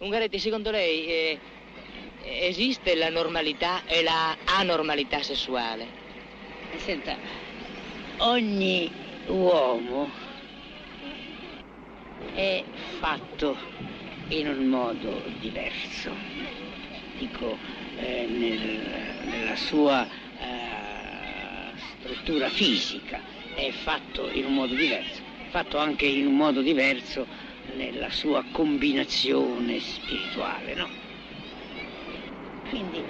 Ungaretti, 0.00 0.40
secondo 0.40 0.72
lei 0.72 1.06
eh, 1.06 1.40
esiste 2.24 2.96
la 2.96 3.10
normalità 3.10 3.84
e 3.86 4.02
la 4.02 4.36
anormalità 4.44 5.22
sessuale? 5.22 5.86
Senta, 6.78 7.16
ogni 8.18 8.90
uomo 9.28 10.10
è 12.34 12.64
fatto 12.98 13.56
in 14.30 14.48
un 14.48 14.66
modo 14.66 15.22
diverso, 15.38 16.12
dico 17.16 17.56
eh, 17.96 18.26
nel- 18.26 19.28
nella 19.30 19.54
sua 19.54 20.04
eh, 20.40 21.72
struttura 22.00 22.48
fisica, 22.48 23.20
è 23.54 23.70
fatto 23.70 24.28
in 24.28 24.44
un 24.46 24.54
modo 24.54 24.74
diverso, 24.74 25.22
fatto 25.50 25.78
anche 25.78 26.06
in 26.06 26.26
un 26.26 26.34
modo 26.34 26.62
diverso 26.62 27.52
nella 27.74 28.10
sua 28.10 28.44
combinazione 28.52 29.80
spirituale, 29.80 30.74
no? 30.74 30.88
Quindi 32.68 33.02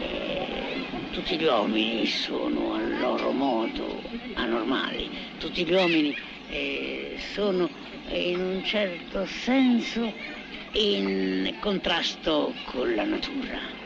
eh, 0.00 0.84
tutti 1.12 1.36
gli 1.36 1.44
uomini 1.44 2.06
sono 2.06 2.74
a 2.74 2.80
loro 2.80 3.30
modo 3.32 4.02
anormali, 4.34 5.08
tutti 5.38 5.64
gli 5.64 5.72
uomini 5.72 6.14
eh, 6.48 7.16
sono 7.32 7.68
in 8.08 8.40
un 8.40 8.64
certo 8.64 9.26
senso 9.26 10.12
in 10.72 11.54
contrasto 11.60 12.52
con 12.66 12.94
la 12.94 13.04
natura. 13.04 13.84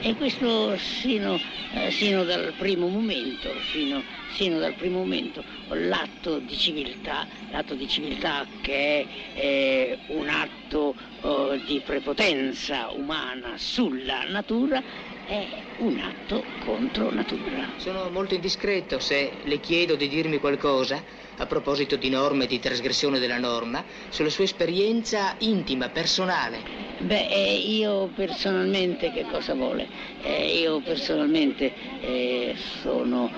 E 0.00 0.16
questo 0.16 0.76
sino, 0.78 1.38
eh, 1.74 1.90
sino 1.92 2.24
dal 2.24 2.54
primo 2.58 2.88
momento, 2.88 3.48
sino, 3.70 4.02
sino 4.34 4.58
dal 4.58 4.74
primo 4.74 4.98
momento, 4.98 5.44
l'atto 5.74 6.38
di 6.38 6.56
civiltà, 6.56 7.26
l'atto 7.50 7.74
di 7.74 7.88
civiltà 7.88 8.46
che 8.60 9.06
è 9.34 9.38
eh, 9.38 9.98
un 10.08 10.28
atto 10.28 10.94
eh, 11.22 11.60
di 11.66 11.80
prepotenza 11.80 12.90
umana 12.90 13.54
sulla 13.56 14.24
natura, 14.28 14.82
è 15.26 15.46
un 15.78 15.98
atto 15.98 16.44
contro 16.64 17.10
natura. 17.10 17.70
Sono 17.76 18.08
molto 18.10 18.34
indiscreto 18.34 18.98
se 18.98 19.32
le 19.44 19.60
chiedo 19.60 19.94
di 19.94 20.08
dirmi 20.08 20.38
qualcosa 20.38 21.02
a 21.36 21.46
proposito 21.46 21.96
di 21.96 22.10
norme 22.10 22.44
e 22.44 22.46
di 22.46 22.58
trasgressione 22.58 23.18
della 23.18 23.38
norma, 23.38 23.84
sulla 24.10 24.30
sua 24.30 24.44
esperienza 24.44 25.34
intima, 25.38 25.88
personale. 25.88 26.60
Beh, 26.98 27.28
eh, 27.28 27.54
io 27.54 28.10
personalmente 28.14 29.10
che 29.12 29.24
cosa 29.30 29.54
vuole? 29.54 29.88
Eh, 30.22 30.58
io 30.58 30.80
personalmente 30.80 31.72
eh, 32.00 32.54
sono 32.82 33.30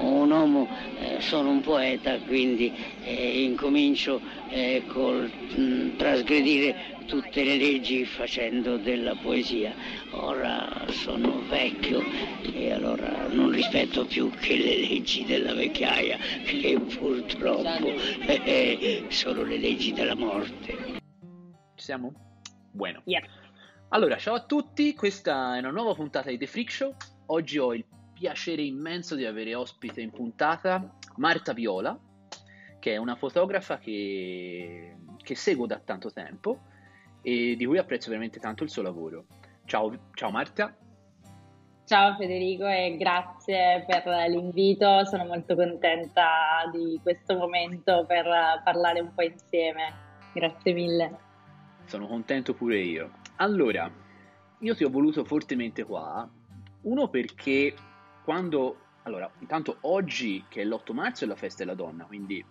un 0.00 0.30
uomo, 0.30 0.68
eh, 0.98 1.20
sono 1.20 1.50
un 1.50 1.60
poeta, 1.60 2.18
quindi 2.18 2.72
eh, 3.04 3.42
incomincio 3.42 4.20
eh, 4.48 4.82
col 4.86 5.30
mh, 5.30 5.96
trasgredire 5.96 6.96
tutte 7.06 7.42
le 7.42 7.56
leggi 7.56 8.04
facendo 8.04 8.76
della 8.76 9.14
poesia. 9.14 9.74
Ora 10.10 10.84
sono 10.90 11.42
vecchio 11.48 12.02
e 12.52 12.72
allora 12.72 13.26
non 13.28 13.50
rispetto 13.50 14.04
più 14.04 14.30
che 14.30 14.56
le 14.56 14.76
leggi 14.88 15.24
della 15.24 15.54
vecchiaia, 15.54 16.18
che 16.44 16.78
purtroppo 16.78 17.88
eh, 18.26 19.06
sono 19.08 19.42
le 19.42 19.58
leggi 19.58 19.92
della 19.92 20.14
morte. 20.14 20.76
Ci 21.74 21.84
siamo? 21.84 22.12
Bueno. 22.72 23.02
Yep. 23.04 23.26
Allora, 23.90 24.18
ciao 24.18 24.34
a 24.34 24.44
tutti, 24.44 24.94
questa 24.94 25.56
è 25.56 25.60
una 25.60 25.70
nuova 25.70 25.94
puntata 25.94 26.28
di 26.28 26.36
The 26.36 26.46
Freak 26.46 26.70
Show. 26.70 26.94
Oggi 27.26 27.58
ho 27.58 27.72
il 27.72 27.84
piacere 28.18 28.62
immenso 28.62 29.14
di 29.14 29.24
avere 29.24 29.54
ospite 29.54 30.00
in 30.00 30.10
puntata 30.10 30.96
Marta 31.18 31.52
Viola, 31.52 31.96
che 32.80 32.94
è 32.94 32.96
una 32.96 33.14
fotografa 33.14 33.78
che, 33.78 34.96
che 35.18 35.34
seguo 35.36 35.66
da 35.66 35.78
tanto 35.78 36.12
tempo 36.12 36.62
e 37.22 37.54
di 37.56 37.64
cui 37.64 37.78
apprezzo 37.78 38.08
veramente 38.08 38.40
tanto 38.40 38.64
il 38.64 38.70
suo 38.70 38.82
lavoro. 38.82 39.26
Ciao, 39.66 40.10
ciao 40.14 40.30
Marta. 40.30 40.76
Ciao 41.84 42.16
Federico 42.16 42.66
e 42.66 42.96
grazie 42.98 43.84
per 43.86 44.04
l'invito, 44.28 45.04
sono 45.04 45.24
molto 45.24 45.54
contenta 45.54 46.68
di 46.72 46.98
questo 47.00 47.36
momento 47.36 48.04
per 48.04 48.26
parlare 48.64 49.00
un 49.00 49.14
po' 49.14 49.22
insieme. 49.22 50.06
Grazie 50.34 50.72
mille. 50.72 51.18
Sono 51.84 52.08
contento 52.08 52.52
pure 52.52 52.78
io. 52.80 53.12
Allora, 53.36 53.90
io 54.58 54.74
ti 54.74 54.84
ho 54.84 54.90
voluto 54.90 55.24
fortemente 55.24 55.84
qua, 55.84 56.28
uno 56.82 57.08
perché 57.08 57.74
quando... 58.28 58.76
Allora, 59.04 59.30
intanto 59.38 59.78
oggi 59.80 60.44
che 60.48 60.60
è 60.60 60.64
l'8 60.66 60.92
marzo 60.92 61.24
è 61.24 61.26
la 61.26 61.34
festa 61.34 61.64
della 61.64 61.74
donna, 61.74 62.04
quindi 62.04 62.44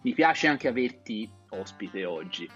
mi 0.00 0.12
piace 0.12 0.48
anche 0.48 0.66
averti 0.66 1.30
ospite 1.50 2.04
oggi, 2.04 2.50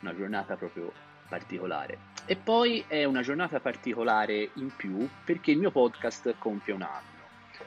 una 0.00 0.12
giornata 0.12 0.56
proprio 0.56 0.92
particolare. 1.28 1.96
E 2.24 2.34
poi 2.34 2.84
è 2.88 3.04
una 3.04 3.22
giornata 3.22 3.60
particolare 3.60 4.50
in 4.54 4.74
più 4.74 5.08
perché 5.24 5.52
il 5.52 5.58
mio 5.58 5.70
podcast 5.70 6.34
compie 6.38 6.74
un 6.74 6.82
anno. 6.82 7.18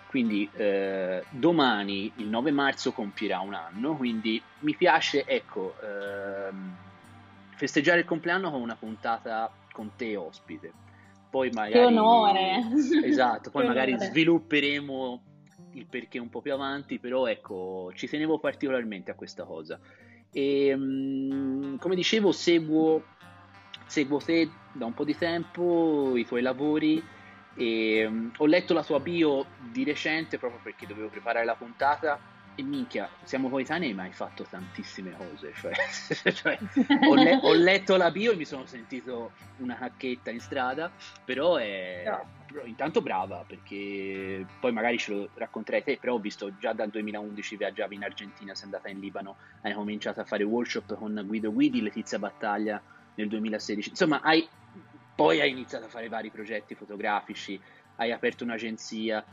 Quindi 0.07 0.49
eh, 0.51 1.23
domani, 1.29 2.11
il 2.17 2.27
9 2.27 2.51
marzo, 2.51 2.91
compierà 2.91 3.39
un 3.39 3.53
anno, 3.53 3.95
quindi 3.95 4.41
mi 4.59 4.75
piace, 4.75 5.23
ecco, 5.25 5.75
ehm, 5.81 6.75
festeggiare 7.55 7.99
il 7.99 8.05
compleanno 8.05 8.51
con 8.51 8.59
una 8.59 8.75
puntata 8.75 9.49
con 9.71 9.91
te 9.95 10.17
ospite. 10.17 10.91
Poi 11.33 11.49
magari... 11.49 11.73
Che 11.73 11.85
onore! 11.85 12.61
Esatto, 13.03 13.49
poi 13.49 13.65
magari 13.65 13.93
onore. 13.93 14.05
svilupperemo 14.05 15.23
il 15.71 15.87
perché 15.87 16.19
un 16.19 16.29
po' 16.29 16.41
più 16.41 16.53
avanti, 16.53 16.99
però 16.99 17.25
ecco, 17.25 17.91
ci 17.95 18.07
tenevo 18.07 18.37
particolarmente 18.37 19.09
a 19.09 19.15
questa 19.15 19.43
cosa. 19.43 19.79
E 20.31 20.75
mm, 20.77 21.77
come 21.77 21.95
dicevo, 21.95 22.31
seguo, 22.31 23.05
seguo 23.87 24.19
te 24.19 24.47
da 24.73 24.85
un 24.85 24.93
po' 24.93 25.03
di 25.03 25.17
tempo, 25.17 26.15
i 26.15 26.23
tuoi 26.23 26.43
lavori 26.43 27.03
e 27.55 28.07
mm, 28.07 28.29
ho 28.37 28.45
letto 28.45 28.75
la 28.75 28.83
tua 28.83 28.99
bio 28.99 29.43
di 29.71 29.83
recente 29.83 30.37
proprio 30.37 30.59
perché 30.61 30.85
dovevo 30.85 31.07
preparare 31.07 31.45
la 31.45 31.55
puntata 31.55 32.19
e 32.55 32.63
minchia, 32.63 33.09
siamo 33.23 33.49
coetanei 33.49 33.93
ma 33.93 34.03
hai 34.03 34.13
fatto 34.13 34.43
tantissime 34.43 35.11
cose, 35.15 35.53
cioè, 35.53 35.71
cioè, 36.33 36.57
ho, 37.07 37.15
le- 37.15 37.39
ho 37.41 37.53
letto 37.53 37.95
la 37.95 38.11
bio 38.11 38.31
e 38.31 38.35
mi 38.35 38.45
sono 38.45 38.65
sentito 38.65 39.33
una 39.57 39.75
cacchetta 39.75 40.29
in 40.29 40.39
strada, 40.39 40.91
però 41.25 41.55
è 41.57 42.03
No. 42.05 42.65
intanto 42.65 43.01
brava 43.01 43.43
perché 43.47 44.45
poi 44.59 44.71
magari 44.71 44.99
ce 44.99 45.11
lo 45.13 45.31
racconterai 45.33 45.83
te, 45.83 45.97
però 45.97 46.15
ho 46.15 46.19
visto 46.19 46.55
già 46.57 46.73
dal 46.73 46.89
2011 46.89 47.55
viaggiavi 47.55 47.95
in 47.95 48.03
Argentina, 48.03 48.53
sei 48.53 48.65
andata 48.65 48.89
in 48.89 48.99
Libano, 48.99 49.37
hai 49.61 49.73
cominciato 49.73 50.19
a 50.21 50.25
fare 50.25 50.43
workshop 50.43 50.95
con 50.95 51.23
Guido 51.25 51.51
Guidi, 51.51 51.81
Letizia 51.81 52.19
Battaglia 52.19 52.83
nel 53.15 53.27
2016, 53.27 53.89
insomma 53.89 54.21
hai, 54.21 54.47
poi 55.15 55.39
hai 55.41 55.49
iniziato 55.49 55.85
a 55.85 55.89
fare 55.89 56.09
vari 56.09 56.29
progetti 56.29 56.75
fotografici, 56.75 57.59
hai 57.95 58.11
aperto 58.11 58.43
un'agenzia, 58.43 59.25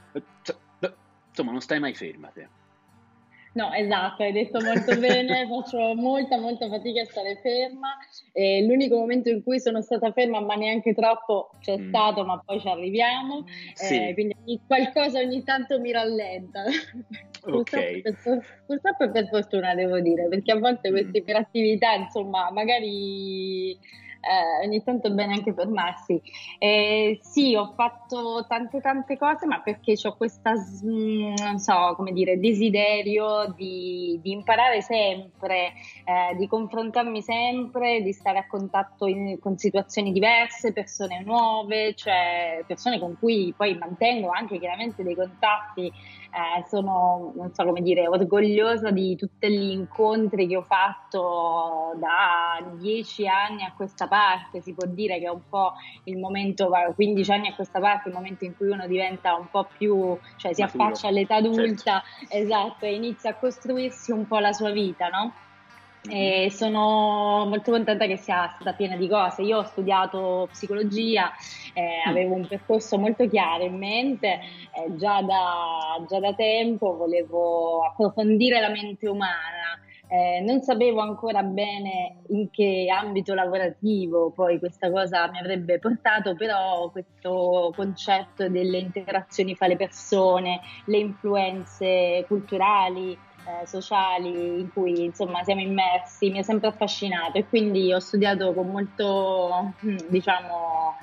insomma 1.29 1.53
non 1.53 1.61
stai 1.61 1.81
mai 1.81 1.95
ferma 1.95 2.31
te. 2.31 2.49
No, 3.53 3.73
esatto, 3.73 4.23
hai 4.23 4.31
detto 4.33 4.61
molto 4.61 4.97
bene, 4.97 5.47
faccio 5.51 5.95
molta 5.97 6.39
molta 6.39 6.69
fatica 6.69 7.03
a 7.03 7.05
stare 7.05 7.41
ferma 7.43 7.97
e 8.33 8.65
l'unico 8.65 8.97
momento 8.97 9.29
in 9.29 9.43
cui 9.43 9.59
sono 9.59 9.83
stata 9.83 10.13
ferma, 10.13 10.41
ma 10.41 10.55
neanche 10.55 10.95
troppo, 10.95 11.57
c'è 11.61 11.77
Mm. 11.79 11.89
stato, 11.89 12.25
ma 12.25 12.41
poi 12.45 12.61
ci 12.61 12.69
arriviamo, 12.69 13.45
Sì. 13.75 13.97
eh, 14.09 14.15
quindi 14.15 14.61
qualcosa 14.67 15.19
ogni 15.19 15.43
tanto 15.43 15.81
mi 15.81 15.91
rallenta. 15.91 16.63
Purtroppo, 17.41 18.13
for- 18.23 18.45
purtroppo 18.67 19.05
e 19.05 19.11
per 19.11 19.27
fortuna 19.29 19.75
devo 19.75 19.99
dire, 19.99 20.29
perché 20.29 20.53
a 20.53 20.59
volte 20.59 20.91
queste 20.91 21.19
iperattività, 21.19 21.95
insomma, 21.95 22.51
magari 22.53 23.77
eh, 24.21 24.67
ogni 24.67 24.83
tanto 24.83 25.09
è 25.09 25.11
bene 25.11 25.35
anche 25.35 25.53
fermarsi. 25.53 26.21
Eh, 26.59 27.19
sì, 27.23 27.55
ho 27.55 27.73
fatto 27.75 28.45
tante 28.49 28.81
tante 28.81 29.17
cose, 29.17 29.47
ma 29.47 29.61
perché 29.61 29.95
ho 30.03 30.17
questa, 30.17 30.55
s- 30.57 30.83
mm, 30.85 31.35
non 31.39 31.59
so, 31.59 31.95
come 31.97 32.13
dire, 32.13 32.39
desiderio 32.39 33.53
di, 33.57 34.19
di 34.23 34.33
imparare 34.33 34.83
sempre, 34.83 35.73
eh, 36.05 36.37
di 36.37 36.47
confrontarmi 36.47 37.23
sempre, 37.23 38.03
di 38.03 38.13
stare 38.13 38.39
a 38.39 38.47
contatto 38.47 39.07
in- 39.07 39.39
con 39.39 39.57
situazioni 39.57 40.13
diverse, 40.13 40.73
persone 40.73 41.23
nuove, 41.23 41.95
cioè 41.95 42.63
persone 42.67 42.99
con 42.99 43.17
cui 43.19 43.55
poi 43.57 43.77
mantengo 43.77 44.31
anche 44.31 44.59
chiaramente 44.59 45.03
dei 45.03 45.15
contatti 45.15 45.91
eh, 46.31 46.65
sono, 46.69 47.33
non 47.37 47.53
so 47.53 47.65
come 47.65 47.81
dire, 47.83 48.07
orgogliosa 48.07 48.91
di 48.91 49.17
tutti 49.17 49.49
gli 49.51 49.71
incontri 49.73 50.47
che 50.47 50.57
ho 50.57 50.63
fatto 50.63 51.93
da 51.99 52.61
dieci 52.79 53.27
anni 53.27 53.65
a 53.65 53.73
questa 53.75 54.07
parte, 54.09 54.61
si 54.61 54.73
può 54.75 54.87
dire 54.87 55.19
che 55.19 55.27
è 55.27 55.31
un 55.31 55.43
po' 55.49 55.73
il 56.05 56.19
momento, 56.19 56.71
15 56.95 57.33
anni 57.33 57.49
a 57.49 57.55
questa 57.55 57.81
parte, 57.81 58.09
il 58.09 58.15
momento 58.15 58.45
in 58.45 58.55
cui 58.57 58.69
uno 58.69 58.87
diventa 58.87 59.35
un 59.35 59.49
po' 59.51 59.67
più, 59.77 60.19
cioè 60.37 60.55
si 60.55 60.63
Maturo. 60.63 60.85
affaccia 60.85 61.09
all'età 61.09 61.37
adulta, 61.37 62.03
Certo. 62.29 62.37
esatto, 62.37 62.85
e 62.87 62.95
inizia 62.95 63.31
a 63.31 63.35
costruirsi 63.37 64.13
un 64.13 64.27
po' 64.27 64.39
la 64.39 64.53
sua 64.53 64.71
vita, 64.71 65.09
no? 65.09 65.35
Mhm. 66.03 66.13
E 66.17 66.51
sono 66.51 67.45
molto 67.47 67.71
contenta 67.73 68.07
che 68.07 68.17
sia 68.17 68.51
stata 68.55 68.73
piena 68.75 68.97
di 68.97 69.07
cose. 69.09 69.43
Io 69.43 69.59
ho 69.59 69.65
studiato 69.65 70.49
psicologia, 70.51 71.31
eh, 71.75 72.03
Mm. 72.07 72.09
avevo 72.09 72.35
un 72.37 72.47
percorso 72.47 72.99
molto 72.99 73.29
chiaro 73.29 73.65
in 73.65 73.77
mente, 73.77 74.29
eh, 74.73 74.95
già, 74.97 75.21
da, 75.23 76.03
già 76.09 76.19
da 76.19 76.33
tempo 76.35 76.97
volevo 76.97 77.85
approfondire 77.85 78.61
la 78.61 78.71
mente 78.71 79.09
umana. 79.09 79.79
Eh, 80.13 80.41
non 80.41 80.61
sapevo 80.61 80.99
ancora 81.01 81.43
bene 81.45 82.23
in 82.31 82.51
che 82.51 82.87
ambito 82.93 83.33
lavorativo 83.33 84.33
poi 84.33 84.59
questa 84.59 84.91
cosa 84.91 85.29
mi 85.31 85.39
avrebbe 85.39 85.79
portato, 85.79 86.35
però 86.35 86.91
questo 86.91 87.73
concetto 87.77 88.49
delle 88.49 88.79
interazioni 88.79 89.55
fra 89.55 89.69
le 89.69 89.77
persone, 89.77 90.61
le 90.87 90.99
influenze 90.99 92.25
culturali, 92.27 93.17
eh, 93.63 93.67
sociali 93.67 94.61
in 94.61 94.71
cui 94.73 95.05
insomma 95.05 95.43
siamo 95.45 95.61
immersi, 95.61 96.31
mi 96.31 96.39
ha 96.39 96.43
sempre 96.43 96.69
affascinato 96.69 97.39
e 97.39 97.49
quindi 97.49 97.93
ho 97.93 97.99
studiato 97.99 98.55
con 98.55 98.69
molto, 98.71 99.77
mm, 99.85 99.97
diciamo, 100.09 100.97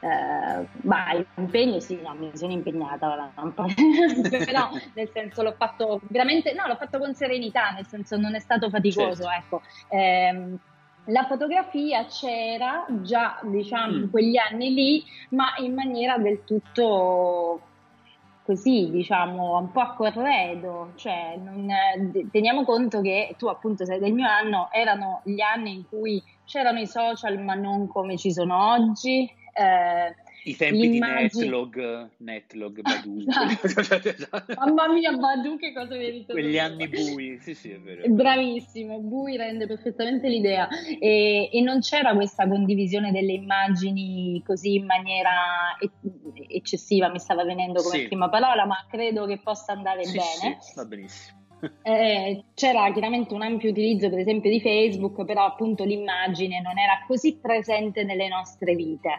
eh, 0.00 0.68
bah, 0.72 1.24
impegno, 1.36 1.78
sì, 1.80 2.00
no, 2.00 2.14
mi 2.14 2.30
sono 2.36 2.52
impegnata, 2.52 3.32
però 4.44 4.68
nel 4.94 5.10
senso 5.12 5.42
l'ho 5.42 5.54
fatto 5.58 6.00
veramente, 6.08 6.52
no, 6.54 6.66
l'ho 6.66 6.76
fatto 6.76 6.98
con 6.98 7.14
serenità, 7.14 7.70
nel 7.70 7.86
senso 7.86 8.16
non 8.16 8.34
è 8.34 8.40
stato 8.40 8.70
faticoso, 8.70 9.24
Certo. 9.24 9.36
ecco. 9.36 9.60
Ehm, 9.88 10.58
la 11.04 11.24
fotografia 11.26 12.04
c'era 12.06 12.84
già, 13.02 13.40
diciamo, 13.42 13.96
in 13.96 14.06
Mm. 14.06 14.10
quegli 14.10 14.36
anni 14.36 14.72
lì, 14.74 15.04
ma 15.30 15.54
in 15.58 15.74
maniera 15.74 16.18
del 16.18 16.44
tutto 16.44 17.69
così, 18.50 18.90
diciamo, 18.90 19.58
un 19.58 19.70
po' 19.70 19.80
a 19.80 19.94
corredo, 19.94 20.92
cioè 20.96 21.36
non- 21.36 21.68
eh, 21.70 22.28
teniamo 22.32 22.64
conto 22.64 23.00
che 23.00 23.34
tu 23.38 23.46
appunto 23.46 23.84
sei 23.84 24.00
del 24.00 24.12
mio 24.12 24.26
anno, 24.26 24.68
erano 24.72 25.20
gli 25.24 25.40
anni 25.40 25.72
in 25.72 25.86
cui 25.88 26.20
c'erano 26.44 26.80
i 26.80 26.86
social 26.88 27.38
ma 27.38 27.54
non 27.54 27.86
come 27.86 28.16
ci 28.16 28.32
sono 28.32 28.72
oggi, 28.72 29.22
eh, 29.52 30.14
I 30.44 30.56
tempi 30.56 30.88
l'immagine- 30.88 31.28
di 31.28 31.38
Netlog, 31.38 32.08
Netlog, 32.18 32.80
Badu. 32.80 33.24
Esatto. 33.62 34.54
Mamma 34.58 34.88
mia, 34.92 35.12
Badu, 35.12 35.56
che 35.58 35.72
cosa 35.72 35.96
mi 35.96 36.04
hai 36.04 36.12
detto? 36.12 36.32
Quegli 36.32 36.58
anni 36.58 36.88
bui, 36.88 37.38
sì 37.40 37.54
sì 37.54 37.70
è 37.70 37.78
vero. 37.78 38.08
Bravissimo, 38.08 39.00
Bui 39.00 39.36
rende 39.36 39.66
perfettamente 39.66 40.28
l'idea 40.28 40.68
e, 40.98 41.50
e 41.52 41.60
non 41.60 41.80
c'era 41.80 42.14
questa 42.14 42.48
condivisione 42.48 43.12
delle 43.12 43.32
immagini 43.32 44.42
così 44.44 44.76
in 44.76 44.86
maniera 44.86 45.76
eccessiva, 46.48 47.10
mi 47.10 47.18
stava 47.18 47.44
venendo 47.44 47.82
come 47.82 47.98
Sì. 47.98 48.06
prima 48.06 48.28
parola, 48.28 48.64
ma 48.64 48.86
credo 48.88 49.26
che 49.26 49.38
possa 49.42 49.72
andare 49.72 50.04
Sì, 50.04 50.16
bene. 50.16 50.56
sì, 50.60 50.72
va 50.74 50.84
benissimo. 50.86 51.38
Eh, 51.82 52.44
c'era 52.54 52.90
chiaramente 52.92 53.34
un 53.34 53.42
ampio 53.42 53.70
utilizzo 53.70 54.08
per 54.08 54.18
esempio 54.18 54.50
di 54.50 54.60
Facebook, 54.60 55.24
però 55.24 55.44
appunto 55.44 55.84
l'immagine 55.84 56.60
non 56.60 56.78
era 56.78 57.04
così 57.06 57.38
presente 57.40 58.04
nelle 58.04 58.28
nostre 58.28 58.74
vite. 58.74 59.10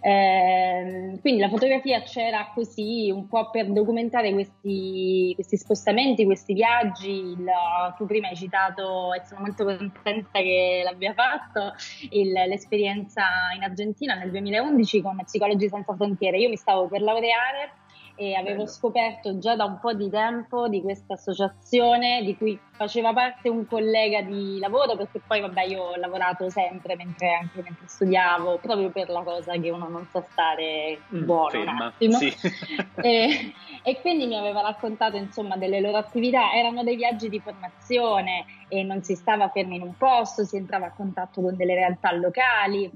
Eh, 0.00 1.18
quindi 1.20 1.40
la 1.40 1.48
fotografia 1.48 2.02
c'era 2.02 2.50
così 2.54 3.10
un 3.10 3.26
po' 3.28 3.50
per 3.50 3.70
documentare 3.72 4.32
questi, 4.32 5.32
questi 5.34 5.56
spostamenti, 5.56 6.24
questi 6.24 6.52
viaggi. 6.52 7.10
Il- 7.10 7.50
tu 7.96 8.06
prima 8.06 8.28
hai 8.28 8.36
citato, 8.36 9.12
e 9.14 9.22
sono 9.24 9.40
molto 9.40 9.64
contenta 9.64 10.40
che 10.40 10.82
l'abbia 10.84 11.12
fatto, 11.14 11.72
il- 12.10 12.32
l'esperienza 12.32 13.24
in 13.54 13.62
Argentina 13.62 14.14
nel 14.14 14.30
2011 14.30 15.00
con 15.00 15.16
Psicologi 15.24 15.68
Senza 15.68 15.94
Frontiere. 15.94 16.38
Io 16.38 16.48
mi 16.48 16.56
stavo 16.56 16.88
per 16.88 17.00
laureare 17.00 17.72
e 18.18 18.34
avevo 18.34 18.62
Bello. 18.62 18.66
scoperto 18.66 19.38
già 19.38 19.56
da 19.56 19.64
un 19.64 19.78
po' 19.78 19.92
di 19.92 20.08
tempo 20.08 20.68
di 20.68 20.80
questa 20.80 21.14
associazione 21.14 22.22
di 22.24 22.36
cui 22.36 22.58
faceva 22.74 23.12
parte 23.12 23.48
un 23.48 23.66
collega 23.66 24.22
di 24.22 24.58
lavoro 24.58 24.96
perché 24.96 25.20
poi 25.26 25.40
vabbè 25.40 25.62
io 25.64 25.82
ho 25.82 25.96
lavorato 25.96 26.48
sempre 26.48 26.96
mentre, 26.96 27.32
anche 27.34 27.62
mentre 27.62 27.86
studiavo 27.86 28.58
proprio 28.58 28.90
per 28.90 29.08
la 29.10 29.22
cosa 29.22 29.52
che 29.58 29.70
uno 29.70 29.88
non 29.88 30.06
sa 30.10 30.22
stare 30.22 31.04
Mm, 31.14 31.24
buono 31.24 31.44
un 31.44 31.50
ferma, 31.50 31.86
attimo 31.86 32.18
sì. 32.18 32.32
e, 33.00 33.52
e 33.82 34.00
quindi 34.00 34.26
mi 34.26 34.36
aveva 34.36 34.60
raccontato 34.60 35.16
insomma 35.16 35.56
delle 35.56 35.80
loro 35.80 35.98
attività 35.98 36.52
erano 36.52 36.82
dei 36.82 36.96
viaggi 36.96 37.28
di 37.28 37.40
formazione 37.40 38.44
e 38.68 38.82
non 38.82 39.02
si 39.02 39.14
stava 39.14 39.48
fermi 39.50 39.76
in 39.76 39.82
un 39.82 39.94
posto 39.94 40.44
si 40.44 40.56
entrava 40.56 40.86
a 40.86 40.92
contatto 40.92 41.40
con 41.42 41.54
delle 41.56 41.74
realtà 41.74 42.12
locali 42.12 42.90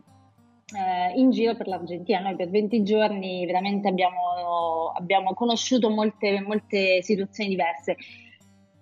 eh, 0.75 1.19
in 1.19 1.31
giro 1.31 1.55
per 1.55 1.67
l'Argentina. 1.67 2.21
Noi 2.21 2.37
per 2.37 2.51
20 2.51 2.83
giorni 2.83 3.45
veramente 3.47 3.89
abbiamo, 3.89 4.93
abbiamo 4.95 5.35
conosciuto 5.35 5.91
molte, 5.91 6.41
molte 6.41 7.03
situazioni 7.03 7.51
diverse. 7.51 7.97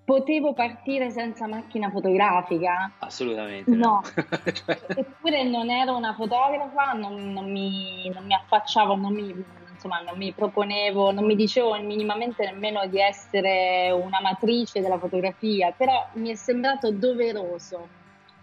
Potevo 0.04 0.54
partire 0.54 1.10
senza 1.10 1.46
macchina 1.46 1.90
fotografica? 1.90 2.92
Assolutamente 3.00 3.70
No. 3.70 4.00
Cioè, 4.08 4.78
Eppure 4.96 5.44
non 5.44 5.68
ero 5.68 5.94
una 5.96 6.14
fotografa, 6.14 6.92
non, 6.92 7.32
non 7.32 7.50
mi, 7.50 8.10
non 8.14 8.24
mi 8.24 8.32
affacciavo, 8.32 8.94
non 8.96 9.12
mi, 9.12 9.44
insomma, 9.70 10.00
non 10.00 10.16
mi 10.16 10.32
proponevo, 10.32 11.12
non 11.12 11.26
mi 11.26 11.36
dicevo 11.36 11.78
minimamente 11.82 12.44
nemmeno 12.50 12.86
di 12.86 12.98
essere 12.98 13.90
un'amatrice 13.90 14.80
della 14.80 14.98
fotografia, 14.98 15.72
però 15.76 16.08
mi 16.14 16.30
è 16.30 16.34
sembrato 16.34 16.90
doveroso. 16.90 17.97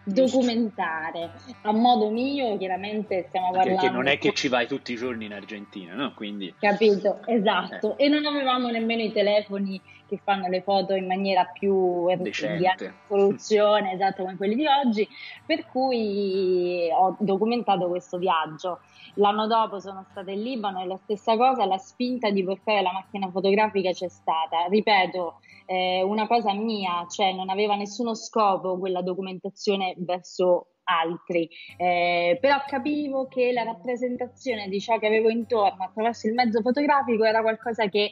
Documentare 0.05 1.31
a 1.63 1.71
modo 1.71 2.09
mio, 2.09 2.57
chiaramente 2.57 3.25
stiamo 3.27 3.51
parlando 3.51 3.81
perché 3.81 3.89
non 3.89 4.07
è 4.07 4.17
che 4.17 4.31
ci 4.33 4.47
vai 4.47 4.67
tutti 4.67 4.93
i 4.93 4.95
giorni 4.95 5.25
in 5.25 5.33
Argentina, 5.33 5.93
no? 5.95 6.13
Quindi 6.13 6.53
Capito, 6.59 7.19
esatto. 7.25 7.97
Eh. 7.97 8.05
E 8.05 8.07
non 8.07 8.25
avevamo 8.25 8.69
nemmeno 8.69 9.01
i 9.01 9.11
telefoni 9.11 9.81
che 10.07 10.19
fanno 10.23 10.47
le 10.47 10.61
foto 10.61 10.93
in 10.93 11.07
maniera 11.07 11.45
più 11.45 12.07
er- 12.07 12.21
di 12.57 12.67
alta 12.67 12.93
risoluzione, 13.09 13.93
esatto 13.93 14.23
come 14.23 14.37
quelli 14.37 14.55
di 14.55 14.67
oggi, 14.67 15.07
per 15.45 15.65
cui 15.65 16.87
ho 16.91 17.15
documentato 17.19 17.87
questo 17.87 18.17
viaggio. 18.17 18.81
L'anno 19.15 19.47
dopo 19.47 19.79
sono 19.79 20.05
stata 20.11 20.29
in 20.31 20.43
Libano 20.43 20.81
e 20.81 20.85
la 20.85 20.97
stessa 20.97 21.35
cosa, 21.37 21.65
la 21.65 21.77
spinta 21.77 22.29
di 22.29 22.43
portare 22.43 22.81
la 22.81 22.91
macchina 22.91 23.29
fotografica 23.29 23.91
c'è 23.91 24.09
stata. 24.09 24.65
Ripeto, 24.69 25.39
eh, 25.65 26.01
una 26.03 26.27
cosa 26.27 26.53
mia, 26.53 27.05
cioè 27.09 27.33
non 27.33 27.49
aveva 27.49 27.75
nessuno 27.75 28.13
scopo 28.13 28.77
quella 28.77 29.01
documentazione 29.01 29.95
verso 29.97 30.67
altri, 30.83 31.49
eh, 31.77 32.37
però 32.39 32.57
capivo 32.67 33.27
che 33.27 33.51
la 33.51 33.63
rappresentazione 33.63 34.67
di 34.67 34.79
ciò 34.79 34.99
che 34.99 35.07
avevo 35.07 35.29
intorno 35.29 35.83
attraverso 35.83 36.27
il 36.27 36.33
mezzo 36.33 36.61
fotografico 36.61 37.23
era 37.23 37.41
qualcosa 37.41 37.87
che 37.87 38.11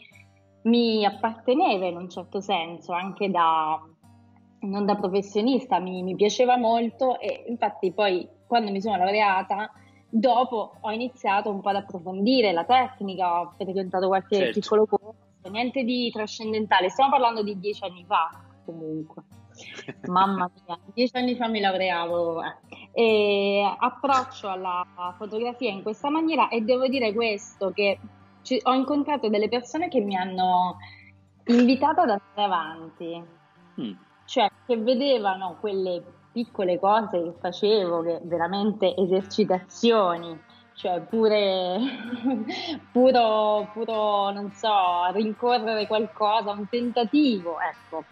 mi 0.64 1.06
apparteneva 1.06 1.86
in 1.86 1.98
un 1.98 2.10
certo 2.10 2.42
senso, 2.42 2.94
anche 2.94 3.30
da 3.30 3.80
non 4.62 4.86
da 4.86 4.96
professionista, 4.96 5.80
mi, 5.80 6.04
mi 6.04 6.16
piaceva 6.16 6.58
molto 6.58 7.20
e 7.20 7.44
infatti 7.48 7.92
poi 7.92 8.28
quando 8.48 8.72
mi 8.72 8.82
sono 8.82 8.96
laureata 8.98 9.70
dopo 10.10 10.76
ho 10.80 10.92
iniziato 10.92 11.50
un 11.50 11.60
po' 11.60 11.70
ad 11.70 11.78
approfondire 11.78 12.52
la 12.52 12.64
tecnica, 12.64 13.42
ho 13.42 13.54
frequentato 13.58 14.08
qualche 14.08 14.38
Certo. 14.38 14.60
piccolo 14.60 14.86
corso, 14.86 15.16
niente 15.50 15.84
di 15.84 16.10
trascendentale, 16.12 16.90
stiamo 16.90 17.12
parlando 17.12 17.44
di 17.44 17.60
dieci 17.60 17.84
anni 17.84 18.04
fa 18.06 18.30
comunque. 18.66 19.24
Mamma 20.08 20.50
mia, 20.66 20.80
dieci 20.94 21.16
anni 21.16 21.36
fa 21.36 21.48
mi 21.48 21.60
laureavo 21.60 22.42
eh. 22.44 22.90
e 22.92 23.76
approccio 23.78 24.50
alla 24.50 24.86
fotografia 25.18 25.70
in 25.70 25.84
questa 25.84 26.10
maniera 26.10 26.50
e 26.50 26.62
devo 26.62 26.88
dire 26.88 27.14
questo 27.14 27.72
che 27.72 28.00
ci- 28.42 28.60
ho 28.64 28.74
incontrato 28.74 29.30
delle 29.30 29.50
persone 29.50 29.90
che 29.90 30.00
mi 30.00 30.16
hanno 30.16 30.78
invitato 31.46 32.02
ad 32.02 32.10
andare 32.10 32.44
avanti, 32.44 33.24
mm, 33.82 33.94
cioè 34.26 34.50
che 34.66 34.78
vedevano 34.78 35.58
quelle 35.60 36.04
piccole 36.32 36.80
cose 36.80 37.22
che 37.22 37.34
facevo, 37.40 38.02
che 38.02 38.20
veramente 38.24 38.96
esercitazioni, 38.96 40.38
cioè 40.76 41.02
pure 41.02 41.80
puro, 42.92 43.70
puro, 43.74 44.32
non 44.32 44.52
so, 44.52 45.12
rincorrere 45.12 45.88
qualcosa, 45.88 46.52
un 46.52 46.68
tentativo, 46.68 47.58
ecco, 47.60 48.04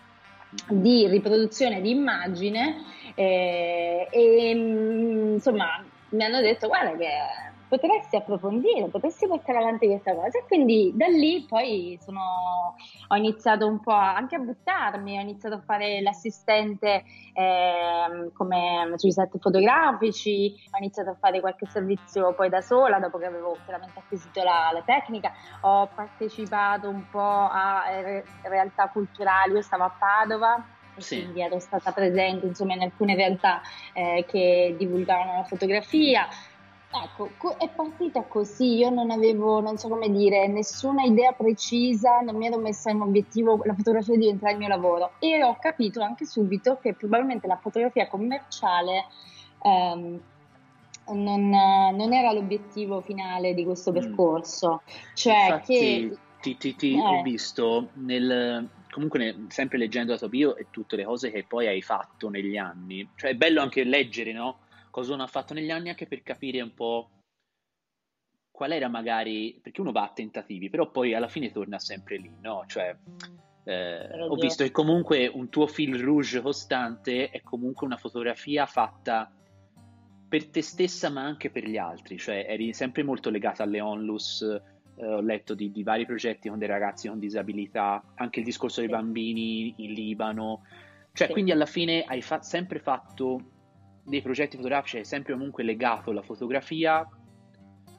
di 0.67 1.07
riproduzione 1.07 1.81
di 1.81 1.91
immagine 1.91 2.83
eh, 3.15 4.07
e 4.09 4.53
mm, 4.55 5.33
insomma 5.33 5.83
mi 6.09 6.23
hanno 6.23 6.41
detto 6.41 6.67
guarda 6.67 6.95
che 6.97 7.07
potresti 7.71 8.17
approfondire, 8.17 8.89
potresti 8.89 9.27
portare 9.27 9.59
avanti 9.59 9.87
questa 9.87 10.13
cosa. 10.13 10.37
E 10.37 10.43
quindi 10.45 10.91
da 10.93 11.07
lì 11.07 11.45
poi 11.47 11.97
sono, 12.03 12.75
ho 13.07 13.15
iniziato 13.15 13.65
un 13.65 13.79
po' 13.79 13.93
anche 13.93 14.35
a 14.35 14.39
buttarmi, 14.39 15.17
ho 15.17 15.21
iniziato 15.21 15.55
a 15.55 15.61
fare 15.61 16.01
l'assistente 16.01 17.05
eh, 17.31 18.29
come 18.33 18.91
sui 18.95 19.13
set 19.13 19.37
fotografici, 19.39 20.53
ho 20.69 20.77
iniziato 20.79 21.11
a 21.11 21.15
fare 21.17 21.39
qualche 21.39 21.65
servizio 21.67 22.33
poi 22.33 22.49
da 22.49 22.59
sola 22.59 22.99
dopo 22.99 23.17
che 23.17 23.25
avevo 23.25 23.57
chiaramente 23.63 23.99
acquisito 23.99 24.43
la, 24.43 24.71
la 24.73 24.81
tecnica, 24.81 25.31
ho 25.61 25.87
partecipato 25.95 26.89
un 26.89 27.09
po' 27.09 27.21
a 27.21 27.89
eh, 27.89 28.25
realtà 28.41 28.89
culturali, 28.89 29.53
io 29.53 29.61
stavo 29.61 29.85
a 29.85 29.95
Padova 29.97 30.65
sì. 30.97 31.21
quindi 31.21 31.41
ero 31.41 31.59
stata 31.59 31.91
presente 31.91 32.45
insomma, 32.45 32.73
in 32.73 32.81
alcune 32.81 33.15
realtà 33.15 33.61
eh, 33.93 34.25
che 34.27 34.75
divulgavano 34.77 35.37
la 35.37 35.43
fotografia. 35.43 36.27
Ecco, 36.93 37.57
è 37.57 37.69
partita 37.69 38.23
così, 38.23 38.75
io 38.75 38.89
non 38.89 39.11
avevo, 39.11 39.61
non 39.61 39.77
so 39.77 39.87
come 39.87 40.11
dire, 40.11 40.47
nessuna 40.47 41.03
idea 41.03 41.31
precisa, 41.31 42.19
non 42.19 42.35
mi 42.35 42.47
ero 42.47 42.57
messa 42.57 42.89
in 42.89 42.99
obiettivo 42.99 43.61
la 43.63 43.73
fotografia 43.73 44.17
diventare 44.17 44.53
il 44.53 44.57
mio 44.57 44.67
lavoro 44.67 45.13
e 45.19 45.41
ho 45.41 45.57
capito 45.57 46.01
anche 46.01 46.25
subito 46.25 46.79
che 46.81 46.93
probabilmente 46.93 47.47
la 47.47 47.55
fotografia 47.55 48.09
commerciale 48.09 49.05
ehm, 49.63 50.19
non, 51.13 51.49
non, 51.49 52.13
era 52.13 52.33
l'obiettivo 52.33 52.99
finale 52.99 53.53
di 53.53 53.63
questo 53.63 53.91
mm. 53.91 53.93
percorso. 53.93 54.81
Cioè 55.13 55.43
Infatti, 55.43 55.73
che... 55.73 56.17
Ti, 56.41 56.57
ti, 56.57 56.75
ti 56.75 56.95
eh. 56.95 56.99
ho 56.99 57.21
visto 57.21 57.89
nel, 57.93 58.67
comunque 58.89 59.19
ne, 59.19 59.45
sempre 59.47 59.77
leggendo 59.77 60.11
la 60.11 60.17
tua 60.17 60.27
bio 60.27 60.55
e 60.57 60.67
tutte 60.71 60.95
le 60.95 61.05
cose 61.05 61.31
che 61.31 61.45
poi 61.47 61.67
hai 61.67 61.81
fatto 61.81 62.29
negli 62.29 62.57
anni, 62.57 63.07
cioè 63.15 63.31
è 63.31 63.35
bello 63.35 63.61
anche 63.61 63.83
leggere, 63.83 64.33
no? 64.33 64.57
Cosa 64.91 65.13
uno 65.13 65.23
ha 65.23 65.27
fatto 65.27 65.55
negli 65.55 65.71
anni 65.71 65.89
anche 65.89 66.05
per 66.05 66.21
capire 66.21 66.61
un 66.61 66.73
po' 66.73 67.09
qual 68.51 68.73
era 68.73 68.89
magari, 68.89 69.59
perché 69.59 69.81
uno 69.81 69.91
va 69.91 70.03
a 70.03 70.11
tentativi, 70.13 70.69
però 70.69 70.91
poi 70.91 71.15
alla 71.15 71.27
fine 71.27 71.51
torna 71.51 71.79
sempre 71.79 72.17
lì, 72.17 72.31
no? 72.41 72.63
Cioè, 72.67 72.95
eh, 73.63 74.21
ho 74.21 74.35
visto 74.35 74.63
che 74.63 74.69
comunque 74.71 75.27
un 75.27 75.49
tuo 75.49 75.65
fil 75.65 75.99
rouge 75.99 76.41
costante 76.41 77.29
è 77.29 77.41
comunque 77.41 77.87
una 77.87 77.97
fotografia 77.97 78.65
fatta 78.65 79.31
per 80.27 80.47
te 80.47 80.61
stessa 80.61 81.09
ma 81.09 81.23
anche 81.23 81.49
per 81.49 81.67
gli 81.67 81.77
altri, 81.77 82.17
cioè 82.17 82.45
eri 82.47 82.73
sempre 82.73 83.03
molto 83.03 83.29
legata 83.29 83.63
alle 83.63 83.81
onlus, 83.81 84.41
eh, 84.41 85.05
ho 85.05 85.21
letto 85.21 85.55
di, 85.55 85.71
di, 85.71 85.83
vari 85.83 86.05
progetti 86.05 86.47
con 86.47 86.59
dei 86.59 86.67
ragazzi 86.67 87.07
con 87.07 87.19
disabilità, 87.19 88.03
anche 88.15 88.39
il 88.39 88.45
discorso 88.45 88.79
dei 88.79 88.89
bambini 88.89 89.73
in 89.77 89.93
Libano, 89.93 90.63
cioè 91.13 91.27
sì. 91.27 91.33
quindi 91.33 91.51
alla 91.51 91.65
fine 91.65 92.03
hai 92.03 92.21
fa- 92.21 92.41
sempre 92.41 92.79
fatto 92.79 93.60
dei 94.03 94.21
progetti 94.21 94.55
fotografici, 94.55 94.97
hai 94.97 95.05
sempre 95.05 95.33
comunque 95.33 95.63
legato 95.63 96.11
la 96.11 96.21
fotografia 96.21 97.07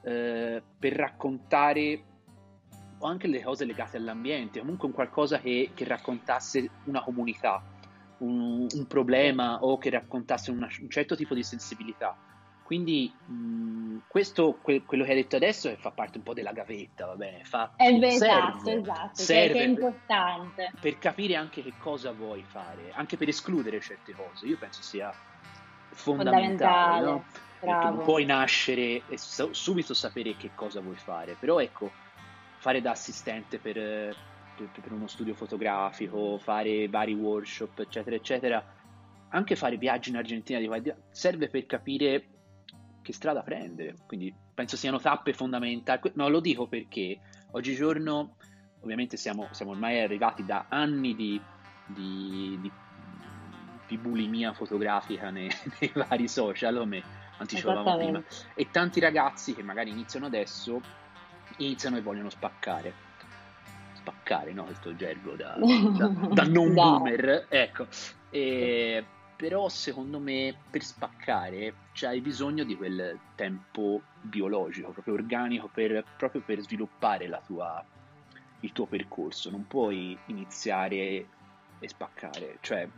eh, 0.04 0.62
per 0.78 0.92
raccontare 0.94 2.04
o 2.98 3.06
anche 3.06 3.26
le 3.26 3.42
cose 3.42 3.64
legate 3.64 3.96
all'ambiente, 3.96 4.60
comunque 4.60 4.86
un 4.86 4.94
qualcosa 4.94 5.38
che, 5.38 5.70
che 5.74 5.84
raccontasse 5.84 6.70
una 6.84 7.02
comunità, 7.02 7.62
un, 8.18 8.66
un, 8.72 8.86
problema 8.86 9.58
o 9.60 9.76
che 9.76 9.90
raccontasse 9.90 10.52
una, 10.52 10.68
un 10.80 10.88
certo 10.88 11.16
tipo 11.16 11.34
di 11.34 11.42
sensibilità. 11.42 12.16
Quindi 12.62 13.12
mh, 13.26 14.02
questo, 14.06 14.56
que- 14.62 14.84
quello 14.84 15.02
che 15.02 15.10
hai 15.10 15.16
detto 15.16 15.34
adesso 15.34 15.74
fa 15.78 15.90
parte 15.90 16.18
un 16.18 16.24
po' 16.24 16.32
della 16.32 16.52
gavetta, 16.52 17.06
va 17.06 17.16
bene? 17.16 17.42
Fa, 17.44 17.74
eh 17.76 17.98
beh, 17.98 18.06
esatto, 18.06 18.70
esatto, 18.70 19.10
serve 19.14 19.52
che 19.52 19.64
è 19.64 19.66
importante. 19.66 20.70
Per, 20.70 20.80
per, 20.80 20.98
capire 20.98 21.34
anche 21.34 21.62
che 21.62 21.72
cosa 21.78 22.12
vuoi 22.12 22.44
fare, 22.46 22.92
anche 22.92 23.16
per 23.16 23.28
escludere 23.28 23.80
certe 23.80 24.12
cose. 24.12 24.46
Io 24.46 24.56
penso 24.58 24.80
sia 24.80 25.12
fondamentale, 25.92 27.04
no? 27.04 27.24
non 27.60 28.00
puoi 28.02 28.24
nascere 28.24 29.02
e 29.08 29.16
subito 29.16 29.94
sapere 29.94 30.36
che 30.36 30.50
cosa 30.54 30.80
vuoi 30.80 30.96
fare, 30.96 31.36
però 31.38 31.60
ecco, 31.60 31.90
fare 32.58 32.80
da 32.80 32.90
assistente 32.90 33.58
per, 33.58 33.74
per, 33.74 34.68
per 34.80 34.92
uno 34.92 35.06
studio 35.06 35.34
fotografico, 35.34 36.38
fare 36.38 36.88
vari 36.88 37.14
workshop, 37.14 37.80
eccetera, 37.80 38.16
eccetera, 38.16 38.64
anche 39.28 39.56
fare 39.56 39.76
viaggi 39.76 40.10
in 40.10 40.16
Argentina 40.16 40.60
serve 41.10 41.48
per 41.48 41.66
capire 41.66 42.26
che 43.02 43.12
strada 43.12 43.42
prendere. 43.42 43.96
Quindi 44.06 44.34
penso 44.54 44.76
siano 44.76 45.00
tappe 45.00 45.32
fondamentali. 45.32 46.12
No, 46.14 46.28
lo 46.28 46.40
dico 46.40 46.66
perché 46.66 47.18
oggigiorno, 47.52 48.36
ovviamente, 48.80 49.16
siamo, 49.16 49.48
siamo 49.50 49.72
ormai 49.72 50.00
arrivati 50.00 50.44
da 50.44 50.66
anni 50.68 51.14
di, 51.14 51.40
di, 51.86 52.58
di, 52.60 52.70
di 53.92 53.98
bulimia 53.98 54.54
fotografica 54.54 55.28
nei, 55.28 55.50
nei, 55.80 55.92
vari 55.94 56.26
social, 56.28 56.76
come 56.76 57.02
anticipavamo 57.36 57.96
prima, 57.96 58.22
e 58.54 58.70
tanti 58.70 59.00
ragazzi 59.00 59.54
che 59.54 59.62
magari 59.62 59.90
iniziano 59.90 60.26
adesso 60.26 60.80
iniziano 61.58 61.98
e 61.98 62.00
vogliono 62.00 62.30
spaccare. 62.30 63.10
Spaccare, 63.92 64.52
no? 64.52 64.64
Questo 64.64 64.96
gergo 64.96 65.34
da, 65.34 65.56
da, 65.58 66.06
da 66.32 66.44
non 66.44 66.72
boomer, 66.72 67.46
ecco. 67.48 67.86
E 68.30 69.04
però 69.36 69.68
secondo 69.68 70.20
me 70.20 70.54
per 70.70 70.82
spaccare 70.82 71.74
c'hai 71.92 72.20
bisogno 72.20 72.64
di 72.64 72.76
quel 72.76 73.18
tempo 73.34 74.00
biologico, 74.20 74.92
proprio 74.92 75.14
organico, 75.14 75.68
per, 75.72 76.04
proprio 76.16 76.40
per 76.40 76.60
sviluppare 76.60 77.28
tua, 77.44 77.84
il 78.60 78.72
tuo 78.72 78.86
percorso. 78.86 79.50
Non 79.50 79.66
puoi 79.66 80.16
iniziare 80.26 81.26
e 81.78 81.88
spaccare, 81.88 82.58
cioè 82.60 82.88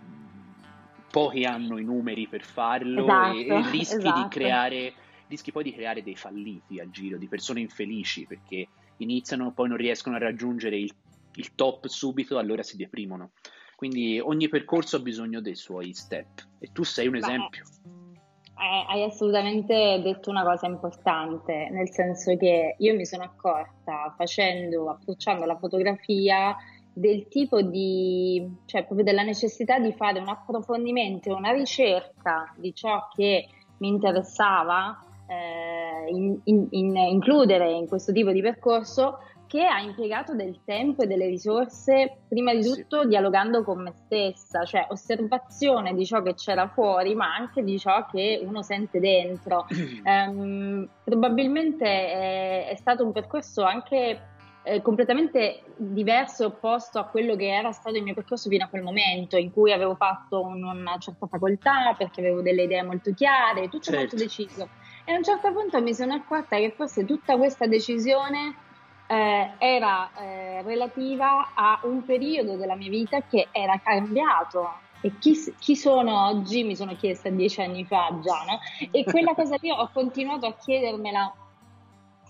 pochi 1.15 1.45
hanno 1.45 1.79
i 1.79 1.85
numeri 1.85 2.27
per 2.27 2.43
farlo 2.43 3.05
esatto, 3.05 3.37
e, 3.37 3.47
e, 3.47 3.71
rischi 3.71 3.97
esatto. 3.99 4.23
di 4.23 4.29
creare 4.29 4.93
rischi 5.29 5.53
poi 5.53 5.63
di 5.63 5.73
creare 5.73 6.03
dei 6.03 6.17
falliti 6.17 6.81
a 6.81 6.91
giro, 6.91 7.17
di 7.17 7.29
persone 7.29 7.61
infelici 7.61 8.27
perché 8.27 8.67
iniziano 8.99 9.53
poi 9.53 9.69
non 9.69 9.77
riescono 9.77 10.17
a 10.17 10.19
raggiungere 10.19 10.77
il, 10.77 10.93
il 11.37 11.55
top 11.55 11.87
subito, 11.87 12.39
allora 12.39 12.63
si 12.63 12.77
deprimono. 12.77 13.31
Quindi 13.77 14.21
ogni 14.21 14.49
percorso 14.49 14.97
ha 14.97 15.01
bisogno 15.01 15.41
dei 15.41 15.55
suoi 15.55 15.95
step 15.95 16.47
e 16.59 16.71
tu 16.73 16.83
sei 16.83 17.07
un 17.07 17.13
Beh, 17.13 17.19
esempio. 17.19 17.65
Hai 18.57 19.03
assolutamente 19.03 20.01
detto 20.03 20.31
una 20.31 20.45
cosa 20.45 20.67
importante, 20.67 21.69
nel 21.71 21.91
senso 21.91 22.37
che 22.37 22.77
io 22.79 22.95
mi 22.95 23.07
sono 23.07 23.25
accorta 23.25 24.15
facendo, 24.17 24.91
approcciando 24.91 25.45
la 25.45 25.57
fotografia 25.57 26.57
del 26.95 27.27
tipo 27.29 27.61
di, 27.61 28.49
cioè 28.67 28.85
proprio 28.85 29.05
della 29.05 29.23
necessità 29.23 29.79
di 29.79 29.93
fare 29.93 30.21
un 30.21 30.29
approfondimento, 30.29 31.35
una 31.35 31.51
ricerca 31.51 32.55
di 32.57 32.73
ciò 32.73 33.09
che 33.15 33.49
mi 33.79 33.89
interessava 33.89 34.99
eh, 35.27 36.09
in, 36.11 36.39
in, 36.45 36.67
in, 36.71 36.97
includere 36.97 37.73
in 37.73 37.89
questo 37.89 38.13
tipo 38.13 38.31
di 38.31 38.41
percorso 38.41 39.19
che 39.47 39.65
ha 39.65 39.81
impiegato 39.81 40.35
del 40.35 40.61
tempo 40.65 41.03
e 41.03 41.07
delle 41.07 41.27
risorse, 41.27 42.23
prima 42.27 42.53
di 42.53 42.63
tutto 42.63 43.03
sì. 43.03 43.09
dialogando 43.09 43.63
con 43.63 43.83
me 43.83 43.93
stessa, 43.93 44.65
cioè 44.65 44.87
osservazione 44.91 45.95
di 45.95 46.05
ciò 46.05 46.23
che 46.23 46.35
c'era 46.35 46.67
fuori, 46.69 47.15
ma 47.15 47.33
anche 47.35 47.63
di 47.63 47.79
ciò 47.79 48.05
che 48.07 48.43
uno 48.45 48.63
sente 48.63 48.99
dentro. 48.99 49.67
um, 50.05 50.89
probabilmente 51.05 51.85
è, 51.85 52.69
è, 52.71 52.75
stato 52.75 53.05
un 53.05 53.13
percorso 53.13 53.63
anche 53.63 54.34
eh, 54.65 54.81
completamente 54.81 55.63
diverso 55.77 56.43
e 56.43 56.47
opposto 56.47 56.99
a 56.99 57.05
quello 57.05 57.37
che 57.37 57.55
era 57.55 57.71
stato 57.73 57.97
il 57.97 58.03
mio 58.03 58.15
percorso 58.15 58.49
fino 58.49 58.65
a 58.65 58.69
quel 58.69 58.83
momento, 58.83 59.37
in 59.37 59.53
cui 59.53 59.73
avevo 59.73 59.95
fatto 59.95 60.41
un, 60.41 60.65
una 60.65 60.97
certa 60.99 61.27
facoltà 61.27 61.95
perché 61.97 62.21
avevo 62.21 62.41
delle 62.41 62.63
idee 62.63 62.83
molto 62.83 63.13
chiare, 63.13 63.69
tutto 63.69 63.85
certo. 63.85 64.01
molto 64.01 64.17
deciso. 64.17 64.69
E 65.05 65.13
a 65.13 65.17
un 65.17 65.23
certo 65.23 65.53
punto 65.53 65.83
mi 65.83 65.93
sono 65.93 66.15
accorta 66.15 66.57
che 66.57 66.73
forse 66.75 67.05
tutta 67.05 67.37
questa 67.37 67.67
decisione 67.67 68.57
eh, 69.07 69.51
era 69.59 70.11
eh, 70.19 70.63
relativa 70.63 71.53
a 71.55 71.81
un 71.83 72.03
periodo 72.05 72.57
della 72.57 72.75
mia 72.75 72.89
vita 72.89 73.21
che 73.23 73.49
era 73.53 73.79
cambiato. 73.85 74.81
E 75.03 75.19
chi, 75.19 75.35
chi, 75.59 75.77
sono 75.77 76.29
oggi? 76.29 76.65
Mi 76.65 76.75
sono 76.75 76.97
chiesta 76.97 77.29
dieci 77.29 77.61
anni 77.61 77.85
fa 77.85 78.19
già, 78.23 78.43
no? 78.47 78.59
E 78.91 79.05
quella 79.05 79.35
cosa 79.37 79.57
lì 79.61 79.71
ho 79.71 79.91
continuato 79.93 80.47
a 80.47 80.55
chiedermela 80.55 81.31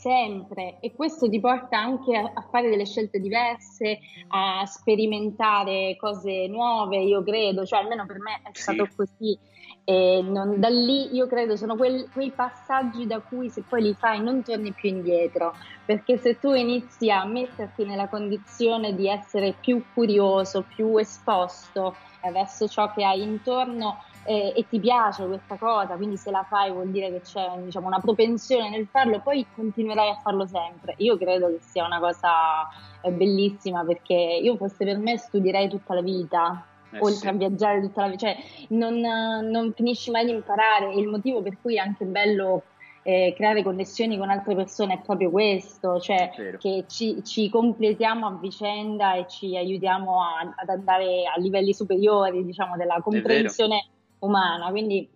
sempre 0.05 0.77
e 0.81 0.93
questo 0.95 1.31
ti 1.31 1.41
porta 1.41 1.79
anche 1.79 2.15
a, 2.15 2.31
a, 2.35 2.47
fare 2.51 2.69
delle 2.69 2.85
scelte 2.85 3.19
diverse, 3.21 4.01
a 4.29 4.67
sperimentare 4.67 5.97
cose 5.99 6.47
nuove, 6.47 6.99
io 6.99 7.23
credo, 7.23 7.65
cioè 7.65 7.81
almeno 7.81 8.05
per 8.05 8.19
me 8.19 8.43
è 8.43 8.51
stato 8.53 8.85
sì. 8.85 8.97
così. 8.97 9.39
E 9.87 10.23
non, 10.23 10.61
da 10.61 10.69
lì 10.69 11.15
io 11.15 11.27
credo 11.27 11.57
sono 11.57 11.77
quel, 11.77 12.09
quei 12.13 12.31
passaggi 12.31 13.07
da 13.07 13.21
cui 13.21 13.49
se 13.49 13.63
poi 13.67 13.83
li 13.83 13.95
fai 13.95 14.23
non 14.23 14.43
torni 14.43 14.73
più 14.73 14.91
indietro, 14.91 15.55
perché 15.87 16.19
se 16.19 16.39
tu 16.39 16.53
inizi 16.53 17.11
a 17.11 17.25
metterti 17.25 17.85
nella 17.85 18.09
condizione 18.09 18.95
di 18.95 19.09
essere 19.09 19.55
più 19.59 19.83
curioso, 19.95 20.65
più 20.75 20.97
esposto 20.99 21.97
verso 22.31 22.69
ciò 22.69 22.93
che 22.93 23.05
hai 23.05 23.23
intorno 23.23 24.03
eh, 24.25 24.53
e 24.57 24.67
ti 24.69 24.81
piace 24.81 25.27
questa 25.27 25.57
cosa, 25.57 25.97
quindi 25.97 26.17
se 26.17 26.31
la 26.31 26.45
fai 26.49 26.73
vuol 26.73 26.89
dire 26.89 27.11
che 27.11 27.21
c'è 27.21 27.47
diciamo, 27.59 27.87
una 27.87 28.01
propensione 28.01 28.71
nel 28.71 28.87
farlo, 28.91 29.21
poi 29.21 29.47
continuerai 29.55 30.11
a 30.11 30.21
farlo 30.23 30.47
sempre. 30.47 30.95
Io 30.99 31.17
credo 31.17 31.49
che 31.49 31.61
sia 31.61 31.85
una 31.85 31.99
cosa 31.99 32.69
eh, 33.03 33.11
bellissima 33.11 33.85
perché 33.85 34.15
io 34.15 34.57
fosse 34.57 34.85
per 34.85 34.99
me 34.99 35.19
studierei 35.19 35.69
tutta 35.69 35.95
la 35.95 36.03
vita 36.03 36.67
eh 36.91 36.99
oltre 37.01 37.19
sì. 37.19 37.29
a 37.29 37.33
viaggiare 37.33 37.81
tutta 37.81 38.03
la 38.03 38.09
vita, 38.09 38.27
cioè 38.27 38.37
non, 38.69 38.99
non, 38.99 39.73
finisci 39.75 40.11
mai 40.11 40.25
di 40.25 40.31
imparare. 40.31 40.95
Il 40.95 41.09
motivo 41.09 41.43
per 41.43 41.57
cui 41.61 41.77
è 41.77 41.81
anche 41.81 42.05
bello 42.05 42.63
eh, 43.05 43.35
creare 43.37 43.63
connessioni 43.63 44.19
con 44.19 44.31
altre 44.31 44.57
persone 44.57 44.95
è 44.95 45.01
proprio 45.01 45.31
questo, 45.31 46.01
cioè 46.01 46.31
che 46.59 46.85
ci, 46.89 47.23
ci, 47.23 47.51
completiamo 47.51 48.27
a 48.27 48.39
vicenda 48.41 49.15
e 49.15 49.27
ci 49.29 49.57
aiutiamo 49.57 50.23
a, 50.23 50.55
ad 50.57 50.69
andare 50.69 51.25
a 51.25 51.39
livelli 51.39 51.75
superiori, 51.75 52.45
diciamo, 52.45 52.77
della 52.77 53.01
comprensione 53.03 53.87
umana. 54.21 54.71
Quindi 54.71 55.09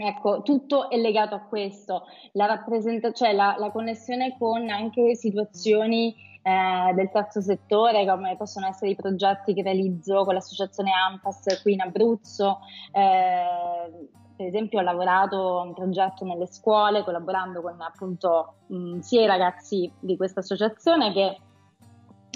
Ecco, 0.00 0.42
tutto 0.42 0.90
è 0.90 0.96
legato 0.96 1.34
a 1.34 1.40
questo, 1.40 2.04
la, 2.34 2.46
rappresenta- 2.46 3.10
cioè 3.10 3.32
la, 3.32 3.56
la 3.58 3.72
connessione 3.72 4.36
con 4.38 4.70
anche 4.70 5.16
situazioni 5.16 6.14
eh, 6.40 6.94
del 6.94 7.10
terzo 7.10 7.40
settore, 7.40 8.06
come 8.06 8.36
possono 8.36 8.68
essere 8.68 8.92
i 8.92 8.94
progetti 8.94 9.52
che 9.52 9.62
realizzo 9.62 10.24
con 10.24 10.34
l'associazione 10.34 10.92
AMPAS 10.92 11.62
qui 11.62 11.72
in 11.72 11.80
Abruzzo. 11.80 12.60
Eh, 12.92 14.08
per 14.38 14.46
esempio 14.46 14.78
ho 14.78 14.82
lavorato 14.82 15.58
a 15.58 15.62
un 15.64 15.74
progetto 15.74 16.24
nelle 16.24 16.46
scuole 16.46 17.02
collaborando 17.02 17.60
con 17.60 17.74
appunto 17.80 18.54
mh, 18.68 19.00
sia 19.00 19.22
i 19.22 19.26
ragazzi 19.26 19.90
di 19.98 20.16
questa 20.16 20.38
associazione 20.38 21.12
che 21.12 21.38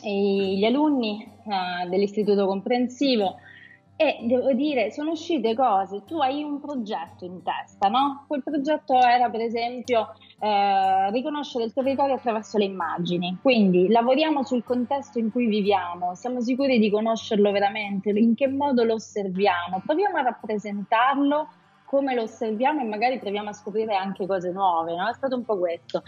gli 0.05 0.65
alunni 0.65 1.23
eh, 1.23 1.89
dell'istituto 1.89 2.45
comprensivo. 2.47 3.37
E 3.95 4.19
devo 4.23 4.53
dire, 4.53 4.91
sono 4.91 5.13
uscite 5.13 5.55
cose, 5.55 6.03
tu 6.05 6.19
hai 6.19 6.43
un 6.43 6.59
progetto 6.61 7.25
in 7.25 7.41
testa, 7.45 7.89
no? 7.89 8.25
Quel 8.27 8.43
progetto 8.43 8.95
era 8.95 9.31
per 9.31 9.43
esempio 9.43 10.15
eh, 10.41 11.09
riconoscere 11.13 11.67
il 11.67 11.73
territorio 11.73 12.17
attraverso 12.17 12.59
le 12.59 12.65
immagini, 12.65 13.39
quindi 13.41 13.87
lavoriamo 13.87 14.43
sul 14.43 14.65
contesto 14.65 15.21
in 15.21 15.31
cui 15.31 15.47
viviamo, 15.47 16.17
siamo 16.17 16.41
sicuri 16.41 16.81
di 16.81 16.91
conoscerlo 16.91 17.53
veramente, 17.53 18.11
in 18.11 18.35
che 18.35 18.49
modo 18.49 18.83
lo 18.83 18.95
osserviamo, 18.95 19.83
proviamo 19.87 20.17
a 20.17 20.23
rappresentarlo 20.23 21.49
come 21.93 22.15
lo 22.15 22.23
osserviamo 22.23 22.81
e 22.81 22.85
magari 22.85 23.19
proviamo 23.19 23.51
a 23.51 23.53
scoprire 23.53 23.95
anche 23.95 24.27
cose 24.27 24.51
nuove, 24.51 24.97
no? 24.97 25.11
È 25.11 25.13
stato 25.13 25.37
un 25.37 25.45
po' 25.45 25.59
questo. 25.59 26.03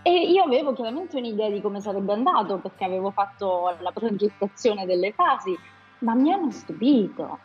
E 0.00 0.30
io 0.30 0.44
avevo 0.44 0.72
chiaramente 0.72 1.18
un'idea 1.18 1.50
di 1.50 1.60
come 1.60 1.82
sarebbe 1.82 2.14
andato 2.14 2.56
perché 2.56 2.84
avevo 2.84 3.10
fatto 3.10 3.76
la 3.80 3.90
progettazione 3.92 4.86
delle 4.86 5.12
fasi, 5.12 5.54
ma 5.98 6.14
mi 6.14 6.32
hanno 6.32 6.50
stupito. 6.50 7.38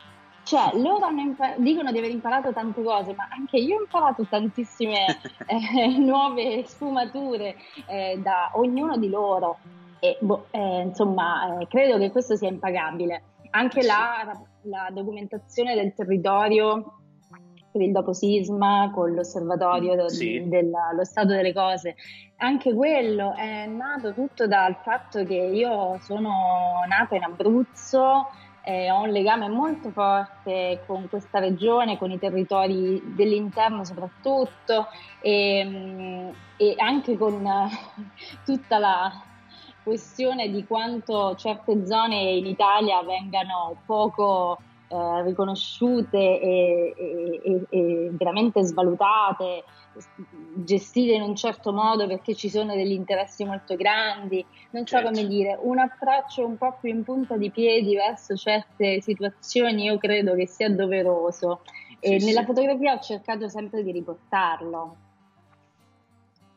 Cioè, 0.43 0.69
loro 0.75 1.09
impar- 1.09 1.57
dicono 1.57 1.91
di 1.91 1.97
aver 1.97 2.12
imparato 2.12 2.53
tante 2.53 2.81
cose, 2.81 3.13
ma 3.13 3.27
anche 3.29 3.57
io 3.57 3.75
ho 3.75 3.81
imparato 3.81 4.25
tantissime 4.25 5.05
eh, 5.45 5.97
nuove 5.97 6.63
sfumature 6.65 7.57
eh, 7.88 8.21
da 8.23 8.51
ognuno 8.53 8.95
di 8.95 9.09
loro. 9.09 9.57
E 10.00 10.17
boh, 10.21 10.47
eh, 10.51 10.83
insomma, 10.83 11.59
eh, 11.59 11.67
credo 11.67 11.97
che 11.97 12.09
questo 12.09 12.38
sia 12.38 12.47
impagabile. 12.47 13.23
Anche 13.50 13.83
la, 13.83 14.31
la 14.62 14.88
documentazione 14.93 15.75
del 15.75 15.93
territorio 15.93 17.00
per 17.73 17.81
il 17.81 17.91
dopo 17.91 18.13
sisma, 18.13 18.91
con 18.93 19.13
l'osservatorio 19.13 20.07
sì. 20.07 20.47
dello 20.47 21.03
stato 21.03 21.29
delle 21.29 21.53
cose. 21.53 21.95
Anche 22.37 22.73
quello 22.73 23.33
è 23.35 23.65
nato 23.65 24.13
tutto 24.13 24.47
dal 24.47 24.75
fatto 24.83 25.23
che 25.25 25.33
io 25.33 25.97
sono 26.01 26.83
nata 26.87 27.15
in 27.15 27.23
Abruzzo, 27.23 28.27
eh, 28.63 28.91
ho 28.91 29.01
un 29.01 29.09
legame 29.09 29.49
molto 29.49 29.89
forte 29.89 30.83
con 30.85 31.09
questa 31.09 31.39
regione, 31.39 31.97
con 31.97 32.11
i 32.11 32.19
territori 32.19 33.01
dell'interno 33.15 33.83
soprattutto 33.83 34.87
e, 35.19 35.63
mm, 35.65 36.29
e 36.57 36.75
anche 36.77 37.17
con 37.17 37.43
tutta 38.45 38.77
la 38.77 39.11
questione 39.81 40.49
di 40.49 40.63
quanto 40.65 41.35
certe 41.35 41.85
zone 41.87 42.15
in 42.15 42.45
Italia 42.45 43.01
vengano 43.03 43.75
poco 43.85 44.59
eh, 44.93 45.23
riconosciute 45.23 46.17
e, 46.17 46.93
e, 47.43 47.65
e, 47.67 48.09
veramente 48.12 48.62
svalutate, 48.63 49.63
gestite 50.53 51.13
in 51.13 51.23
un 51.23 51.35
certo 51.35 51.73
modo 51.73 52.05
perché 52.05 52.35
ci 52.35 52.47
sono 52.47 52.75
degli 52.75 52.91
interessi 52.91 53.43
molto 53.43 53.75
grandi, 53.75 54.45
non 54.69 54.85
so 54.85 54.97
certo. 54.97 55.09
come 55.12 55.27
dire, 55.27 55.57
un 55.59 55.79
approccio 55.79 56.45
un 56.45 56.57
po' 56.57 56.77
più 56.79 56.91
in 56.91 57.03
punta 57.03 57.38
di 57.38 57.50
piedi 57.50 57.95
verso 57.95 58.35
certe 58.35 59.01
situazioni 59.01 59.85
io 59.85 59.97
credo 59.97 60.35
che 60.35 60.45
sia 60.47 60.69
doveroso 60.69 61.62
e 62.00 62.19
sì, 62.19 62.25
nella 62.27 62.41
sì. 62.41 62.45
fotografia 62.45 62.93
ho 62.93 63.00
cercato 63.00 63.50
sempre 63.50 63.81
di 63.81 63.91
riportarlo. 63.91 64.95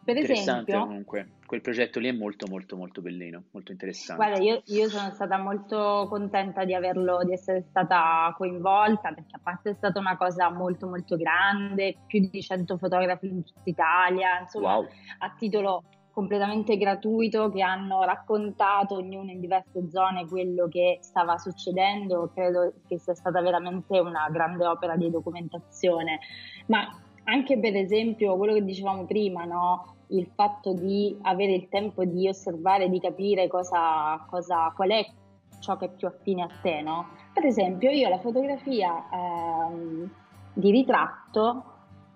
Per 0.05 0.16
esempio, 0.19 0.81
comunque, 0.81 1.28
quel 1.47 1.61
progetto 1.61 1.99
lì 2.00 2.09
è 2.09 2.12
molto 2.12 2.47
molto 2.49 2.76
molto 2.76 3.00
bellino, 3.00 3.45
molto 3.53 3.73
interessante. 3.73 4.23
Guarda, 4.23 4.43
io, 4.43 4.62
io, 4.67 4.88
sono 4.88 5.11
stata 5.11 5.38
molto 5.38 6.07
contenta 6.09 6.65
di 6.65 6.75
averlo, 6.75 7.23
di 7.25 7.33
essere 7.33 7.65
stata 7.69 8.35
coinvolta, 8.37 9.12
perché 9.12 9.37
a 9.37 9.41
parte 9.43 9.71
è 9.71 9.75
stata 9.75 9.99
una 9.99 10.17
cosa 10.17 10.50
molto 10.50 10.88
molto 10.88 11.17
grande, 11.17 11.97
più 12.07 12.29
di 12.29 12.43
100 12.43 12.76
fotografi 12.76 13.26
in 13.26 13.45
tutta 13.45 13.61
Italia, 13.65 14.41
insomma, 14.41 14.76
wow. 14.76 14.87
a 15.19 15.35
titolo 15.38 15.85
completamente 16.17 16.79
gratuito 16.79 17.51
che 17.51 17.61
hanno 17.61 18.03
raccontato 18.03 18.94
ognuno 18.94 19.31
in 19.31 19.38
diverse 19.38 19.90
zone 19.90 20.27
quello 20.27 20.66
che 20.66 20.99
stava 21.03 21.37
succedendo, 21.37 22.31
credo 22.33 22.73
che 22.88 22.99
sia 22.99 23.14
stata 23.14 23.42
veramente 23.42 23.99
una 23.99 24.27
grande 24.31 24.64
opera 24.64 24.97
di 24.97 25.11
documentazione. 25.11 26.20
Ma 26.68 26.88
anche 27.25 27.59
per 27.59 27.77
esempio 27.77 28.37
quello 28.38 28.55
che 28.55 28.64
dicevamo 28.64 29.05
prima, 29.05 29.44
no? 29.44 29.95
Il 30.09 30.31
fatto 30.35 30.73
di 30.73 31.19
avere 31.23 31.53
il 31.53 31.69
tempo 31.69 32.05
di 32.05 32.29
osservare, 32.29 32.88
di 32.88 33.01
capire 33.01 33.49
cosa, 33.49 34.25
cosa, 34.29 34.73
qual 34.75 34.90
è 34.90 35.07
ciò 35.59 35.77
che 35.77 35.87
è 35.87 35.90
più 35.90 36.07
affine 36.07 36.42
a 36.42 36.49
te, 36.62 36.81
no? 36.83 37.09
Per 37.33 37.45
esempio, 37.45 37.90
io 37.90 38.09
la 38.09 38.19
fotografia 38.19 39.05
ehm, 39.11 40.09
di 40.53 40.71
ritratto 40.71 41.64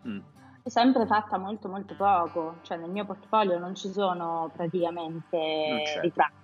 mm. 0.07 0.18
l'ho 0.62 0.70
sempre 0.70 1.07
fatta 1.07 1.38
molto 1.38 1.68
molto 1.68 1.94
poco, 1.96 2.57
cioè 2.62 2.79
nel 2.79 2.90
mio 2.90 3.05
portfolio 3.05 3.59
non 3.59 3.74
ci 3.74 3.90
sono 3.90 4.50
praticamente 4.55 5.98
ritratti. 6.00 6.38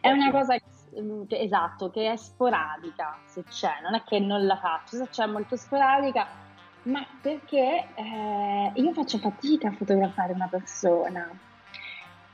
È 0.00 0.10
una 0.10 0.30
cosa 0.30 0.56
mm, 1.00 1.24
che, 1.24 1.38
esatto, 1.38 1.90
che 1.90 2.12
è 2.12 2.16
sporadica, 2.16 3.18
se 3.24 3.44
c'è, 3.44 3.80
non 3.82 3.94
è 3.94 4.02
che 4.04 4.18
non 4.18 4.44
la 4.46 4.56
faccio, 4.56 4.96
se 4.96 5.08
c'è 5.08 5.26
molto 5.26 5.56
sporadica 5.56 6.50
ma 6.84 7.06
perché 7.20 7.88
eh, 7.94 8.72
io 8.74 8.92
faccio 8.92 9.18
fatica 9.18 9.68
a 9.68 9.72
fotografare 9.72 10.32
una 10.32 10.48
persona, 10.48 11.30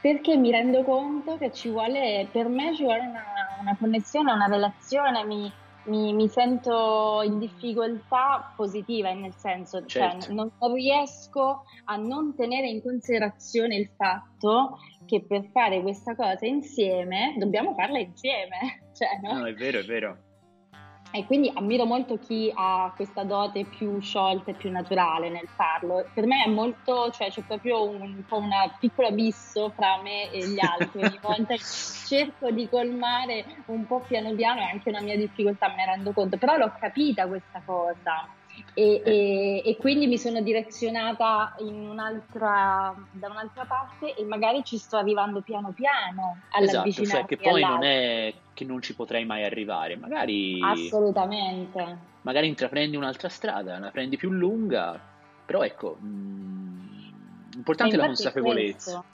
perché 0.01 0.37
mi 0.37 0.51
rendo 0.51 0.85
conto 0.85 1.37
che 1.37 1.53
ci 1.53 1.69
vuole, 1.69 2.29
per 2.31 2.49
me 2.49 2.75
ci 2.75 2.85
vuole 2.85 3.01
una, 3.01 3.25
una 3.61 3.77
connessione, 3.79 4.33
una 4.33 4.47
relazione, 4.47 5.25
mi, 5.25 5.53
mi, 5.85 6.13
mi, 6.13 6.29
sento 6.29 7.21
in 7.25 7.39
difficoltà 7.39 8.53
positiva, 8.57 9.13
nel 9.13 9.35
senso, 9.35 9.85
cioè, 9.85 10.11
certo. 10.11 10.27
cioè, 10.27 10.35
non 10.35 10.53
riesco 10.73 11.65
a 11.85 11.97
non 11.97 12.35
tenere 12.35 12.69
in 12.69 12.81
considerazione 12.81 13.77
il 13.77 13.91
fatto 13.97 14.79
che 15.05 15.25
per 15.27 15.47
fare 15.53 15.83
questa 15.83 16.15
cosa 16.15 16.47
insieme 16.47 17.35
dobbiamo 17.39 17.75
farla 17.75 17.99
insieme. 17.99 18.87
Cioè, 18.99 19.21
no? 19.23 19.39
no, 19.39 19.47
è 19.47 19.55
vero, 19.55 19.79
è 19.79 19.85
vero. 19.85 20.28
E 21.11 21.25
quindi 21.25 21.51
ammiro 21.55 21.87
molto 21.87 22.19
chi 22.19 22.51
ha 22.55 22.93
questa 22.95 23.25
dote 23.25 23.65
più 23.65 23.99
sciolta 23.99 24.51
e 24.51 24.55
più 24.55 24.71
naturale 24.71 25.31
nel 25.31 25.49
farlo. 25.57 26.11
Per 26.13 26.27
me 26.27 26.45
è 26.45 26.49
molto, 26.49 27.11
cioè 27.11 27.31
c'è 27.31 27.43
proprio 27.45 27.89
un, 27.89 28.25
po' 28.27 28.37
un 28.37 28.51
piccolo 28.79 29.09
abisso 29.09 29.71
fra 29.71 30.01
me 30.03 30.31
e 30.31 30.47
gli 30.49 30.61
altri. 30.61 31.03
Ogni 31.03 31.19
volta 31.21 31.55
cerco 31.57 32.51
di 32.51 32.69
colmare 32.69 33.65
un 33.67 33.87
po' 33.87 34.05
piano 34.05 34.35
piano, 34.35 34.61
è 34.61 34.65
anche 34.65 34.91
una 34.91 35.01
mia 35.01 35.17
difficoltà, 35.17 35.69
me 35.69 35.77
ne 35.77 35.87
rendo 35.87 36.13
conto, 36.13 36.37
però 36.37 36.57
l'ho 36.57 36.75
capita 36.79 37.27
questa 37.27 37.63
cosa. 37.65 38.38
E, 38.75 39.03
e, 39.05 39.63
e, 39.65 39.77
quindi 39.77 40.07
mi 40.07 40.19
sono 40.19 40.41
direzionata 40.41 41.55
un'altra, 41.59 42.95
da 43.11 43.29
un'altra 43.29 43.65
parte 43.65 44.15
e 44.15 44.25
magari 44.25 44.63
ci 44.65 44.79
sto 44.79 44.97
arrivando 44.97 45.41
piano 45.43 45.73
piano 45.73 46.39
esatto, 46.61 47.05
cioè 47.05 47.25
che 47.25 47.37
poi 47.37 47.63
non 47.63 47.83
è 47.83 48.33
che 48.55 48.65
non 48.65 48.83
ci 48.83 48.95
potrei 48.95 49.25
mai 49.25 49.45
arrivare, 49.45 49.97
magari 49.97 50.61
assolutamente. 50.63 51.99
magari 52.23 52.49
intraprendi 52.49 52.97
un'altra 52.97 53.29
strada, 53.29 53.79
la 53.79 53.91
prendi 53.91 54.17
più 54.17 54.31
lunga, 54.31 54.99
però 55.45 55.63
ecco 55.63 55.97
mh, 56.01 56.07
mm, 56.07 57.57
importante 57.57 57.97
la 57.97 58.07
consapevolezza. 58.07 59.05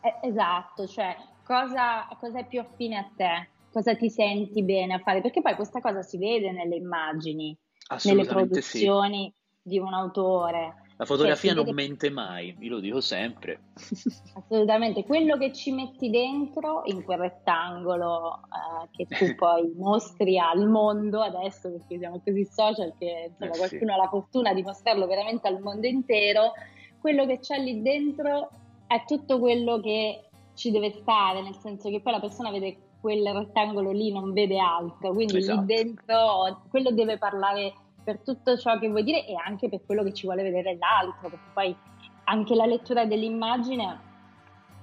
Eh, 0.00 0.28
esatto, 0.28 0.86
cioè 0.86 1.16
cosa, 1.42 2.06
cosa 2.20 2.40
è 2.40 2.46
più 2.46 2.60
affine 2.60 2.98
a 2.98 3.08
te, 3.16 3.48
cosa 3.72 3.94
ti 3.96 4.10
senti 4.10 4.62
bene 4.62 4.94
a 4.94 4.98
fare, 4.98 5.20
perché 5.20 5.40
poi 5.40 5.54
questa 5.54 5.80
cosa 5.80 6.02
si 6.02 6.18
vede 6.18 6.52
nelle 6.52 6.76
immagini 6.76 7.56
nelle 8.04 8.24
produzioni 8.24 9.32
sì. 9.34 9.68
di 9.68 9.78
un 9.78 9.94
autore. 9.94 10.82
La 10.96 11.04
fotografia 11.04 11.54
cioè, 11.54 11.64
non 11.64 11.74
vede... 11.74 11.86
mente 11.86 12.10
mai, 12.10 12.56
io 12.58 12.70
lo 12.70 12.80
dico 12.80 13.00
sempre. 13.00 13.60
Assolutamente, 14.34 15.04
quello 15.04 15.36
che 15.36 15.52
ci 15.52 15.70
metti 15.70 16.10
dentro 16.10 16.82
in 16.86 17.04
quel 17.04 17.18
rettangolo 17.18 18.40
eh, 18.40 18.88
che 18.90 19.06
tu 19.06 19.34
poi 19.38 19.72
mostri 19.76 20.38
al 20.38 20.66
mondo 20.68 21.20
adesso, 21.20 21.70
perché 21.70 21.98
siamo 21.98 22.20
così 22.24 22.44
social 22.50 22.92
che 22.98 23.30
insomma, 23.30 23.52
eh, 23.52 23.58
qualcuno 23.58 23.92
sì. 23.92 23.98
ha 23.98 24.02
la 24.02 24.08
fortuna 24.08 24.52
di 24.52 24.62
mostrarlo 24.62 25.06
veramente 25.06 25.46
al 25.46 25.60
mondo 25.60 25.86
intero, 25.86 26.52
quello 27.00 27.26
che 27.26 27.38
c'è 27.38 27.58
lì 27.60 27.80
dentro 27.80 28.50
è 28.88 29.04
tutto 29.06 29.38
quello 29.38 29.78
che 29.78 30.24
ci 30.54 30.72
deve 30.72 30.90
stare, 30.90 31.42
nel 31.42 31.56
senso 31.60 31.88
che 31.90 32.00
poi 32.00 32.12
la 32.12 32.20
persona 32.20 32.50
vede 32.50 32.87
quel 33.00 33.26
rettangolo 33.32 33.90
lì 33.92 34.12
non 34.12 34.32
vede 34.32 34.58
altro, 34.58 35.12
quindi 35.12 35.38
esatto. 35.38 35.60
lì 35.60 35.66
dentro 35.66 36.62
quello 36.68 36.90
deve 36.90 37.18
parlare 37.18 37.74
per 38.02 38.20
tutto 38.20 38.56
ciò 38.56 38.78
che 38.78 38.88
vuoi 38.88 39.04
dire 39.04 39.26
e 39.26 39.34
anche 39.34 39.68
per 39.68 39.84
quello 39.84 40.02
che 40.02 40.14
ci 40.14 40.26
vuole 40.26 40.42
vedere 40.42 40.76
l'altro, 40.78 41.28
perché 41.28 41.50
poi 41.52 41.76
anche 42.24 42.54
la 42.54 42.66
lettura 42.66 43.04
dell'immagine, 43.04 44.00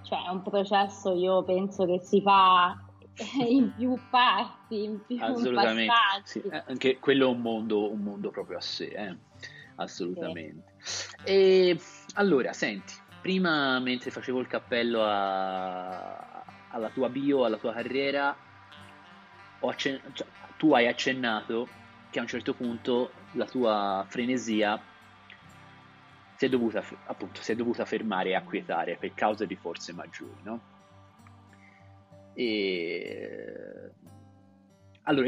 cioè 0.04 0.25
è 0.25 0.30
un 0.30 0.41
processo, 0.41 1.13
io 1.13 1.43
penso 1.43 1.86
che 1.86 1.99
si 1.99 2.21
fa 2.21 2.75
in 3.47 3.73
più 3.73 3.97
parti, 4.10 4.84
in 4.84 5.06
più 5.06 5.17
Assolutamente, 5.19 5.91
passaggi. 5.91 6.23
sì, 6.23 6.41
eh, 6.47 6.63
anche 6.67 6.99
quello 6.99 7.28
è 7.28 7.30
un 7.30 7.41
mondo, 7.41 7.91
un 7.91 8.01
mondo 8.01 8.30
proprio 8.30 8.58
a 8.58 8.62
sé, 8.62 8.86
eh, 8.86 9.17
assolutamente. 9.75 10.73
E 11.23 11.80
allora, 12.13 12.54
senti, 12.54 12.93
prima 13.21 13.80
mentre 13.80 14.12
facevo 14.12 14.39
il 14.39 14.47
cappello 14.47 15.04
a- 15.04 16.35
alla 16.75 16.89
tua 16.89 17.09
bio, 17.09 17.45
alla 17.45 17.57
tua 17.57 17.73
carriera, 17.73 18.38
accen- 19.61 20.01
cioè, 20.13 20.27
tu 20.57 20.73
hai 20.73 20.88
accennato 20.88 21.69
che 22.09 22.19
a 22.19 22.21
un 22.21 22.27
certo 22.27 22.53
punto 22.53 23.13
la 23.31 23.45
tua 23.45 24.05
frenesia 24.09 24.79
si 26.35 26.45
è 26.45 26.49
dovuta, 26.49 26.83
appunto, 27.05 27.41
si 27.41 27.53
è 27.53 27.55
dovuta 27.55 27.85
fermare 27.85 28.29
e 28.29 28.35
acquietare 28.35 28.97
per 28.97 29.13
cause 29.13 29.47
di 29.47 29.55
forze 29.55 29.93
maggiori, 29.93 30.41
no? 30.43 30.59
E 32.35 33.91
allora, 35.03 35.27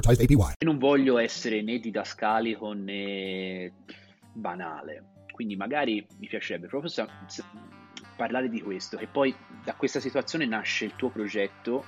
advertised 0.00 0.22
APY. 0.22 0.54
non 0.64 0.78
voglio 0.78 1.18
essere 1.18 1.62
né 1.62 1.78
didascalico 1.78 2.72
né 2.72 3.72
banale, 4.32 5.04
quindi 5.32 5.56
magari 5.56 6.04
mi 6.18 6.26
piacerebbe 6.26 6.66
proprio 6.66 6.90
sa- 6.90 7.08
sa- 7.26 7.44
parlare 8.16 8.48
di 8.48 8.60
questo, 8.60 8.96
che 8.96 9.06
poi 9.06 9.34
da 9.62 9.74
questa 9.74 10.00
situazione 10.00 10.46
nasce 10.46 10.86
il 10.86 10.96
tuo 10.96 11.10
progetto 11.10 11.84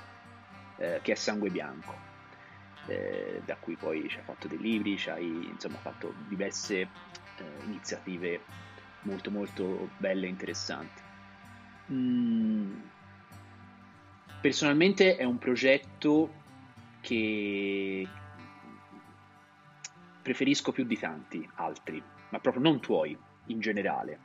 eh, 0.77 0.99
che 1.01 1.13
è 1.13 1.15
Sangue 1.15 1.49
Bianco, 1.49 1.95
eh, 2.87 3.41
da 3.45 3.55
cui 3.55 3.75
poi 3.75 4.07
ci 4.09 4.17
hai 4.17 4.23
fatto 4.23 4.47
dei 4.47 4.57
libri, 4.57 4.97
ci 4.97 5.09
hai 5.09 5.47
insomma 5.47 5.77
fatto 5.77 6.13
diverse 6.27 6.79
eh, 6.79 6.89
iniziative 7.65 8.45
molto 9.01 9.31
molto 9.31 9.89
belle 9.97 10.25
e 10.25 10.29
interessanti. 10.29 11.01
Mm, 11.91 12.73
personalmente 14.41 15.15
è 15.17 15.23
un 15.23 15.37
progetto 15.37 16.41
che 17.03 18.07
preferisco 20.21 20.71
più 20.71 20.85
di 20.85 20.97
tanti 20.97 21.47
altri, 21.55 22.01
ma 22.29 22.39
proprio 22.39 22.63
non 22.63 22.79
tuoi 22.79 23.15
in 23.47 23.59
generale, 23.59 24.19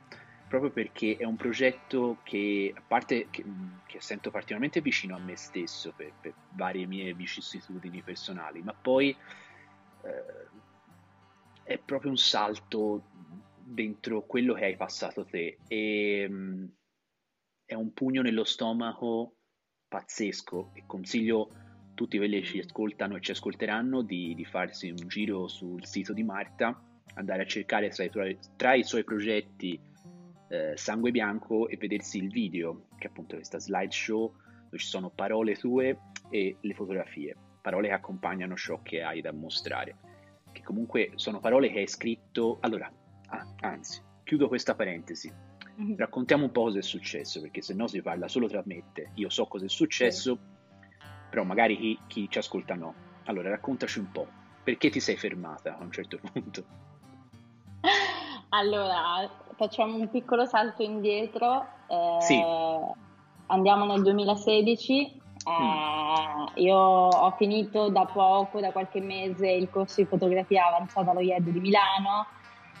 proprio 0.47 0.71
perché 0.71 1.17
è 1.17 1.25
un 1.25 1.35
progetto 1.35 2.19
che, 2.23 2.73
a 2.73 2.81
parte 2.81 3.27
che, 3.29 3.43
che 3.85 3.99
sento 3.99 4.31
particolarmente 4.31 4.79
vicino 4.79 5.17
a 5.17 5.19
me 5.19 5.35
stesso 5.35 5.91
per, 5.93 6.13
per 6.21 6.33
varie 6.51 6.85
mie 6.85 7.13
vicissitudini 7.13 8.01
personali, 8.01 8.61
ma 8.61 8.73
poi 8.73 9.09
eh, 9.09 10.47
è 11.63 11.77
proprio 11.79 12.11
un 12.11 12.17
salto 12.17 13.03
dentro 13.57 14.21
quello 14.21 14.53
che 14.53 14.65
hai 14.65 14.77
passato 14.77 15.25
te 15.25 15.57
e 15.67 16.25
mm, 16.29 16.65
è 17.65 17.73
un 17.73 17.91
pugno 17.91 18.21
nello 18.21 18.45
stomaco 18.45 19.35
pazzesco. 19.89 20.71
E 20.73 20.83
consiglio 20.85 21.67
tutti 21.99 22.17
quelli 22.17 22.39
che 22.39 22.45
ci 22.45 22.59
ascoltano 22.59 23.17
e 23.17 23.19
ci 23.19 23.31
ascolteranno 23.31 24.01
di, 24.03 24.33
di 24.33 24.45
farsi 24.45 24.89
un 24.89 25.05
giro 25.09 25.49
sul 25.49 25.85
sito 25.85 26.13
di 26.13 26.23
Marta, 26.23 26.81
andare 27.15 27.41
a 27.41 27.45
cercare 27.45 27.89
tra 27.89 28.25
i, 28.25 28.37
tra 28.55 28.73
i 28.73 28.85
suoi 28.85 29.03
progetti 29.03 29.77
eh, 30.47 30.77
Sangue 30.77 31.11
Bianco 31.11 31.67
e 31.67 31.75
vedersi 31.75 32.17
il 32.19 32.29
video, 32.29 32.85
che 32.97 33.07
è 33.07 33.09
appunto 33.09 33.35
questa 33.35 33.59
slideshow 33.59 34.33
dove 34.63 34.77
ci 34.77 34.87
sono 34.87 35.09
parole 35.09 35.57
tue 35.57 35.99
e 36.29 36.55
le 36.61 36.73
fotografie, 36.73 37.35
parole 37.61 37.89
che 37.89 37.95
accompagnano 37.95 38.55
ciò 38.55 38.81
che 38.81 39.03
hai 39.03 39.19
da 39.19 39.33
mostrare, 39.33 39.97
che 40.53 40.63
comunque 40.63 41.11
sono 41.15 41.41
parole 41.41 41.69
che 41.69 41.79
hai 41.79 41.87
scritto... 41.87 42.59
Allora, 42.61 42.89
ah, 43.27 43.55
anzi, 43.59 44.01
chiudo 44.23 44.47
questa 44.47 44.73
parentesi, 44.73 45.29
raccontiamo 45.97 46.45
un 46.45 46.51
po' 46.51 46.63
cosa 46.63 46.79
è 46.79 46.81
successo, 46.81 47.41
perché 47.41 47.61
se 47.61 47.73
no 47.73 47.87
si 47.87 48.01
parla 48.01 48.29
solo 48.29 48.47
tra 48.47 48.63
me 48.65 48.75
e 48.75 48.83
te. 48.93 49.09
Io 49.15 49.29
so 49.29 49.47
cosa 49.47 49.65
è 49.65 49.69
successo, 49.69 50.48
però 51.29 51.43
magari 51.43 51.77
chi, 51.77 51.99
chi 52.07 52.29
ci 52.29 52.37
ascolta 52.37 52.75
no. 52.75 52.93
Allora, 53.25 53.49
raccontaci 53.49 53.99
un 53.99 54.11
po', 54.11 54.27
perché 54.63 54.89
ti 54.89 54.99
sei 54.99 55.15
fermata 55.15 55.77
a 55.77 55.83
un 55.83 55.91
certo 55.91 56.19
punto? 56.33 56.63
Allora, 58.49 59.29
facciamo 59.55 59.95
un 59.95 60.09
piccolo 60.09 60.45
salto 60.45 60.81
indietro. 60.83 61.67
eh, 61.87 62.17
Sì. 62.21 62.43
Andiamo 63.47 63.85
nel 63.85 64.01
2016. 64.01 65.21
eh, 65.45 66.61
io 66.61 66.75
ho 66.77 67.31
finito 67.37 67.89
da 67.89 68.05
poco, 68.05 68.59
da 68.59 68.71
qualche 68.71 68.99
mese, 69.01 69.49
il 69.49 69.69
corso 69.69 70.01
di 70.01 70.07
fotografia 70.07 70.67
avanzata 70.67 71.11
allo 71.11 71.21
IED 71.21 71.49
di 71.49 71.59
Milano. 71.59 72.27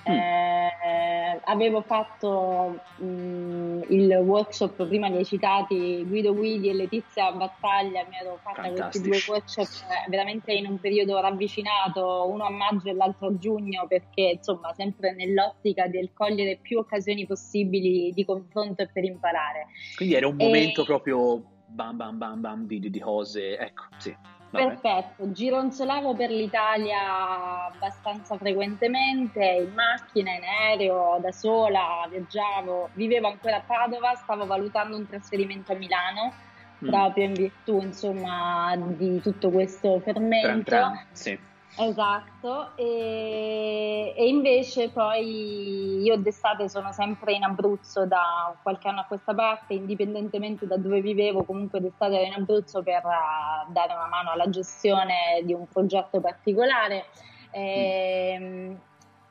Mm. 0.09 0.17
Eh, 0.17 1.39
avevo 1.43 1.81
fatto 1.81 2.79
mh, 2.97 3.81
il 3.89 4.11
workshop, 4.23 4.87
prima 4.87 5.07
li 5.07 5.17
hai 5.17 5.25
citati, 5.25 6.03
Guido 6.07 6.33
Guidi 6.33 6.69
e 6.69 6.73
Letizia 6.73 7.31
Battaglia, 7.31 8.05
mi 8.09 8.15
ero 8.19 8.39
fatta 8.41 8.69
questi 8.71 9.01
due 9.01 9.17
Fantastici. 9.19 9.29
workshop 9.29 9.67
veramente 10.09 10.51
in 10.53 10.67
un 10.67 10.79
periodo 10.79 11.19
ravvicinato, 11.19 12.27
uno 12.29 12.45
a 12.45 12.49
maggio 12.49 12.89
e 12.89 12.93
l'altro 12.93 13.27
a 13.27 13.37
giugno, 13.37 13.85
perché 13.87 14.33
insomma 14.37 14.73
sempre 14.73 15.13
nell'ottica 15.13 15.87
del 15.87 16.11
cogliere 16.13 16.57
più 16.61 16.79
occasioni 16.79 17.25
possibili 17.25 18.11
di 18.13 18.25
confronto 18.25 18.81
e 18.81 18.89
per 18.91 19.03
imparare. 19.03 19.67
Quindi 19.95 20.15
era 20.15 20.27
un 20.27 20.39
E- 20.39 20.43
momento 20.43 20.83
proprio 20.83 21.43
bam 21.67 21.95
bam 21.97 22.17
bam 22.17 22.41
bam 22.41 22.65
di- 22.65 22.79
di 22.89 22.99
cose, 22.99 23.57
ecco, 23.57 23.83
sì. 23.97 24.15
Perfetto, 24.51 25.31
gironzolavo 25.31 26.15
per 26.15 26.31
l'Italia 26.31 27.65
abbastanza 27.67 28.35
frequentemente, 28.37 29.43
in 29.45 29.73
macchina, 29.73 30.31
in 30.33 30.43
aereo, 30.43 31.19
da 31.21 31.31
sola, 31.31 32.07
viaggiavo, 32.09 32.91
vivevo 32.95 33.27
ancora 33.27 33.57
a 33.57 33.63
Padova, 33.63 34.15
stavo 34.15 34.45
valutando 34.47 34.97
un 34.97 35.05
trasferimento 35.05 35.71
a 35.71 35.75
Milano, 35.75 36.33
Mm. 36.81 36.87
proprio 36.87 37.25
in 37.25 37.33
virtù, 37.33 37.81
insomma, 37.81 38.73
di 38.95 39.19
tutto 39.19 39.51
questo 39.51 39.99
Tran 40.01 40.13
fermento. 40.15 40.63
tran, 40.63 41.07
sì. 41.11 41.37
Esatto, 41.77 42.75
e, 42.75 44.13
e 44.17 44.27
invece 44.27 44.89
poi 44.89 46.01
io 46.01 46.17
d'estate 46.17 46.67
sono 46.67 46.91
sempre 46.91 47.33
in 47.33 47.43
Abruzzo 47.43 48.05
da 48.05 48.53
qualche 48.61 48.87
anno 48.89 49.01
a 49.01 49.05
questa 49.05 49.33
parte, 49.33 49.75
indipendentemente 49.75 50.67
da 50.67 50.77
dove 50.77 50.99
vivevo, 50.99 51.43
comunque 51.43 51.79
d'estate 51.79 52.15
ero 52.15 52.25
in 52.25 52.41
Abruzzo 52.41 52.83
per 52.83 53.03
eh, 53.05 53.71
dare 53.71 53.93
una 53.93 54.07
mano 54.07 54.31
alla 54.31 54.49
gestione 54.49 55.41
di 55.43 55.53
un 55.53 55.67
progetto 55.67 56.19
particolare 56.19 57.05
Ehm, 57.51 58.77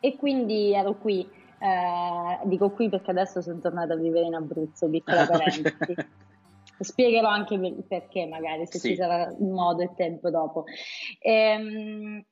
e 0.00 0.16
quindi 0.16 0.72
ero 0.72 0.94
qui. 0.94 1.28
Eh, 1.60 2.38
dico 2.44 2.70
qui 2.70 2.88
perché 2.88 3.10
adesso 3.10 3.42
sono 3.42 3.58
tornata 3.58 3.94
a 3.94 3.96
vivere 3.96 4.26
in 4.26 4.34
Abruzzo, 4.34 4.88
piccola 4.88 5.26
parentesi. 5.26 5.94
Spiegherò 6.78 7.28
anche 7.28 7.58
per- 7.58 7.86
perché, 7.86 8.26
magari 8.26 8.66
se 8.66 8.78
Sì. 8.78 8.88
ci 8.90 8.96
sarà 8.96 9.34
modo 9.40 9.82
e 9.82 9.92
tempo 9.96 10.30
dopo. 10.30 10.64
Ehm, 11.20 12.24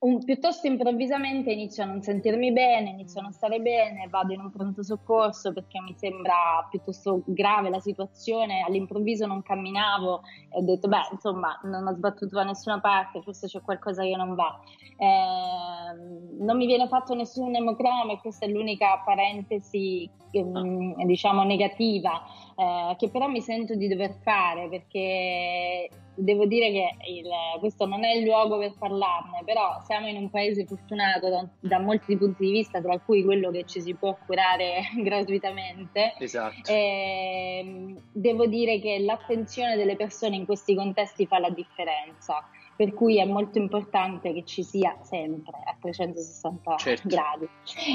un, 0.00 0.22
piuttosto 0.24 0.68
improvvisamente 0.68 1.50
inizio 1.50 1.82
a 1.82 1.86
non 1.86 2.02
sentirmi 2.02 2.52
bene, 2.52 2.90
inizio 2.90 3.18
a 3.18 3.24
non 3.24 3.32
stare 3.32 3.60
bene, 3.60 4.06
vado 4.08 4.32
in 4.32 4.40
un 4.40 4.50
pronto 4.50 4.82
soccorso 4.84 5.52
perché 5.52 5.80
mi 5.80 5.92
sembra 5.96 6.66
piuttosto 6.70 7.22
grave 7.26 7.68
la 7.68 7.80
situazione, 7.80 8.62
all'improvviso 8.64 9.26
non 9.26 9.42
camminavo 9.42 10.22
e 10.50 10.58
ho 10.58 10.62
detto 10.62 10.86
beh 10.86 11.08
insomma 11.12 11.58
non 11.64 11.86
ho 11.86 11.94
sbattuto 11.94 12.36
da 12.36 12.44
nessuna 12.44 12.78
parte, 12.80 13.22
forse 13.22 13.48
c'è 13.48 13.60
qualcosa 13.60 14.02
che 14.02 14.14
non 14.14 14.34
va. 14.36 14.60
Eh, 14.96 16.44
non 16.44 16.56
mi 16.56 16.66
viene 16.66 16.86
fatto 16.86 17.14
nessun 17.14 17.54
emocroma 17.56 18.12
e 18.12 18.20
questa 18.20 18.46
è 18.46 18.48
l'unica 18.48 19.02
parentesi 19.04 20.08
eh, 20.30 21.04
diciamo 21.06 21.42
negativa 21.42 22.22
eh, 22.56 22.94
che 22.96 23.08
però 23.10 23.26
mi 23.26 23.40
sento 23.40 23.74
di 23.74 23.88
dover 23.88 24.14
fare 24.22 24.68
perché 24.68 25.88
devo 26.18 26.46
dire 26.46 26.70
che 26.70 26.96
il, 27.10 27.28
questo 27.60 27.86
non 27.86 28.04
è 28.04 28.14
il 28.14 28.24
luogo 28.24 28.58
per 28.58 28.74
parlarne, 28.78 29.42
però 29.44 29.80
siamo 29.84 30.08
in 30.08 30.16
un 30.16 30.28
paese 30.30 30.66
fortunato 30.66 31.28
da, 31.28 31.48
da, 31.60 31.78
molti 31.78 32.16
punti 32.16 32.44
di 32.44 32.50
vista, 32.50 32.80
tra 32.80 32.98
cui 32.98 33.22
quello 33.22 33.50
che 33.50 33.64
ci 33.64 33.80
si 33.80 33.94
può 33.94 34.16
curare 34.26 34.82
gratuitamente. 34.98 36.14
Esatto. 36.18 36.70
E, 36.70 37.60
ehm, 37.60 38.00
devo 38.12 38.46
dire 38.46 38.80
che 38.80 38.98
l'attenzione 38.98 39.76
delle 39.76 39.96
persone 39.96 40.36
in 40.36 40.44
questi 40.44 40.74
contesti 40.74 41.26
fa 41.26 41.38
la 41.38 41.50
differenza. 41.50 42.48
Per 42.76 42.94
cui 42.94 43.18
è 43.18 43.24
molto 43.24 43.58
importante 43.58 44.32
che 44.32 44.44
ci 44.44 44.62
sia 44.62 44.96
sempre 45.02 45.58
a 45.64 45.76
360 45.80 46.76
certo. 46.76 47.08
gradi 47.08 47.48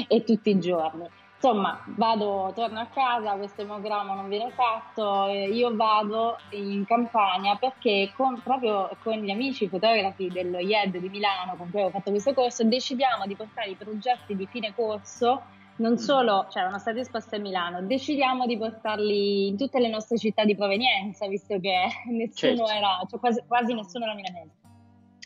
e 0.08 0.24
tutti 0.24 0.50
i 0.50 0.58
giorni. 0.58 1.08
Insomma, 1.44 1.78
vado, 1.88 2.52
torno 2.54 2.80
a 2.80 2.86
casa, 2.86 3.34
questo 3.34 3.60
emogramma 3.60 4.14
non 4.14 4.30
viene 4.30 4.50
fatto, 4.52 5.26
io 5.26 5.76
vado 5.76 6.38
in 6.52 6.86
campagna 6.86 7.54
perché 7.56 8.10
con, 8.16 8.40
proprio 8.42 8.88
con 9.02 9.18
gli 9.18 9.30
amici 9.30 9.68
fotografi 9.68 10.28
dello 10.28 10.58
IED 10.58 10.96
di 10.96 11.10
Milano 11.10 11.54
con 11.56 11.68
cui 11.68 11.80
avevo 11.80 11.98
fatto 11.98 12.10
questo 12.12 12.32
corso 12.32 12.64
decidiamo 12.64 13.26
di 13.26 13.36
portare 13.36 13.68
i 13.68 13.74
progetti 13.74 14.34
di 14.34 14.46
fine 14.46 14.72
corso 14.74 15.42
non 15.76 15.98
solo, 15.98 16.46
cioè 16.50 16.62
erano 16.62 16.78
stati 16.78 17.00
esposti 17.00 17.34
a 17.34 17.40
Milano, 17.40 17.82
decidiamo 17.82 18.46
di 18.46 18.56
portarli 18.56 19.48
in 19.48 19.58
tutte 19.58 19.80
le 19.80 19.88
nostre 19.88 20.16
città 20.16 20.46
di 20.46 20.56
provenienza, 20.56 21.26
visto 21.26 21.60
che 21.60 21.76
nessuno 22.08 22.64
certo. 22.64 22.72
era, 22.72 23.04
cioè 23.06 23.20
quasi, 23.20 23.42
quasi 23.46 23.74
nessuno 23.74 24.06
era 24.06 24.14
milanese. 24.14 24.52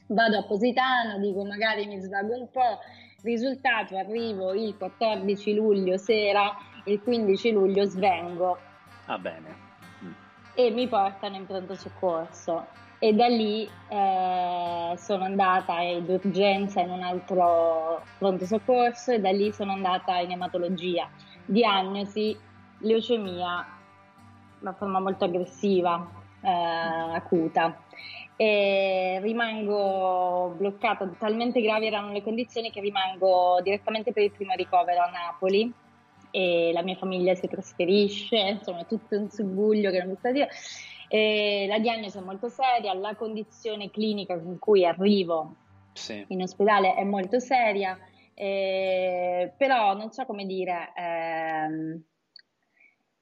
Vado 0.09 0.38
a 0.38 0.42
Positano, 0.42 1.20
dico 1.20 1.44
magari 1.44 1.87
mi 1.87 2.00
svago 2.00 2.35
un 2.35 2.50
po', 2.50 2.81
Risultato, 3.20 3.96
arrivo 3.96 4.54
il 4.54 4.76
14 4.76 5.52
luglio 5.52 5.96
sera, 5.96 6.57
il 6.85 7.02
15 7.02 7.50
luglio 7.50 7.85
svengo. 7.85 8.57
Ah 9.07 9.18
bene. 9.18 9.57
Mm. 10.04 10.12
E 10.54 10.70
mi 10.70 10.87
portano 10.87 11.35
in 11.35 11.44
pronto 11.44 11.74
soccorso. 11.74 12.66
E 13.00 13.12
da 13.14 13.26
lì 13.26 13.68
eh, 13.88 14.94
sono 14.96 15.24
andata 15.24 15.74
d'urgenza 15.98 16.81
in 16.81 16.90
un 16.90 17.02
altro 17.02 18.04
pronto 18.18 18.46
soccorso 18.46 19.11
e 19.11 19.18
da 19.18 19.31
lì 19.31 19.52
sono 19.52 19.72
andata 19.72 20.18
in 20.18 20.31
ematologia. 20.31 21.09
Diagnosi 21.44 22.38
leucemia, 22.78 23.66
una 24.61 24.72
forma 24.74 25.00
molto 25.00 25.24
aggressiva, 25.24 26.09
eh, 26.40 26.48
acuta 26.48 27.83
e 28.40 29.18
rimango 29.20 30.55
bloccata, 30.57 31.11
talmente 31.18 31.61
gravi 31.61 31.87
erano 31.87 32.12
le 32.12 32.22
condizioni 32.22 32.70
che 32.70 32.81
rimango 32.81 33.59
direttamente 33.64 34.12
per 34.12 34.22
il 34.22 34.31
primo 34.31 34.55
ricovero 34.55 35.03
a 35.03 35.11
Napoli 35.11 35.72
e 36.31 36.70
la 36.72 36.85
mia 36.85 36.94
famiglia 36.94 37.35
si 37.35 37.48
trasferisce, 37.48 38.37
insomma 38.37 38.85
tutto 38.85 39.18
un 39.18 39.29
subbuglio 39.29 39.90
che 39.90 39.98
non 39.98 40.11
mi 40.11 40.16
sta 40.18 40.31
dire. 40.31 40.51
E 41.09 41.66
la 41.68 41.81
diagnosi 41.81 42.18
è 42.18 42.20
molto 42.20 42.48
seria, 42.48 42.94
la 42.94 43.16
condizione 43.16 43.90
clinica 43.90 44.38
con 44.38 44.57
cui 44.61 44.87
arrivo 44.87 45.57
sì. 45.94 46.24
in 46.29 46.42
ospedale 46.42 46.94
è 46.94 47.03
molto 47.03 47.40
seria, 47.40 47.98
eh, 48.35 49.53
però 49.57 49.94
non 49.96 50.12
so 50.12 50.24
come 50.27 50.46
dire, 50.46 50.92
ehm, 50.94 52.05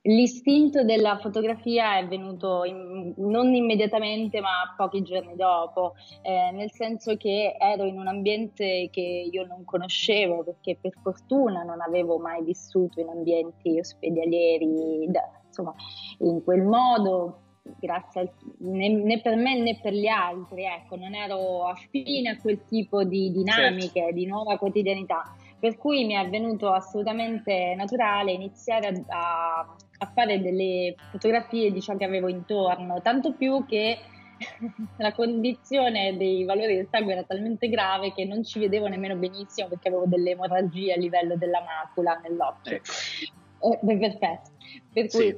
L'istinto 0.06 0.84
della 0.84 1.18
fotografia 1.18 1.98
è 1.98 2.06
venuto 2.06 2.62
in, 2.62 3.12
non 3.16 3.52
immediatamente, 3.54 4.40
ma 4.40 4.72
pochi 4.76 5.02
giorni 5.02 5.34
dopo, 5.34 5.94
eh, 6.22 6.52
nel 6.52 6.70
senso 6.70 7.16
che 7.16 7.56
ero 7.58 7.84
in 7.84 7.98
un 7.98 8.06
ambiente 8.06 8.88
che 8.92 9.28
io 9.30 9.44
non 9.46 9.64
conoscevo 9.64 10.44
perché 10.44 10.78
per 10.80 10.92
fortuna 11.02 11.64
non 11.64 11.80
avevo 11.80 12.18
mai 12.18 12.44
vissuto 12.44 13.00
in 13.00 13.08
ambienti 13.08 13.80
ospedalieri, 13.80 15.06
da, 15.08 15.28
insomma, 15.44 15.74
in 16.18 16.44
quel 16.44 16.62
modo, 16.62 17.40
grazie 17.80 18.20
al, 18.20 18.30
né, 18.58 18.88
né, 18.88 19.20
per 19.20 19.34
me 19.34 19.58
né 19.58 19.78
per 19.82 19.92
gli 19.92 20.06
altri, 20.06 20.64
ecco, 20.64 20.94
non 20.94 21.14
ero 21.14 21.66
affine 21.66 22.30
a 22.30 22.40
quel 22.40 22.64
tipo 22.64 23.02
di 23.02 23.32
dinamiche, 23.32 24.00
certo. 24.00 24.14
di 24.14 24.26
nuova 24.26 24.56
quotidianità. 24.56 25.34
Per 25.58 25.78
cui 25.78 26.04
mi 26.04 26.12
è 26.12 26.28
venuto 26.28 26.70
assolutamente 26.70 27.74
naturale 27.76 28.30
iniziare 28.30 28.88
a, 29.08 29.58
a 29.60 29.76
a 29.98 30.10
fare 30.12 30.40
delle 30.40 30.94
fotografie 31.10 31.72
di 31.72 31.80
ciò 31.80 31.96
che 31.96 32.04
avevo 32.04 32.28
intorno, 32.28 33.00
tanto 33.00 33.32
più 33.32 33.64
che 33.66 33.98
la 34.98 35.12
condizione 35.12 36.16
dei 36.16 36.44
valori 36.44 36.76
del 36.76 36.88
sangue 36.90 37.12
era 37.12 37.22
talmente 37.22 37.68
grave 37.68 38.12
che 38.12 38.24
non 38.24 38.44
ci 38.44 38.58
vedevo 38.58 38.86
nemmeno 38.86 39.16
benissimo 39.16 39.68
perché 39.68 39.88
avevo 39.88 40.04
delle 40.06 40.30
emorragie 40.30 40.92
a 40.92 40.96
livello 40.96 41.36
della 41.36 41.62
macula 41.62 42.20
nell'occhio. 42.22 42.76
Ecco. 42.76 43.80
Eh, 43.90 43.96
perfetto. 43.96 44.50
Per 44.92 45.08
cui 45.08 45.26
sì. 45.28 45.36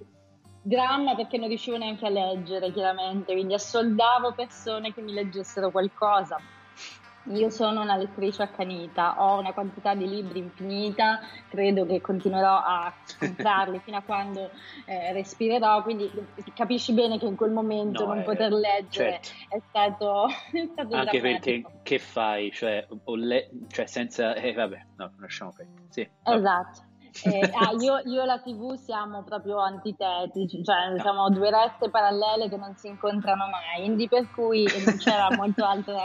dramma 0.63 1.15
perché 1.15 1.39
non 1.39 1.49
riuscivo 1.49 1.77
neanche 1.77 2.07
a 2.07 2.11
leggere 2.11 2.73
chiaramente, 2.73 3.33
quindi 3.33 3.55
assoldavo 3.55 4.33
persone 4.33 4.93
che 4.93 5.01
mi 5.01 5.13
leggessero 5.13 5.71
qualcosa 5.71 6.39
io 7.25 7.51
sono 7.51 7.83
una 7.83 7.97
lettrice 7.97 8.43
accanita, 8.43 9.23
ho 9.23 9.39
una 9.39 9.53
quantità 9.53 9.95
di 9.95 10.09
libri 10.09 10.39
infinita, 10.39 11.21
credo 11.49 11.85
che 11.85 12.01
continuerò 12.01 12.57
a 12.57 12.93
comprarli 13.19 13.81
fino 13.85 13.99
a 13.99 14.03
quando 14.03 14.51
eh, 14.87 15.13
respirerò, 15.13 15.83
quindi 15.83 16.11
capisci 16.55 16.93
bene 16.93 17.19
che 17.19 17.27
in 17.27 17.37
quel 17.37 17.51
momento 17.51 18.05
no, 18.05 18.15
non 18.15 18.23
eh, 18.23 18.25
poter 18.25 18.53
leggere 18.53 19.21
certo. 19.23 19.57
è 19.57 19.61
stato, 19.69 20.27
è 20.53 20.69
stato 20.73 20.97
Anche 20.97 21.21
perché 21.21 21.65
che 21.83 21.99
fai? 21.99 22.51
Cioè, 22.51 22.87
le- 23.17 23.51
cioè 23.69 23.87
senza... 23.87 24.35
Eh, 24.35 24.53
vabbè, 24.53 24.87
no, 24.97 25.13
lasciamo 25.19 25.53
perdere. 25.55 25.87
Sì, 25.91 26.09
esatto. 26.23 26.87
Eh, 27.25 27.41
ah, 27.53 27.73
io, 27.79 28.01
io, 28.05 28.23
e 28.23 28.27
la 28.27 28.39
TV 28.39 28.75
siamo 28.75 29.23
proprio 29.23 29.59
antitetici, 29.59 30.63
cioè 30.63 30.91
no. 30.91 31.01
siamo 31.01 31.29
due 31.31 31.51
rette 31.51 31.91
parallele 31.91 32.49
che 32.49 32.57
non 32.57 32.75
si 32.77 32.89
incontrano 32.89 33.49
mai, 33.49 33.85
quindi 33.85 34.09
per 34.09 34.31
cui 34.31 34.67
non 34.85 34.97
c'era 34.97 35.29
molto 35.35 35.65
altro 35.65 35.93
da 35.93 36.05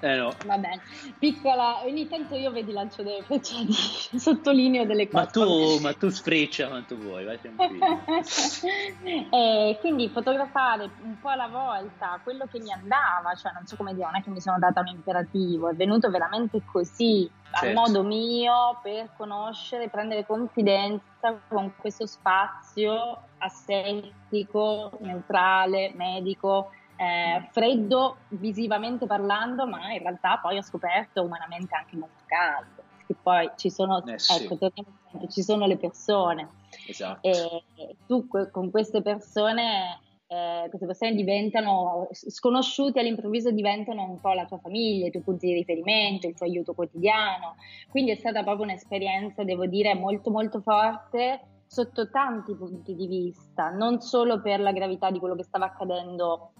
eh 0.00 0.16
no. 0.16 0.32
Va 0.46 0.58
bene, 0.58 0.80
piccola, 1.18 1.84
ogni 1.84 2.08
tanto 2.08 2.36
io 2.36 2.50
vedi 2.52 2.72
lancio 2.72 3.02
delle 3.02 3.22
frecciate, 3.22 3.72
sottolineo 4.18 4.84
delle 4.86 5.08
cose. 5.08 5.24
Ma 5.24 5.30
tu, 5.30 5.78
ma 5.80 5.92
tu 5.92 6.08
sfreccia 6.08 6.68
quanto 6.68 6.96
vuoi, 6.96 7.24
vai 7.24 7.38
e 9.30 9.78
quindi 9.80 10.08
fotografare 10.10 10.90
un 11.02 11.18
po' 11.18 11.28
alla 11.28 11.48
volta 11.48 12.20
quello 12.22 12.46
che 12.46 12.60
mi 12.60 12.72
andava, 12.72 13.34
cioè 13.34 13.52
non 13.52 13.66
so 13.66 13.76
come 13.76 13.94
dire, 13.94 14.06
non 14.06 14.16
è 14.16 14.22
che 14.22 14.30
mi 14.30 14.40
sono 14.40 14.58
data 14.58 14.80
un 14.80 14.88
imperativo, 14.88 15.68
è 15.68 15.74
venuto 15.74 16.10
veramente 16.10 16.62
così, 16.64 17.28
certo. 17.50 17.66
al 17.66 17.72
modo 17.72 18.02
mio, 18.04 18.78
per 18.82 19.10
conoscere, 19.16 19.88
prendere 19.88 20.24
confidenza 20.24 21.40
con 21.48 21.74
questo 21.76 22.06
spazio 22.06 23.22
assettico, 23.38 24.96
neutrale, 25.00 25.92
medico, 25.94 26.70
eh, 26.98 27.48
freddo 27.52 28.16
visivamente 28.30 29.06
parlando, 29.06 29.68
ma 29.68 29.92
in 29.92 30.00
realtà 30.00 30.38
poi 30.38 30.58
ho 30.58 30.62
scoperto 30.62 31.22
umanamente 31.22 31.74
anche 31.76 31.96
molto 31.96 32.24
caldo, 32.26 32.82
perché 32.96 33.14
poi 33.22 33.50
ci 33.56 33.70
sono, 33.70 34.04
eh 34.04 34.18
sì. 34.18 34.44
ecco, 34.44 34.58
ci 35.28 35.42
sono 35.42 35.66
le 35.66 35.76
persone. 35.76 36.48
Esatto. 36.88 37.20
E 37.22 37.96
tu 38.06 38.26
con 38.26 38.70
queste 38.72 39.00
persone, 39.00 40.00
eh, 40.26 40.66
queste 40.68 40.86
persone 40.86 41.14
diventano 41.14 42.08
sconosciuti 42.10 42.98
all'improvviso 42.98 43.52
diventano 43.52 44.02
un 44.02 44.20
po' 44.20 44.32
la 44.32 44.44
tua 44.46 44.58
famiglia, 44.58 45.06
i 45.06 45.10
tuoi 45.12 45.22
punti 45.22 45.46
di 45.46 45.54
riferimento, 45.54 46.26
il 46.26 46.34
tuo 46.34 46.46
aiuto 46.46 46.74
quotidiano. 46.74 47.54
Quindi 47.90 48.10
è 48.10 48.16
stata 48.16 48.42
proprio 48.42 48.64
un'esperienza, 48.64 49.44
devo 49.44 49.66
dire, 49.66 49.94
molto 49.94 50.30
molto 50.30 50.60
forte 50.60 51.42
sotto 51.68 52.10
tanti 52.10 52.56
punti 52.56 52.94
di 52.96 53.06
vista, 53.06 53.68
non 53.70 54.00
solo 54.00 54.40
per 54.40 54.58
la 54.58 54.72
gravità 54.72 55.12
di 55.12 55.20
quello 55.20 55.36
che 55.36 55.44
stava 55.44 55.66
accadendo 55.66 56.52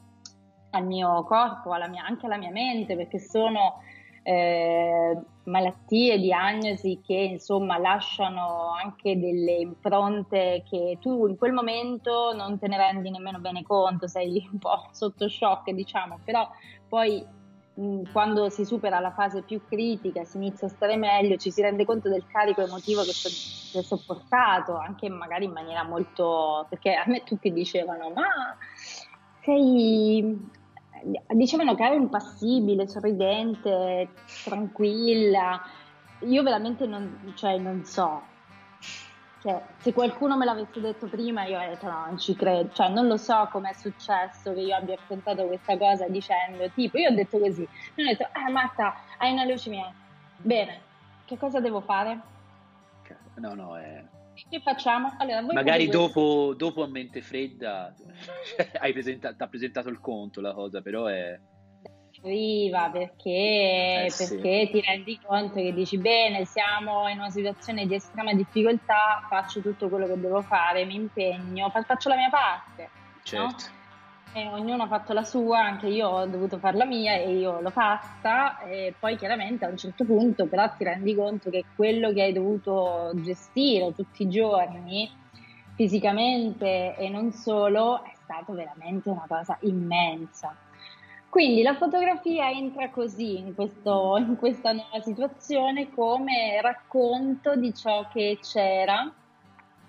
al 0.70 0.84
mio 0.84 1.24
corpo, 1.24 1.72
alla 1.72 1.88
mia, 1.88 2.04
anche 2.04 2.26
alla 2.26 2.36
mia 2.36 2.50
mente, 2.50 2.96
perché 2.96 3.18
sono 3.18 3.82
eh, 4.22 5.16
malattie, 5.44 6.18
diagnosi 6.18 7.00
che 7.04 7.14
insomma 7.14 7.78
lasciano 7.78 8.72
anche 8.72 9.18
delle 9.18 9.56
impronte 9.56 10.62
che 10.68 10.98
tu 11.00 11.26
in 11.26 11.36
quel 11.38 11.52
momento 11.52 12.34
non 12.34 12.58
te 12.58 12.68
ne 12.68 12.76
rendi 12.76 13.10
nemmeno 13.10 13.38
bene 13.38 13.62
conto, 13.62 14.06
sei 14.06 14.46
un 14.52 14.58
po' 14.58 14.88
sotto 14.92 15.28
shock 15.28 15.70
diciamo, 15.70 16.18
però 16.24 16.48
poi 16.86 17.36
quando 18.12 18.48
si 18.48 18.64
supera 18.64 18.98
la 18.98 19.12
fase 19.12 19.42
più 19.42 19.62
critica, 19.64 20.24
si 20.24 20.36
inizia 20.36 20.66
a 20.66 20.70
stare 20.70 20.96
meglio, 20.96 21.36
ci 21.36 21.52
si 21.52 21.62
rende 21.62 21.84
conto 21.84 22.08
del 22.08 22.26
carico 22.26 22.60
emotivo 22.60 23.02
che, 23.02 23.12
so, 23.12 23.28
che 23.70 23.78
ho 23.78 23.82
sopportato, 23.82 24.76
anche 24.76 25.08
magari 25.08 25.44
in 25.44 25.52
maniera 25.52 25.84
molto... 25.84 26.66
perché 26.68 26.94
a 26.94 27.04
me 27.06 27.22
tutti 27.22 27.52
dicevano 27.52 28.10
ma 28.10 28.56
sei 29.42 30.36
dicevano 31.34 31.74
che 31.74 31.84
ero 31.84 31.94
impassibile, 31.94 32.88
sorridente, 32.88 34.10
tranquilla. 34.44 35.60
Io 36.20 36.42
veramente 36.42 36.86
non, 36.86 37.32
cioè, 37.34 37.58
non 37.58 37.84
so. 37.84 38.22
Cioè, 39.40 39.62
se 39.78 39.92
qualcuno 39.92 40.36
me 40.36 40.44
l'avesse 40.44 40.80
detto 40.80 41.06
prima, 41.06 41.44
io 41.44 41.56
avrei 41.56 41.70
detto 41.70 41.86
no, 41.86 42.06
non 42.06 42.18
ci 42.18 42.34
credo. 42.34 42.70
Cioè, 42.72 42.88
non 42.88 43.06
lo 43.06 43.16
so 43.16 43.48
com'è 43.50 43.72
successo 43.72 44.52
che 44.52 44.60
io 44.60 44.74
abbia 44.74 44.94
affrontato 44.94 45.46
questa 45.46 45.76
cosa 45.78 46.08
dicendo, 46.08 46.68
tipo, 46.70 46.98
io 46.98 47.10
ho 47.10 47.14
detto 47.14 47.38
così. 47.38 47.66
Mi 47.94 48.02
hanno 48.02 48.10
detto, 48.10 48.28
ah 48.32 48.50
Marta, 48.50 48.94
hai 49.18 49.32
una 49.32 49.44
leucemia. 49.44 49.92
Bene, 50.36 50.80
che 51.24 51.38
cosa 51.38 51.60
devo 51.60 51.80
fare? 51.80 52.20
No, 53.36 53.54
no, 53.54 53.76
è... 53.76 54.02
Che 54.48 54.60
facciamo? 54.60 55.14
Allora, 55.18 55.42
Magari 55.42 55.88
dopo, 55.88 56.54
dopo, 56.56 56.82
a 56.82 56.86
mente 56.86 57.20
fredda 57.22 57.94
hai 58.80 58.92
ha 58.92 59.48
presentato 59.48 59.88
il 59.88 60.00
conto 60.00 60.40
la 60.40 60.52
cosa, 60.52 60.80
però 60.80 61.06
è... 61.06 61.38
Arriva 62.22 62.90
perché, 62.90 64.04
Eh, 64.06 64.10
sì. 64.10 64.34
perché 64.36 64.70
ti 64.72 64.80
rendi 64.80 65.20
conto 65.24 65.54
che 65.54 65.72
dici 65.72 65.98
bene, 65.98 66.44
siamo 66.46 67.08
in 67.08 67.18
una 67.18 67.30
situazione 67.30 67.86
di 67.86 67.94
estrema 67.94 68.34
difficoltà, 68.34 69.24
faccio 69.28 69.60
tutto 69.60 69.88
quello 69.88 70.06
che 70.08 70.18
devo 70.18 70.42
fare, 70.42 70.84
mi 70.84 70.96
impegno, 70.96 71.70
fa- 71.70 71.82
faccio 71.82 72.08
la 72.08 72.16
mia 72.16 72.28
parte. 72.28 72.90
Certo. 73.22 73.77
E 74.32 74.46
ognuno 74.46 74.84
ha 74.84 74.86
fatto 74.86 75.12
la 75.12 75.24
sua, 75.24 75.60
anche 75.60 75.88
io 75.88 76.08
ho 76.08 76.26
dovuto 76.26 76.58
fare 76.58 76.76
la 76.76 76.84
mia 76.84 77.14
e 77.14 77.36
io 77.38 77.60
l'ho 77.60 77.70
fatta 77.70 78.58
e 78.60 78.94
poi 78.98 79.16
chiaramente 79.16 79.64
a 79.64 79.68
un 79.68 79.76
certo 79.76 80.04
punto 80.04 80.46
però 80.46 80.68
ti 80.76 80.84
rendi 80.84 81.14
conto 81.14 81.50
che 81.50 81.64
quello 81.74 82.12
che 82.12 82.22
hai 82.22 82.32
dovuto 82.32 83.10
gestire 83.16 83.94
tutti 83.94 84.22
i 84.24 84.28
giorni 84.28 85.10
fisicamente 85.74 86.94
e 86.96 87.08
non 87.08 87.32
solo 87.32 88.04
è 88.04 88.12
stato 88.14 88.52
veramente 88.52 89.08
una 89.08 89.24
cosa 89.26 89.56
immensa. 89.62 90.56
Quindi 91.28 91.62
la 91.62 91.74
fotografia 91.74 92.50
entra 92.50 92.90
così 92.90 93.38
in, 93.38 93.54
questo- 93.54 94.16
in 94.18 94.36
questa 94.36 94.72
nuova 94.72 95.00
situazione 95.00 95.90
come 95.90 96.60
racconto 96.60 97.54
di 97.56 97.72
ciò 97.74 98.08
che 98.08 98.38
c'era, 98.40 99.12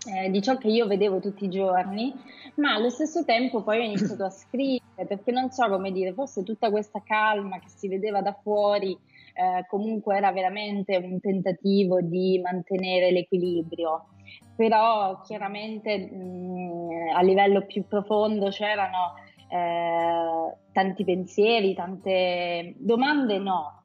eh, 0.08 0.30
di 0.30 0.42
ciò 0.42 0.58
che 0.58 0.68
io 0.68 0.88
vedevo 0.88 1.20
tutti 1.20 1.46
i 1.46 1.50
giorni, 1.50 2.14
ma 2.56 2.76
allo 2.76 2.90
stesso 2.90 3.26
tempo 3.26 3.64
poi 3.64 3.80
ho 3.80 3.84
iniziato 3.84 4.24
a 4.24 4.30
scrivere 4.30 5.06
perché 5.08 5.32
non 5.32 5.52
so 5.52 5.68
come 5.70 5.92
dire, 5.92 6.14
forse 6.14 6.44
tutta 6.44 6.70
questa 6.70 7.02
calma 7.04 7.60
che 7.60 7.70
si 7.70 7.88
vedeva 7.88 8.22
da 8.22 8.34
fuori 8.34 8.98
eh, 9.40 9.66
comunque 9.68 10.18
era 10.18 10.32
veramente 10.32 10.98
un 10.98 11.20
tentativo 11.20 12.02
di 12.02 12.40
mantenere 12.44 13.12
l'equilibrio. 13.12 14.08
Però 14.56 15.22
chiaramente 15.22 15.98
mh, 15.98 17.16
a 17.16 17.22
livello 17.22 17.66
più 17.66 17.88
profondo 17.88 18.50
c'erano 18.50 19.14
eh, 19.50 20.58
tanti 20.74 21.04
pensieri, 21.06 21.74
tante 21.74 22.76
domande 22.78 23.38
no, 23.38 23.79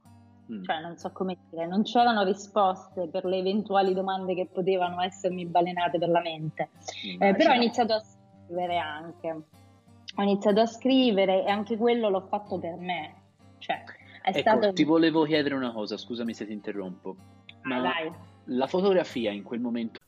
Mm. 0.52 0.62
cioè 0.62 0.80
non 0.80 0.98
so 0.98 1.10
come 1.10 1.38
dire, 1.48 1.66
non 1.66 1.84
c'erano 1.84 2.22
risposte 2.22 3.08
per 3.08 3.24
le 3.24 3.38
eventuali 3.38 3.94
domande 3.94 4.34
che 4.34 4.46
potevano 4.52 5.00
essermi 5.00 5.46
balenate 5.46 5.98
per 5.98 6.10
la 6.10 6.20
mente. 6.20 6.68
Eh, 7.18 7.34
però 7.34 7.52
ho 7.52 7.54
iniziato 7.54 7.94
a 7.94 8.00
scrivere 8.00 8.76
anche, 8.76 9.30
ho 9.30 10.22
iniziato 10.22 10.60
a 10.60 10.66
scrivere 10.66 11.44
e 11.44 11.48
anche 11.48 11.78
quello 11.78 12.10
l'ho 12.10 12.26
fatto 12.28 12.58
per 12.58 12.76
me, 12.76 13.14
cioè 13.58 13.82
è 14.22 14.28
Ecco, 14.28 14.38
stato... 14.38 14.72
ti 14.72 14.84
volevo 14.84 15.24
chiedere 15.24 15.54
una 15.54 15.72
cosa, 15.72 15.96
scusami 15.96 16.34
se 16.34 16.46
ti 16.46 16.52
interrompo, 16.52 17.16
ma 17.62 17.76
Ah, 17.76 18.16
la 18.48 18.66
fotografia 18.66 19.30
in 19.30 19.42
quel 19.42 19.60
momento 19.60 20.00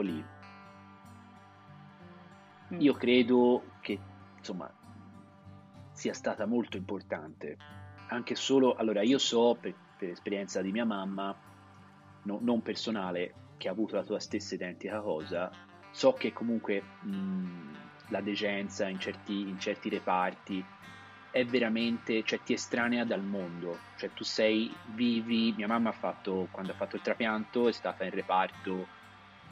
Lì, 0.00 0.24
Mm. 2.72 2.80
io 2.80 2.94
credo 2.94 3.64
che 3.80 3.98
insomma 4.38 4.70
sia 5.92 6.14
stata 6.14 6.46
molto 6.46 6.76
importante. 6.76 7.56
Anche 8.08 8.34
solo, 8.34 8.74
allora 8.76 9.02
io 9.02 9.18
so 9.18 9.56
per, 9.60 9.74
per 9.96 10.08
esperienza 10.10 10.62
di 10.62 10.72
mia 10.72 10.84
mamma, 10.84 11.34
no- 12.24 12.40
non 12.42 12.62
personale, 12.62 13.34
che 13.58 13.68
ha 13.68 13.72
avuto 13.72 13.96
la 13.96 14.02
tua 14.02 14.18
stessa 14.18 14.54
identica 14.54 15.00
cosa, 15.00 15.50
so 15.92 16.14
che 16.14 16.32
comunque 16.32 16.82
mh, 17.02 17.72
la 18.08 18.20
decenza 18.20 18.88
in 18.88 18.98
certi, 18.98 19.48
in 19.48 19.58
certi 19.58 19.88
reparti 19.88 20.64
è 21.30 21.44
veramente, 21.44 22.22
cioè 22.24 22.42
ti 22.42 22.52
estranea 22.52 23.04
dal 23.04 23.22
mondo, 23.22 23.78
cioè 23.96 24.10
tu 24.12 24.24
sei, 24.24 24.70
vivi, 24.94 25.54
mia 25.56 25.66
mamma 25.66 25.90
ha 25.90 25.94
fatto, 25.94 26.48
quando 26.50 26.72
ha 26.72 26.74
fatto 26.74 26.96
il 26.96 27.02
trapianto 27.02 27.68
è 27.68 27.72
stata 27.72 28.04
in 28.04 28.10
reparto 28.10 28.86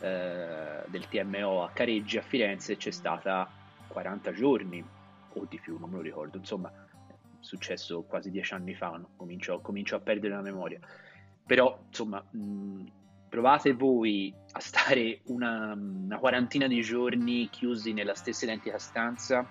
eh, 0.01 0.83
del 0.87 1.09
TMO 1.09 1.63
a 1.63 1.71
Careggi 1.71 2.19
a 2.19 2.23
Firenze, 2.23 2.77
c'è 2.77 2.91
stata 2.91 3.49
40 3.89 4.33
giorni 4.33 4.85
o 5.33 5.47
di 5.49 5.59
più, 5.59 5.79
non 5.79 5.91
me 5.91 5.97
lo 5.97 6.03
ricordo, 6.03 6.39
insomma 6.39 6.71
è 6.71 7.15
successo 7.41 8.03
quasi 8.03 8.31
dieci 8.31 8.55
anni 8.55 8.75
fa, 8.75 8.91
no? 8.91 9.11
comincio, 9.17 9.61
comincio 9.61 9.97
a 9.97 10.01
perdere 10.01 10.35
la 10.35 10.43
memoria, 10.43 10.79
però 11.47 11.79
insomma 11.87 12.23
mh, 12.31 12.85
provate 13.29 13.73
voi 13.73 14.35
a 14.53 14.61
stare 14.61 15.21
una, 15.27 15.73
una 15.75 16.19
quarantina 16.19 16.67
di 16.67 16.81
giorni 16.81 17.49
chiusi 17.51 17.93
nella 17.93 18.15
stessa 18.15 18.45
identica 18.45 18.79
stanza 18.79 19.47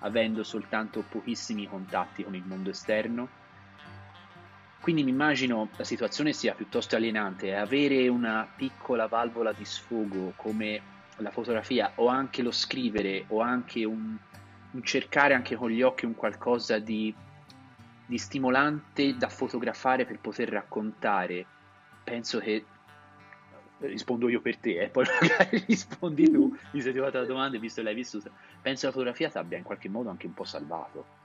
avendo 0.00 0.42
soltanto 0.42 1.04
pochissimi 1.08 1.66
contatti 1.66 2.22
con 2.22 2.34
il 2.34 2.44
mondo 2.44 2.70
esterno. 2.70 3.46
Quindi 4.80 5.02
mi 5.02 5.10
immagino 5.10 5.68
la 5.76 5.84
situazione 5.84 6.32
sia 6.32 6.54
piuttosto 6.54 6.96
alienante 6.96 7.48
e 7.48 7.54
avere 7.54 8.08
una 8.08 8.48
piccola 8.56 9.06
valvola 9.06 9.52
di 9.52 9.64
sfogo 9.64 10.32
come 10.36 10.80
la 11.18 11.30
fotografia 11.30 11.92
o 11.96 12.06
anche 12.06 12.42
lo 12.42 12.52
scrivere 12.52 13.24
o 13.28 13.40
anche 13.40 13.84
un, 13.84 14.16
un 14.72 14.82
cercare 14.82 15.34
anche 15.34 15.56
con 15.56 15.70
gli 15.70 15.82
occhi 15.82 16.06
un 16.06 16.14
qualcosa 16.14 16.78
di, 16.78 17.14
di 18.06 18.18
stimolante 18.18 19.16
da 19.16 19.28
fotografare 19.28 20.06
per 20.06 20.20
poter 20.20 20.48
raccontare. 20.48 21.44
Penso 22.04 22.38
che 22.38 22.64
rispondo 23.80 24.28
io 24.28 24.40
per 24.40 24.56
te, 24.56 24.80
eh, 24.80 24.88
poi 24.88 25.04
magari 25.20 25.64
rispondi 25.68 26.30
tu, 26.30 26.56
mi 26.72 26.80
sei 26.80 26.90
arrivata 26.90 27.20
la 27.20 27.26
domanda 27.26 27.56
e 27.56 27.60
visto 27.60 27.80
che 27.80 27.86
l'hai 27.86 27.96
vissuta. 27.96 28.30
Penso 28.60 28.86
la 28.86 28.92
fotografia 28.92 29.28
ti 29.28 29.38
abbia 29.38 29.58
in 29.58 29.64
qualche 29.64 29.88
modo 29.88 30.08
anche 30.08 30.26
un 30.26 30.34
po' 30.34 30.44
salvato. 30.44 31.17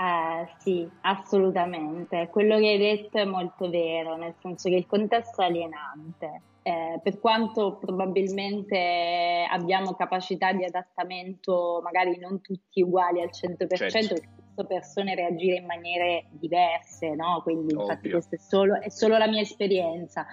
Eh, 0.00 0.48
sì, 0.56 0.88
assolutamente. 1.02 2.28
Quello 2.30 2.58
che 2.58 2.68
hai 2.68 2.78
detto 2.78 3.18
è 3.18 3.24
molto 3.26 3.68
vero, 3.68 4.16
nel 4.16 4.34
senso 4.40 4.70
che 4.70 4.76
il 4.76 4.86
contesto 4.86 5.42
è 5.42 5.46
alienante. 5.46 6.40
Eh, 6.62 7.00
per 7.02 7.18
quanto 7.20 7.76
probabilmente 7.76 9.46
abbiamo 9.50 9.92
capacità 9.94 10.52
di 10.52 10.64
adattamento, 10.64 11.80
magari 11.82 12.18
non 12.18 12.40
tutti 12.40 12.80
uguali 12.80 13.20
al 13.20 13.30
100%, 13.30 13.76
Certo. 13.76 14.14
perché 14.14 14.28
spesso 14.50 14.66
persone 14.66 15.14
reagire 15.14 15.56
in 15.56 15.66
maniere 15.66 16.26
diverse, 16.30 17.14
no? 17.14 17.40
Quindi 17.42 17.74
infatti 17.74 18.06
Ovvio. 18.06 18.10
questa 18.12 18.36
è 18.36 18.38
solo, 18.38 18.80
è 18.80 18.88
solo 18.88 19.18
la 19.18 19.26
mia 19.26 19.40
esperienza. 19.42 20.26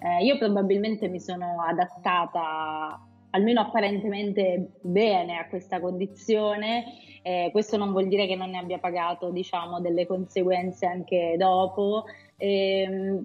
Eh, 0.00 0.24
io 0.24 0.36
probabilmente 0.36 1.08
mi 1.08 1.20
sono 1.20 1.62
adattata 1.66 3.00
almeno 3.34 3.60
apparentemente 3.60 4.70
bene 4.80 5.38
a 5.38 5.46
questa 5.48 5.80
condizione. 5.80 6.84
Eh, 7.22 7.48
questo 7.52 7.76
non 7.76 7.90
vuol 7.90 8.08
dire 8.08 8.26
che 8.26 8.36
non 8.36 8.50
ne 8.50 8.58
abbia 8.58 8.78
pagato, 8.78 9.30
diciamo, 9.30 9.80
delle 9.80 10.06
conseguenze 10.06 10.86
anche 10.86 11.34
dopo. 11.36 12.04
Ehm, 12.36 13.22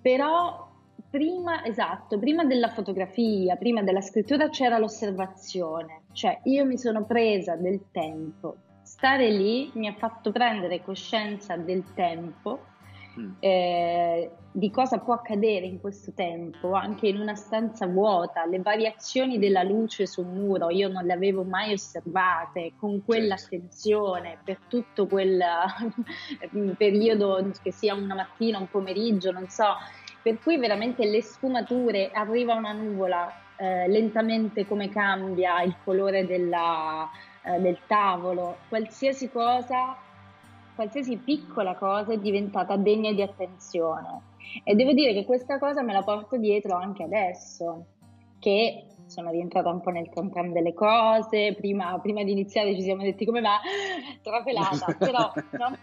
però 0.00 0.68
prima, 1.08 1.64
esatto, 1.64 2.18
prima 2.18 2.44
della 2.44 2.68
fotografia, 2.68 3.56
prima 3.56 3.82
della 3.82 4.00
scrittura 4.00 4.48
c'era 4.48 4.78
l'osservazione, 4.78 6.02
cioè 6.12 6.40
io 6.44 6.64
mi 6.64 6.78
sono 6.78 7.04
presa 7.04 7.56
del 7.56 7.86
tempo. 7.90 8.56
Stare 8.82 9.30
lì 9.30 9.70
mi 9.74 9.86
ha 9.86 9.94
fatto 9.94 10.32
prendere 10.32 10.82
coscienza 10.82 11.56
del 11.56 11.84
tempo 11.94 12.69
Mm. 13.20 13.32
eh, 13.40 14.30
di 14.52 14.70
cosa 14.70 14.98
può 14.98 15.14
accadere 15.14 15.66
in 15.66 15.78
questo 15.78 16.12
tempo, 16.12 16.72
anche 16.72 17.06
in 17.08 17.20
una 17.20 17.34
stanza 17.34 17.86
vuota, 17.86 18.46
le 18.46 18.60
variazioni 18.60 19.38
della 19.38 19.62
luce 19.62 20.06
sul 20.06 20.26
muro, 20.26 20.70
io 20.70 20.88
non 20.88 21.04
le 21.04 21.12
avevo 21.12 21.44
mai 21.44 21.72
osservate 21.72 22.72
con 22.76 23.04
quell'attenzione 23.04 24.38
per 24.42 24.58
tutto 24.66 25.06
quel 25.06 25.40
periodo, 26.76 27.50
che 27.62 27.72
sia 27.72 27.94
una 27.94 28.14
mattina, 28.14 28.58
un 28.58 28.68
pomeriggio, 28.68 29.30
non 29.30 29.48
so, 29.48 29.76
per 30.22 30.38
cui 30.42 30.56
veramente 30.56 31.04
le 31.06 31.22
sfumature, 31.22 32.10
arriva 32.12 32.54
una 32.54 32.72
nuvola, 32.72 33.32
eh, 33.56 33.86
lentamente 33.88 34.66
come 34.66 34.88
cambia 34.88 35.62
il 35.62 35.76
colore 35.84 36.26
della, 36.26 37.08
eh, 37.44 37.60
del 37.60 37.78
tavolo, 37.86 38.58
qualsiasi 38.68 39.30
cosa, 39.30 39.96
qualsiasi 40.80 41.18
piccola 41.18 41.74
cosa 41.74 42.14
è 42.14 42.18
diventata 42.18 42.76
degna 42.76 43.12
di 43.12 43.20
attenzione. 43.20 44.22
E 44.64 44.74
devo 44.74 44.94
dire 44.94 45.12
che 45.12 45.26
questa 45.26 45.58
cosa 45.58 45.82
me 45.82 45.92
la 45.92 46.02
porto 46.02 46.38
dietro 46.38 46.74
anche 46.74 47.02
adesso, 47.02 47.84
che 48.38 48.86
sono 49.04 49.30
rientrata 49.30 49.68
un 49.68 49.82
po' 49.82 49.90
nel 49.90 50.08
tram 50.08 50.52
delle 50.52 50.72
cose, 50.72 51.54
prima, 51.54 51.98
prima, 52.00 52.24
di 52.24 52.30
iniziare 52.30 52.74
ci 52.74 52.80
siamo 52.80 53.02
detti 53.02 53.26
come 53.26 53.42
va, 53.42 53.60
trapelata, 54.22 54.96
però, 54.98 55.30
no? 55.58 55.76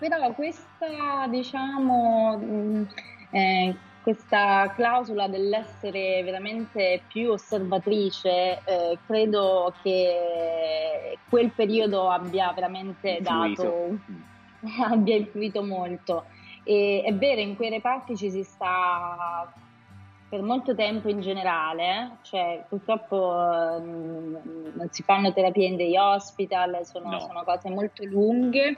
però 0.00 0.32
questa, 0.32 1.28
diciamo, 1.28 2.36
mh, 2.36 2.88
eh, 3.30 3.76
questa 4.02 4.72
clausola 4.74 5.28
dell'essere 5.28 6.22
veramente 6.22 7.02
più 7.08 7.32
osservatrice, 7.32 8.62
eh, 8.64 8.98
credo 9.06 9.72
che 9.82 11.18
quel 11.28 11.50
periodo 11.50 12.08
abbia 12.08 12.52
veramente 12.52 13.18
influito. 13.18 13.62
dato, 13.62 13.98
abbia 14.92 15.16
influito 15.16 15.62
molto. 15.62 16.24
E, 16.64 17.02
è 17.04 17.14
vero, 17.14 17.40
in 17.40 17.56
quei 17.56 17.70
reparti 17.70 18.16
ci 18.16 18.30
si 18.30 18.42
sta 18.42 19.52
per 20.28 20.42
molto 20.42 20.74
tempo 20.74 21.08
in 21.08 21.20
generale, 21.20 22.18
cioè 22.22 22.64
purtroppo 22.68 23.34
mh, 23.82 24.72
non 24.74 24.88
si 24.90 25.02
fanno 25.02 25.32
terapie 25.32 25.66
in 25.66 25.76
dei 25.76 25.96
hospital, 25.96 26.86
sono, 26.86 27.10
no. 27.10 27.20
sono 27.20 27.42
cose 27.42 27.68
molto 27.68 28.04
lunghe. 28.04 28.76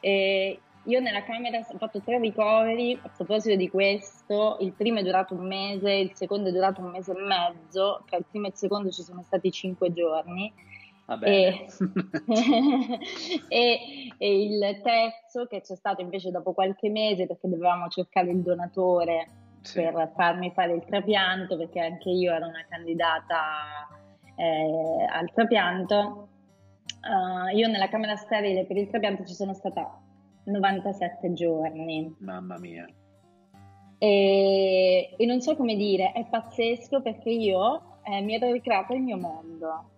E 0.00 0.60
io 0.84 1.00
nella 1.00 1.22
camera 1.22 1.58
ho 1.58 1.78
fatto 1.78 2.00
tre 2.00 2.18
ricoveri, 2.18 2.98
a 3.02 3.08
proposito 3.08 3.56
di 3.56 3.70
questo, 3.70 4.58
il 4.60 4.72
primo 4.72 4.98
è 4.98 5.02
durato 5.02 5.34
un 5.34 5.46
mese, 5.46 5.92
il 5.92 6.10
secondo 6.14 6.50
è 6.50 6.52
durato 6.52 6.80
un 6.82 6.90
mese 6.90 7.12
e 7.12 7.22
mezzo, 7.22 8.02
tra 8.06 8.18
il 8.18 8.24
primo 8.28 8.46
e 8.46 8.50
il 8.50 8.56
secondo 8.56 8.90
ci 8.90 9.02
sono 9.02 9.22
stati 9.22 9.50
cinque 9.50 9.92
giorni. 9.92 10.52
E, 11.22 11.66
e, 13.48 13.78
e, 14.16 14.42
il 14.42 14.80
terzo 14.82 15.46
che 15.46 15.60
c'è 15.60 15.74
stato 15.74 16.00
invece 16.00 16.30
dopo 16.30 16.52
qualche 16.52 16.88
mese 16.88 17.26
perché 17.26 17.46
dovevamo 17.46 17.88
cercare 17.88 18.30
il 18.30 18.40
donatore 18.40 19.28
sì. 19.60 19.82
per 19.82 20.12
farmi 20.16 20.50
fare 20.52 20.72
il 20.72 20.84
trapianto 20.84 21.58
perché 21.58 21.80
anche 21.80 22.08
io 22.08 22.32
ero 22.32 22.46
una 22.46 22.64
candidata 22.68 23.86
eh, 24.36 25.06
al 25.10 25.30
trapianto. 25.32 26.28
Uh, 27.04 27.54
io 27.54 27.68
nella 27.68 27.88
camera 27.88 28.16
sterile 28.16 28.64
per 28.64 28.78
il 28.78 28.88
trapianto 28.88 29.26
ci 29.26 29.34
sono 29.34 29.52
stata 29.52 30.00
97 30.44 31.32
giorni. 31.32 32.14
Mamma 32.18 32.58
mia. 32.58 32.86
E, 33.98 35.14
e 35.16 35.26
non 35.26 35.40
so 35.40 35.56
come 35.56 35.76
dire, 35.76 36.12
è 36.12 36.26
pazzesco 36.28 37.00
perché 37.00 37.30
io 37.30 37.98
eh, 38.02 38.20
mi 38.20 38.34
ero 38.34 38.52
ricreato 38.52 38.92
il 38.92 39.00
mio 39.00 39.16
mondo. 39.16 39.90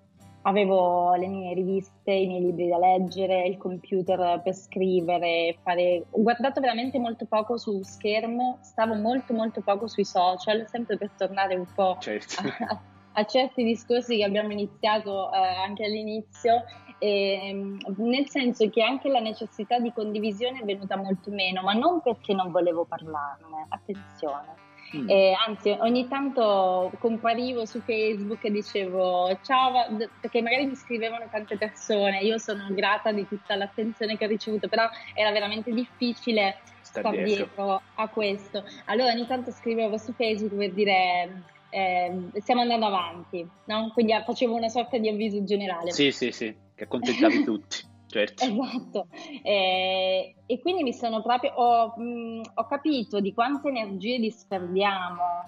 Avevo 0.43 1.15
le 1.15 1.27
mie 1.27 1.55
riviste, 1.55 2.13
i 2.13 2.29
miei 2.29 2.41
libri 2.41 2.69
da 2.69 2.79
leggere, 2.79 3.49
il 3.49 3.57
computer 3.57 4.41
per 4.43 4.55
scrivere, 4.55 5.57
fare... 5.65 6.05
Ho 6.11 6.23
guardato 6.23 6.61
veramente 6.61 7.01
molto 7.01 7.27
poco 7.27 7.57
su 7.57 7.83
schermo, 7.83 8.59
stavo 8.63 8.95
molto 8.95 9.33
molto 9.33 9.61
poco 9.61 9.89
sui 9.89 10.05
social, 10.05 10.69
sempre 10.69 10.97
per 10.99 11.11
tornare 11.17 11.57
un 11.57 11.67
po' 11.75 11.97
certo. 11.99 12.43
a, 12.69 12.81
a, 13.15 13.25
certi 13.25 13.65
discorsi 13.65 14.19
che 14.19 14.23
abbiamo 14.23 14.53
iniziato 14.53 15.33
eh, 15.33 15.37
anche 15.37 15.85
all'inizio 15.85 16.63
e, 16.99 17.49
ehm, 17.49 17.79
nel 17.97 18.29
senso 18.29 18.69
che 18.71 18.83
anche 18.83 19.09
la 19.09 19.21
necessità 19.21 19.79
di 19.79 19.93
condivisione 19.93 20.61
è 20.61 20.65
venuta 20.65 20.97
molto 20.97 21.31
meno, 21.31 21.63
ma 21.63 21.73
non 21.73 22.01
perché 22.01 22.35
non 22.35 22.51
volevo 22.51 22.85
parlarne, 22.85 23.67
attenzione. 23.69 24.65
Mm. 24.97 25.09
Eh, 25.09 25.35
anzi, 25.47 25.77
ogni 25.81 26.07
tanto 26.07 26.93
comparivo 27.01 27.67
su 27.67 27.81
Facebook 27.81 28.45
e 28.45 28.51
dicevo 28.51 29.37
ciao, 29.43 29.73
perché 30.21 30.41
magari 30.43 30.67
mi 30.67 30.77
scrivevano 30.77 31.27
tante 31.29 31.57
persone, 31.57 32.21
io 32.21 32.39
sono 32.39 32.69
grata 32.71 33.11
di 33.11 33.27
tutta 33.27 33.57
l'attenzione 33.57 34.17
che 34.17 34.25
ho 34.25 34.29
ricevuto, 34.29 34.69
però 34.69 34.89
era 35.15 35.33
veramente 35.33 35.73
difficile 35.73 36.59
stare 36.83 37.25
dietro. 37.25 37.45
dietro 37.45 37.83
a 37.95 38.09
questo. 38.09 38.65
Allora 38.85 39.11
ogni 39.11 39.27
tanto 39.27 39.51
scrivevo 39.51 39.99
su 39.99 40.13
Facebook 40.13 40.55
per 40.55 40.73
dire 40.73 41.43
eh, 41.71 42.31
stiamo 42.37 42.61
andando 42.61 42.87
avanti, 42.87 43.47
no? 43.65 43.91
quindi 43.93 44.15
facevo 44.25 44.55
una 44.55 44.69
sorta 44.69 44.99
di 44.99 45.09
avviso 45.09 45.43
generale. 45.43 45.91
Sì, 45.91 46.13
sì, 46.13 46.31
sì 46.31 46.65
che 46.77 46.85
accontentavi 46.85 47.43
tutti. 47.43 47.79
Certo. 48.09 48.45
Esatto, 48.45 49.09
eh, 49.43 50.37
e 50.47 50.61
quindi 50.61 50.85
mi 50.85 50.93
sono 50.93 51.23
proprio, 51.23 51.53
ho, 51.55 52.01
mh, 52.01 52.43
ho, 52.55 52.67
capito 52.67 53.19
di 53.19 53.35
quante 53.35 53.69
energie 53.69 54.21
disperdiamo, 54.21 55.45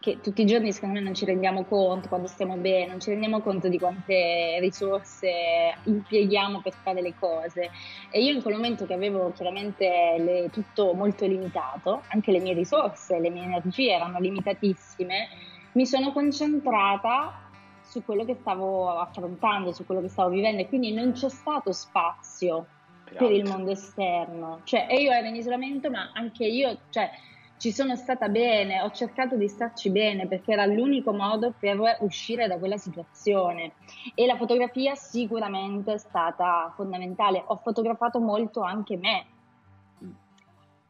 che 0.00 0.20
tutti 0.20 0.42
i 0.42 0.46
giorni 0.46 0.72
secondo 0.72 0.98
me 0.98 1.04
non 1.04 1.14
ci 1.14 1.26
rendiamo 1.26 1.64
conto 1.64 2.08
quando 2.08 2.26
stiamo 2.26 2.56
bene, 2.56 2.86
non 2.86 3.00
ci 3.00 3.10
rendiamo 3.10 3.40
conto 3.42 3.68
di 3.68 3.78
quante 3.78 4.58
risorse 4.60 5.74
impieghiamo 5.84 6.62
per 6.62 6.72
fare 6.72 7.02
le 7.02 7.14
cose. 7.18 7.70
E 8.10 8.22
io 8.22 8.32
in 8.32 8.40
quel 8.40 8.54
momento 8.54 8.86
che 8.86 8.94
avevo 8.94 9.30
chiaramente 9.32 10.16
le, 10.18 10.48
tutto 10.50 10.94
molto 10.94 11.26
limitato, 11.26 12.02
anche 12.08 12.32
le 12.32 12.40
mie 12.40 12.54
risorse, 12.54 13.20
le 13.20 13.30
mie 13.30 13.44
energie 13.44 13.90
erano 13.90 14.18
limitatissime, 14.18 15.28
mi 15.72 15.84
sono 15.84 16.12
concentrata 16.12 17.47
su 17.88 18.04
quello 18.04 18.24
che 18.24 18.34
stavo 18.34 18.90
affrontando, 18.90 19.72
su 19.72 19.86
quello 19.86 20.02
che 20.02 20.08
stavo 20.08 20.28
vivendo 20.28 20.60
e 20.60 20.68
quindi 20.68 20.92
non 20.92 21.12
c'è 21.12 21.30
stato 21.30 21.72
spazio 21.72 22.66
per, 23.04 23.16
per 23.16 23.32
il 23.32 23.48
mondo 23.48 23.70
esterno. 23.70 24.60
Cioè, 24.64 24.86
e 24.90 25.00
io 25.00 25.10
ero 25.10 25.26
in 25.26 25.36
isolamento, 25.36 25.90
ma 25.90 26.10
anche 26.12 26.44
io, 26.44 26.78
cioè, 26.90 27.10
ci 27.56 27.72
sono 27.72 27.96
stata 27.96 28.28
bene, 28.28 28.82
ho 28.82 28.90
cercato 28.90 29.36
di 29.36 29.48
starci 29.48 29.90
bene 29.90 30.28
perché 30.28 30.52
era 30.52 30.66
l'unico 30.66 31.12
modo 31.12 31.52
per 31.58 31.96
uscire 32.00 32.46
da 32.46 32.58
quella 32.58 32.76
situazione 32.76 33.72
e 34.14 34.26
la 34.26 34.36
fotografia 34.36 34.94
sicuramente 34.94 35.94
è 35.94 35.98
stata 35.98 36.72
fondamentale. 36.76 37.42
Ho 37.46 37.56
fotografato 37.56 38.20
molto 38.20 38.60
anche 38.60 38.96
me, 38.96 39.26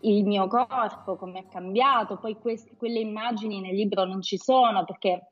il 0.01 0.25
mio 0.27 0.47
corpo, 0.49 1.17
come 1.17 1.41
è 1.41 1.49
cambiato, 1.49 2.19
poi 2.19 2.37
queste, 2.37 2.77
quelle 2.77 2.99
immagini 2.99 3.61
nel 3.61 3.75
libro 3.75 4.05
non 4.05 4.21
ci 4.21 4.37
sono 4.37 4.85
perché 4.85 5.31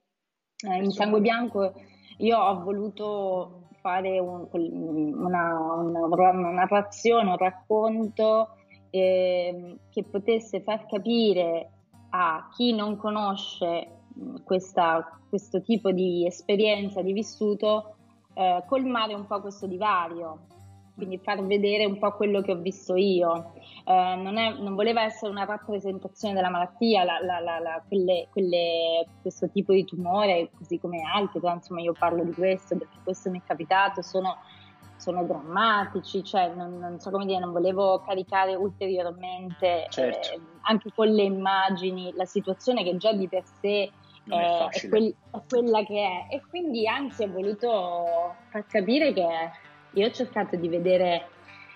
eh, 0.64 0.82
in 0.82 0.90
Sangue 0.90 1.20
Bianco 1.20 1.74
io 2.18 2.38
ho 2.38 2.62
voluto 2.62 3.68
fare 3.80 4.18
un, 4.18 4.48
una, 4.52 5.60
una, 5.60 6.00
una, 6.06 6.50
narrazione, 6.50 7.30
un 7.30 7.36
racconto 7.36 8.56
eh, 8.90 9.78
che 9.90 10.04
potesse 10.04 10.62
far 10.62 10.86
capire 10.86 11.70
a 12.10 12.48
chi 12.54 12.74
non 12.74 12.96
conosce 12.96 14.04
questa, 14.44 15.20
questo 15.28 15.60
tipo 15.60 15.92
di 15.92 16.26
esperienza, 16.26 17.02
di 17.02 17.12
vissuto, 17.12 17.96
eh, 18.34 18.64
colmare 18.66 19.14
un 19.14 19.26
po' 19.26 19.40
questo 19.40 19.66
divario 19.66 20.46
quindi 20.96 21.18
far 21.18 21.44
vedere 21.44 21.84
un 21.84 21.98
po' 21.98 22.12
quello 22.14 22.40
che 22.40 22.52
ho 22.52 22.56
visto 22.56 22.96
io. 22.96 23.52
Eh, 23.84 24.14
non, 24.16 24.38
è, 24.38 24.54
non, 24.54 24.74
voleva 24.74 25.02
essere 25.02 25.30
una 25.30 25.44
rappresentazione 25.44 26.34
della 26.34 26.48
malattia, 26.48 27.04
la, 27.04 27.20
la, 27.20 27.38
la, 27.38 27.82
quelle, 27.86 28.28
quelle, 28.32 29.06
questo 29.20 29.48
tipo 29.50 29.72
di 29.72 29.84
tumore, 29.84 30.50
così 30.56 30.80
come 30.80 31.02
altri, 31.02 31.38
però 31.40 31.52
insomma 31.52 31.82
io 31.82 31.92
parlo 31.92 32.24
di 32.24 32.32
questo 32.32 32.76
perché 32.76 32.96
questo 33.04 33.30
mi 33.30 33.40
è 33.40 33.42
capitato, 33.46 34.00
sono, 34.00 34.38
sono 34.96 35.22
drammatici, 35.24 36.24
cioè 36.24 36.54
non, 36.54 36.78
non, 36.78 36.98
so 36.98 37.10
come 37.10 37.26
dire, 37.26 37.40
non 37.40 37.52
volevo 37.52 38.00
caricare 38.00 38.54
ulteriormente 38.54 39.86
certo. 39.90 40.32
eh, 40.32 40.40
anche 40.62 40.90
con 40.94 41.08
le 41.08 41.22
immagini 41.24 42.10
la 42.14 42.24
situazione 42.24 42.82
che 42.82 42.96
già 42.96 43.12
di 43.12 43.28
per 43.28 43.44
sé 43.60 43.92
è, 44.28 44.34
è, 44.34 44.68
è, 44.68 44.88
quel, 44.88 45.14
è, 45.30 45.40
quella 45.46 45.84
che 45.84 46.00
è 46.00 46.34
e 46.34 46.42
quindi 46.48 46.88
anzi 46.88 47.22
ho 47.22 47.30
voluto 47.30 48.34
far 48.48 48.66
capire 48.66 49.12
che 49.12 49.24
io 49.96 50.06
ho 50.06 50.10
cercato 50.10 50.56
di 50.56 50.68
vedere 50.68 51.28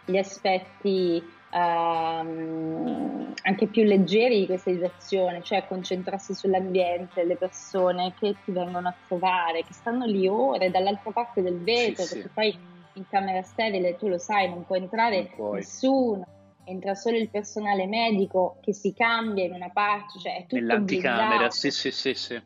gli 0.05 0.17
aspetti 0.17 1.23
ehm, 1.51 3.33
anche 3.43 3.67
più 3.67 3.85
leggeri 3.85 4.41
di 4.41 4.47
questa 4.47 4.71
situazione, 4.71 5.43
cioè 5.43 5.67
concentrarsi 5.67 6.35
sull'ambiente, 6.35 7.25
le 7.25 7.37
persone 7.37 8.15
che 8.19 8.35
ti 8.45 8.53
vengono 8.53 8.89
a 8.89 8.95
trovare, 9.07 9.65
che 9.65 9.73
stanno 9.73 10.05
lì 10.05 10.27
ore 10.29 10.71
dall'altra 10.71 11.11
parte 11.13 11.43
del 11.43 11.63
vetro, 11.63 12.05
sì, 12.05 12.15
perché 12.15 12.29
sì. 12.29 12.35
poi 12.35 12.59
in 12.95 13.07
camera 13.09 13.43
sterile 13.43 13.97
tu 13.97 14.09
lo 14.09 14.19
sai, 14.19 14.49
non 14.49 14.65
può 14.67 14.77
entrare 14.77 15.31
non 15.37 15.55
nessuno 15.55 16.27
entra 16.65 16.95
solo 16.95 17.17
il 17.17 17.29
personale 17.29 17.87
medico 17.87 18.59
che 18.61 18.73
si 18.73 18.95
cambia 18.95 19.45
in 19.45 19.53
una 19.53 19.71
parte, 19.71 20.21
cioè 20.21 20.37
è 20.37 20.41
tutto 20.43 20.57
Nell'anticamera, 20.57 21.51
sì, 21.51 21.71
sì, 21.71 21.91
sì, 21.91 22.15
sì. 22.15 22.41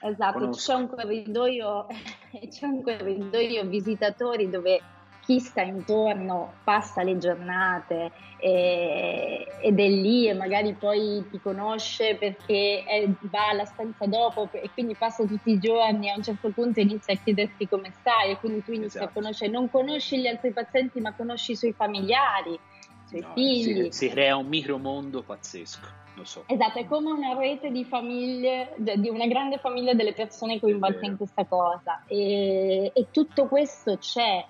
Esatto, 0.00 0.50
c'è 0.50 0.74
un, 0.74 0.88
corridoio, 0.88 1.86
c'è 2.48 2.66
un 2.66 2.82
corridoio 2.82 3.66
visitatori 3.66 4.48
dove 4.48 4.80
chi 5.28 5.40
sta 5.40 5.60
intorno 5.60 6.54
passa 6.64 7.02
le 7.02 7.18
giornate 7.18 8.10
e, 8.38 9.46
ed 9.60 9.78
è 9.78 9.86
lì 9.86 10.26
e 10.26 10.32
magari 10.32 10.72
poi 10.72 11.22
ti 11.30 11.38
conosce 11.38 12.14
perché 12.14 12.82
è, 12.82 13.06
va 13.28 13.50
alla 13.50 13.66
stanza 13.66 14.06
dopo 14.06 14.48
e 14.50 14.70
quindi 14.72 14.94
passa 14.94 15.26
tutti 15.26 15.50
i 15.50 15.58
giorni 15.58 16.06
e 16.06 16.12
a 16.12 16.16
un 16.16 16.22
certo 16.22 16.48
punto 16.48 16.80
inizia 16.80 17.12
a 17.12 17.18
chiederti 17.22 17.68
come 17.68 17.92
stai 18.00 18.30
e 18.30 18.38
quindi 18.38 18.64
tu 18.64 18.72
inizi 18.72 18.96
esatto. 18.96 19.04
a 19.04 19.12
conoscere, 19.12 19.50
non 19.50 19.70
conosci 19.70 20.18
gli 20.18 20.26
altri 20.26 20.50
pazienti 20.50 20.98
ma 20.98 21.12
conosci 21.12 21.52
i 21.52 21.56
suoi 21.56 21.74
familiari 21.74 22.58
suoi 23.04 23.20
no, 23.20 23.32
figli. 23.34 23.82
Si, 23.90 24.06
si 24.06 24.08
crea 24.08 24.34
un 24.34 24.46
micromondo 24.46 25.22
pazzesco. 25.22 26.06
Lo 26.14 26.24
so. 26.24 26.44
Esatto, 26.46 26.78
è 26.78 26.86
come 26.86 27.12
una 27.12 27.34
rete 27.34 27.70
di 27.70 27.84
famiglie, 27.84 28.74
di 28.78 29.10
una 29.10 29.26
grande 29.26 29.58
famiglia 29.58 29.92
delle 29.92 30.14
persone 30.14 30.58
coinvolte 30.58 31.04
in 31.04 31.16
questa 31.18 31.44
cosa 31.44 32.02
e, 32.06 32.90
e 32.94 33.06
tutto 33.10 33.46
questo 33.46 33.98
c'è 33.98 34.44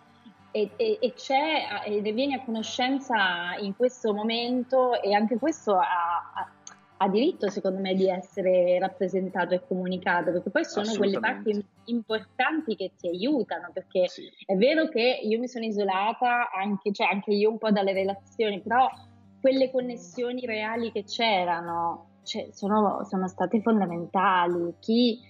e, 0.50 0.70
e, 0.76 0.98
e, 1.00 1.12
c'è 1.12 1.82
e 1.84 2.00
ne 2.00 2.12
vieni 2.12 2.34
a 2.34 2.44
conoscenza 2.44 3.54
in 3.60 3.76
questo 3.76 4.14
momento 4.14 5.00
e 5.00 5.14
anche 5.14 5.38
questo 5.38 5.76
ha, 5.76 6.32
ha, 6.34 6.50
ha, 6.96 7.08
diritto 7.08 7.50
secondo 7.50 7.80
me 7.80 7.94
di 7.94 8.08
essere 8.08 8.78
rappresentato 8.78 9.54
e 9.54 9.62
comunicato 9.66 10.32
perché 10.32 10.50
poi 10.50 10.64
sono 10.64 10.90
quelle 10.96 11.20
parti 11.20 11.64
importanti 11.84 12.76
che 12.76 12.92
ti 12.98 13.08
aiutano 13.08 13.70
perché 13.72 14.08
sì. 14.08 14.30
è 14.46 14.54
vero 14.54 14.88
che 14.88 15.20
io 15.22 15.38
mi 15.38 15.48
sono 15.48 15.66
isolata 15.66 16.50
anche, 16.50 16.92
cioè 16.92 17.08
anche 17.08 17.32
io 17.32 17.50
un 17.50 17.58
po' 17.58 17.70
dalle 17.70 17.92
relazioni 17.92 18.60
però 18.60 18.88
quelle 19.40 19.70
connessioni 19.70 20.46
reali 20.46 20.90
che 20.92 21.04
c'erano 21.04 22.06
cioè, 22.24 22.48
sono, 22.52 23.04
sono 23.04 23.28
state 23.28 23.60
fondamentali 23.60 24.74
chi 24.80 25.20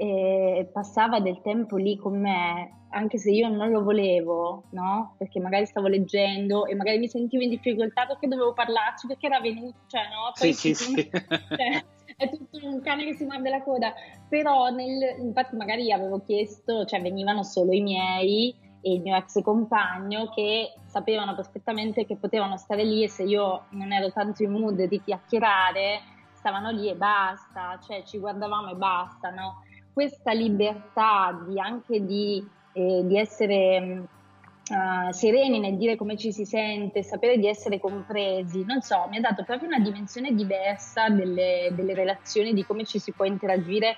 eh, 0.00 0.70
passava 0.72 1.18
del 1.18 1.40
tempo 1.42 1.76
lì 1.76 1.96
con 1.96 2.20
me 2.20 2.86
anche 2.90 3.18
se 3.18 3.30
io 3.30 3.48
non 3.48 3.70
lo 3.70 3.82
volevo, 3.82 4.62
no? 4.70 5.14
Perché 5.18 5.40
magari 5.40 5.66
stavo 5.66 5.88
leggendo 5.88 6.66
e 6.66 6.74
magari 6.74 6.98
mi 6.98 7.08
sentivo 7.08 7.42
in 7.42 7.50
difficoltà 7.50 8.06
perché 8.06 8.28
dovevo 8.28 8.52
parlarci, 8.52 9.08
perché 9.08 9.26
era 9.26 9.40
venuto, 9.40 9.76
cioè 9.88 10.02
no? 10.02 10.32
Poi 10.38 10.52
sì, 10.52 10.74
sì, 10.74 10.94
sì. 10.94 11.10
Cioè, 11.10 11.84
è 12.16 12.30
tutto 12.30 12.58
un 12.66 12.80
cane 12.80 13.04
che 13.04 13.14
si 13.14 13.24
morde 13.24 13.50
la 13.50 13.62
coda, 13.62 13.92
però 14.28 14.70
nel, 14.70 15.18
infatti 15.20 15.56
magari 15.56 15.92
avevo 15.92 16.22
chiesto, 16.24 16.84
cioè 16.84 17.02
venivano 17.02 17.42
solo 17.42 17.72
i 17.72 17.80
miei 17.80 18.54
e 18.80 18.92
il 18.94 19.02
mio 19.02 19.16
ex 19.16 19.42
compagno 19.42 20.30
che 20.34 20.72
sapevano 20.86 21.34
perfettamente 21.34 22.06
che 22.06 22.16
potevano 22.16 22.56
stare 22.56 22.84
lì 22.84 23.02
e 23.02 23.08
se 23.08 23.24
io 23.24 23.66
non 23.70 23.92
ero 23.92 24.10
tanto 24.12 24.42
in 24.44 24.52
mood 24.52 24.82
di 24.84 25.02
chiacchierare, 25.02 26.00
stavano 26.32 26.70
lì 26.70 26.88
e 26.88 26.94
basta, 26.94 27.78
cioè 27.84 28.02
ci 28.04 28.18
guardavamo 28.18 28.70
e 28.70 28.74
basta, 28.74 29.30
no? 29.30 29.62
Questa 29.98 30.30
libertà 30.30 31.44
di 31.44 31.58
anche 31.58 32.04
di 32.04 32.46
eh, 32.72 33.02
di 33.04 33.18
essere 33.18 34.04
uh, 34.68 35.10
sereni 35.10 35.58
nel 35.58 35.76
dire 35.76 35.96
come 35.96 36.16
ci 36.16 36.32
si 36.32 36.44
sente, 36.44 37.02
sapere 37.02 37.38
di 37.38 37.48
essere 37.48 37.80
compresi, 37.80 38.64
non 38.64 38.80
so, 38.80 39.08
mi 39.10 39.16
ha 39.16 39.20
dato 39.20 39.42
proprio 39.42 39.66
una 39.66 39.80
dimensione 39.80 40.32
diversa 40.32 41.08
delle, 41.08 41.72
delle 41.72 41.94
relazioni, 41.94 42.54
di 42.54 42.64
come 42.64 42.84
ci 42.84 43.00
si 43.00 43.10
può 43.10 43.24
interagire 43.24 43.96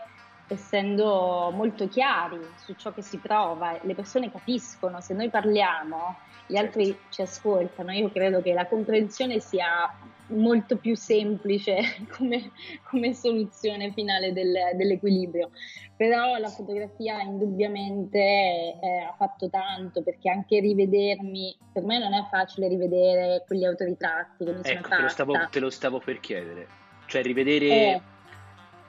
essendo 0.54 1.50
molto 1.54 1.88
chiari 1.88 2.38
su 2.56 2.74
ciò 2.74 2.92
che 2.92 3.02
si 3.02 3.18
prova, 3.18 3.78
le 3.82 3.94
persone 3.94 4.30
capiscono, 4.30 5.00
se 5.00 5.14
noi 5.14 5.30
parliamo, 5.30 6.16
gli 6.46 6.56
altri 6.56 6.86
certo. 6.86 7.02
ci 7.10 7.22
ascoltano, 7.22 7.92
io 7.92 8.10
credo 8.10 8.42
che 8.42 8.52
la 8.52 8.66
comprensione 8.66 9.38
sia 9.40 9.94
molto 10.30 10.76
più 10.76 10.96
semplice 10.96 11.78
come, 12.16 12.50
come 12.88 13.14
soluzione 13.14 13.92
finale 13.92 14.32
del, 14.32 14.52
dell'equilibrio. 14.76 15.50
Però 15.96 16.38
la 16.38 16.48
fotografia 16.48 17.20
indubbiamente 17.20 18.18
eh, 18.18 19.06
ha 19.06 19.14
fatto 19.16 19.50
tanto 19.50 20.02
perché 20.02 20.30
anche 20.30 20.58
rivedermi, 20.58 21.56
per 21.72 21.84
me 21.84 21.98
non 21.98 22.14
è 22.14 22.26
facile 22.30 22.68
rivedere 22.68 23.44
quegli 23.46 23.64
autoritratti 23.64 24.44
che 24.44 24.52
mi 24.52 24.64
sono 24.64 24.78
ecco, 24.78 24.88
fatta. 24.88 24.96
Te 24.96 25.02
lo, 25.02 25.08
stavo, 25.08 25.32
te 25.50 25.60
lo 25.60 25.70
stavo 25.70 25.98
per 25.98 26.20
chiedere, 26.20 26.66
cioè 27.06 27.22
rivedere 27.22 27.66
eh. 27.66 28.00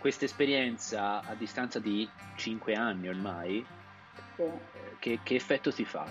Questa 0.02 0.26
esperienza 0.26 1.22
a 1.22 1.36
distanza 1.36 1.78
di 1.80 2.10
5 2.36 2.74
anni 2.74 3.08
ormai, 3.08 3.64
sì. 4.36 4.42
Eh, 4.42 4.98
che, 4.98 5.20
che 5.22 5.36
effetto 5.36 5.72
ti 5.72 5.86
fa? 5.86 6.06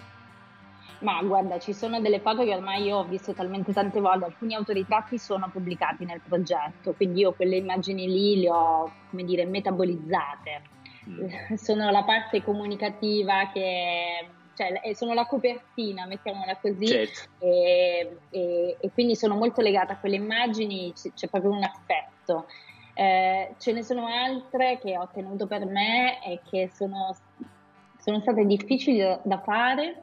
Ma 1.00 1.20
guarda, 1.22 1.58
ci 1.58 1.72
sono 1.72 2.00
delle 2.00 2.20
foto 2.20 2.44
che 2.44 2.54
ormai 2.54 2.84
io 2.84 2.98
ho 2.98 3.04
visto 3.04 3.32
talmente 3.32 3.72
tante 3.72 4.00
volte, 4.00 4.26
alcuni 4.26 4.54
autoritratti 4.54 5.18
sono 5.18 5.48
pubblicati 5.50 6.04
nel 6.04 6.20
progetto, 6.20 6.92
quindi 6.92 7.20
io 7.20 7.32
quelle 7.32 7.56
immagini 7.56 8.06
lì 8.06 8.40
le 8.40 8.50
ho, 8.50 8.92
come 9.10 9.24
dire, 9.24 9.44
metabolizzate. 9.44 10.62
Mm. 11.08 11.54
Sono 11.56 11.90
la 11.90 12.04
parte 12.04 12.44
comunicativa 12.44 13.50
che 13.52 14.28
cioè, 14.54 14.94
sono 14.94 15.14
la 15.14 15.24
copertina, 15.24 16.04
mettiamola 16.04 16.58
così, 16.58 16.86
certo. 16.86 17.30
e, 17.38 18.18
e, 18.28 18.76
e, 18.78 18.90
quindi 18.92 19.16
sono 19.16 19.34
molto 19.34 19.62
legata 19.62 19.94
a 19.94 19.98
quelle 19.98 20.16
immagini, 20.16 20.92
c'è 20.92 21.28
proprio 21.28 21.52
un 21.52 21.62
affetto. 21.62 22.46
Eh, 23.00 23.54
ce 23.56 23.72
ne 23.72 23.82
sono 23.82 24.04
altre 24.08 24.78
che 24.78 24.98
ho 24.98 25.08
tenuto 25.10 25.46
per 25.46 25.64
me 25.64 26.22
e 26.22 26.42
che 26.50 26.68
sono, 26.70 27.16
sono 27.98 28.20
state 28.20 28.44
difficili 28.44 28.98
da 29.22 29.38
fare 29.38 30.02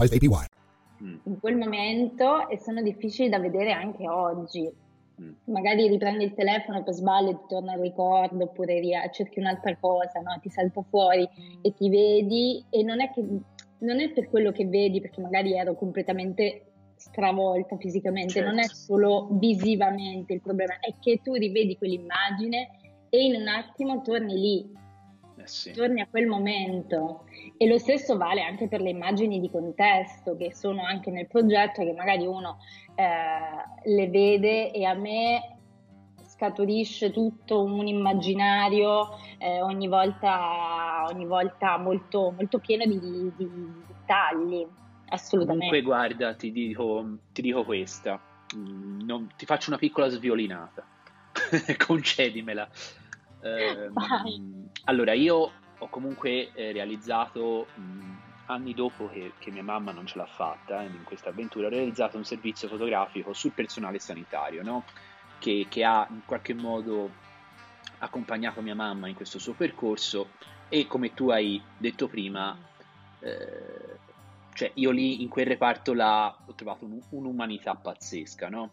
APY. 0.00 0.28
Mm. 1.02 1.16
In 1.24 1.40
quel 1.40 1.56
momento 1.56 2.48
e 2.48 2.58
sono 2.58 2.82
difficili 2.82 3.28
da 3.28 3.38
vedere 3.38 3.72
anche 3.72 4.08
oggi. 4.08 4.70
Mm. 5.20 5.32
Magari 5.44 5.88
riprendi 5.88 6.24
il 6.24 6.34
telefono 6.34 6.82
per 6.82 6.94
sbaglio, 6.94 7.36
ti 7.36 7.44
torna 7.48 7.74
il 7.74 7.80
ricordo 7.80 8.44
oppure 8.44 8.80
cerchi 9.12 9.40
un'altra 9.40 9.76
cosa, 9.78 10.20
no? 10.20 10.38
ti 10.40 10.48
salta 10.48 10.82
fuori 10.88 11.28
e 11.60 11.74
ti 11.74 11.88
vedi 11.88 12.64
e 12.70 12.82
non 12.82 13.00
è, 13.00 13.10
che, 13.12 13.24
non 13.78 14.00
è 14.00 14.10
per 14.10 14.28
quello 14.28 14.52
che 14.52 14.66
vedi 14.66 15.00
perché 15.00 15.20
magari 15.20 15.54
ero 15.54 15.74
completamente 15.74 16.66
stravolta 16.96 17.76
fisicamente, 17.76 18.34
certo. 18.34 18.48
non 18.48 18.58
è 18.58 18.62
certo. 18.62 18.76
solo 18.76 19.28
visivamente 19.32 20.32
il 20.32 20.40
problema, 20.40 20.78
è 20.78 20.94
che 21.00 21.20
tu 21.22 21.34
rivedi 21.34 21.76
quell'immagine 21.76 22.70
e 23.10 23.24
in 23.24 23.34
un 23.34 23.48
attimo 23.48 24.00
torni 24.02 24.34
lì 24.38 24.72
eh 25.36 25.46
sì. 25.46 25.72
torni 25.72 26.00
a 26.00 26.06
quel 26.08 26.26
momento. 26.26 27.24
E 27.62 27.68
lo 27.68 27.78
stesso 27.78 28.16
vale 28.16 28.42
anche 28.42 28.66
per 28.66 28.80
le 28.80 28.90
immagini 28.90 29.38
di 29.38 29.48
contesto 29.48 30.36
che 30.36 30.52
sono 30.52 30.84
anche 30.84 31.12
nel 31.12 31.28
progetto, 31.28 31.84
che 31.84 31.92
magari 31.92 32.26
uno 32.26 32.58
eh, 32.96 33.88
le 33.88 34.08
vede 34.08 34.72
e 34.72 34.84
a 34.84 34.94
me 34.94 35.58
scaturisce 36.26 37.12
tutto 37.12 37.62
un 37.62 37.86
immaginario 37.86 39.16
eh, 39.38 39.62
ogni, 39.62 39.86
volta, 39.86 41.04
ogni 41.08 41.24
volta 41.24 41.78
molto, 41.78 42.32
molto 42.36 42.58
pieno 42.58 42.84
di, 42.84 42.98
di, 42.98 43.32
di 43.36 43.72
dettagli. 43.86 44.66
Assolutamente. 45.10 45.66
Comunque, 45.66 45.82
guarda, 45.82 46.34
ti 46.34 46.50
dico, 46.50 47.18
ti 47.30 47.42
dico 47.42 47.62
questa: 47.62 48.20
mm, 48.56 49.02
non, 49.02 49.28
ti 49.36 49.46
faccio 49.46 49.70
una 49.70 49.78
piccola 49.78 50.08
sviolinata, 50.08 50.84
concedimela. 51.86 52.68
Eh, 53.40 53.90
allora, 54.86 55.12
io 55.12 55.60
ho 55.82 55.88
comunque 55.88 56.52
eh, 56.52 56.70
realizzato 56.72 57.66
mh, 57.74 58.16
anni 58.46 58.72
dopo 58.72 59.08
che, 59.08 59.32
che, 59.38 59.50
mia 59.50 59.64
mamma 59.64 59.90
non 59.90 60.06
ce 60.06 60.16
l'ha 60.16 60.26
fatta 60.26 60.82
eh, 60.82 60.86
in 60.86 61.02
questa 61.02 61.30
avventura, 61.30 61.66
ho 61.66 61.70
realizzato 61.70 62.16
un 62.16 62.24
servizio 62.24 62.68
fotografico 62.68 63.32
sul 63.32 63.50
personale 63.50 63.98
sanitario, 63.98 64.62
no? 64.62 64.84
che, 65.38 65.66
che, 65.68 65.82
ha 65.84 66.06
in 66.08 66.22
qualche 66.24 66.54
modo 66.54 67.10
accompagnato 67.98 68.62
mia 68.62 68.76
mamma 68.76 69.08
in 69.08 69.14
questo 69.14 69.40
suo 69.40 69.54
percorso 69.54 70.30
e 70.68 70.86
come 70.86 71.14
tu 71.14 71.30
hai 71.30 71.60
detto 71.76 72.06
prima, 72.06 72.56
eh, 73.18 73.98
cioè 74.54 74.70
io 74.74 74.90
lì 74.90 75.22
in 75.22 75.28
quel 75.28 75.46
reparto 75.46 75.92
là 75.94 76.36
ho 76.46 76.54
trovato 76.54 76.84
un, 76.84 77.00
un'umanità 77.10 77.74
pazzesca, 77.74 78.48
no? 78.48 78.72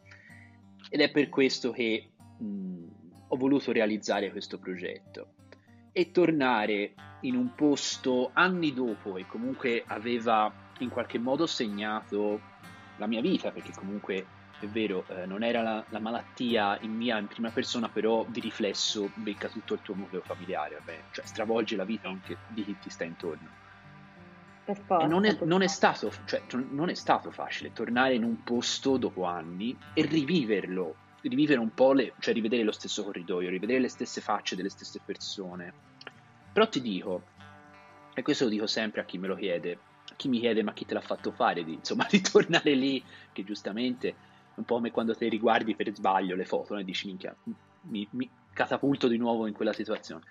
Ed 0.89 1.01
è 1.01 1.09
per 1.09 1.29
questo 1.29 1.71
che 1.71 2.11
mh, 2.37 2.83
ho 3.29 3.35
voluto 3.35 3.71
realizzare 3.71 4.31
questo 4.31 4.59
progetto 4.59 5.33
e 5.91 6.11
tornare 6.11 6.93
in 7.21 7.35
un 7.35 7.53
posto 7.55 8.31
anni 8.33 8.73
dopo 8.73 9.17
e 9.17 9.25
comunque 9.25 9.83
aveva 9.87 10.51
in 10.79 10.89
qualche 10.89 11.19
modo 11.19 11.45
segnato 11.45 12.39
la 12.97 13.07
mia 13.07 13.21
vita 13.21 13.51
perché 13.51 13.71
comunque 13.73 14.25
è 14.59 14.67
vero, 14.67 15.05
eh, 15.07 15.25
non 15.25 15.43
era 15.43 15.61
la, 15.61 15.83
la, 15.87 15.99
malattia 15.99 16.77
in 16.81 16.91
mia 16.91 17.17
in 17.17 17.27
prima 17.27 17.49
persona, 17.49 17.87
però 17.87 18.25
di 18.27 18.41
riflesso 18.41 19.09
becca 19.13 19.47
tutto 19.47 19.75
il 19.75 19.81
tuo 19.81 19.95
nucleo 19.95 20.21
familiare, 20.21 20.75
vabbè, 20.75 20.99
cioè 21.11 21.25
stravolge 21.25 21.75
la 21.77 21.85
vita 21.85 22.09
anche 22.09 22.37
di 22.49 22.65
chi 22.65 22.77
ti 22.77 22.89
sta 22.89 23.05
intorno. 23.05 23.47
Per 24.65 24.77
forza, 24.77 25.07
non, 25.07 25.25
è, 25.25 25.37
non, 25.43 25.61
è 25.61 25.67
stato, 25.67 26.11
cioè, 26.25 26.41
non 26.71 26.89
è 26.89 26.93
stato 26.93 27.31
facile 27.31 27.71
tornare 27.71 28.15
in 28.15 28.23
un 28.23 28.43
posto 28.43 28.97
dopo 28.97 29.23
anni 29.23 29.75
e 29.93 30.05
riviverlo, 30.05 30.95
rivivere 31.21 31.59
un 31.59 31.73
po', 31.73 31.93
le, 31.93 32.13
cioè 32.19 32.33
rivedere 32.33 32.63
lo 32.63 32.71
stesso 32.71 33.03
corridoio, 33.03 33.49
rivedere 33.49 33.79
le 33.79 33.89
stesse 33.89 34.21
facce 34.21 34.55
delle 34.55 34.69
stesse 34.69 34.99
persone. 35.03 35.73
Però 36.51 36.67
ti 36.67 36.81
dico, 36.81 37.23
e 38.13 38.21
questo 38.21 38.45
lo 38.45 38.49
dico 38.49 38.67
sempre 38.67 39.01
a 39.01 39.05
chi 39.05 39.17
me 39.17 39.27
lo 39.27 39.35
chiede, 39.35 39.77
a 40.09 40.15
chi 40.15 40.27
mi 40.27 40.39
chiede 40.39 40.63
ma 40.63 40.73
chi 40.73 40.85
te 40.85 40.93
l'ha 40.93 41.01
fatto 41.01 41.31
fare 41.31 41.63
di, 41.63 41.73
insomma, 41.73 42.07
di 42.11 42.21
tornare 42.21 42.73
lì, 42.73 43.03
che 43.31 43.43
giustamente 43.43 44.27
un 44.55 44.65
po' 44.65 44.75
come 44.75 44.91
quando 44.91 45.15
te 45.15 45.29
riguardi 45.29 45.75
per 45.75 45.93
sbaglio 45.93 46.35
le 46.35 46.45
foto 46.45 46.75
e 46.75 46.83
dici 46.83 47.07
minchia, 47.07 47.35
mi, 47.81 48.07
mi, 48.11 48.29
catapulto 48.51 49.07
di 49.07 49.17
nuovo 49.17 49.47
in 49.47 49.53
quella 49.53 49.71
situazione. 49.71 50.23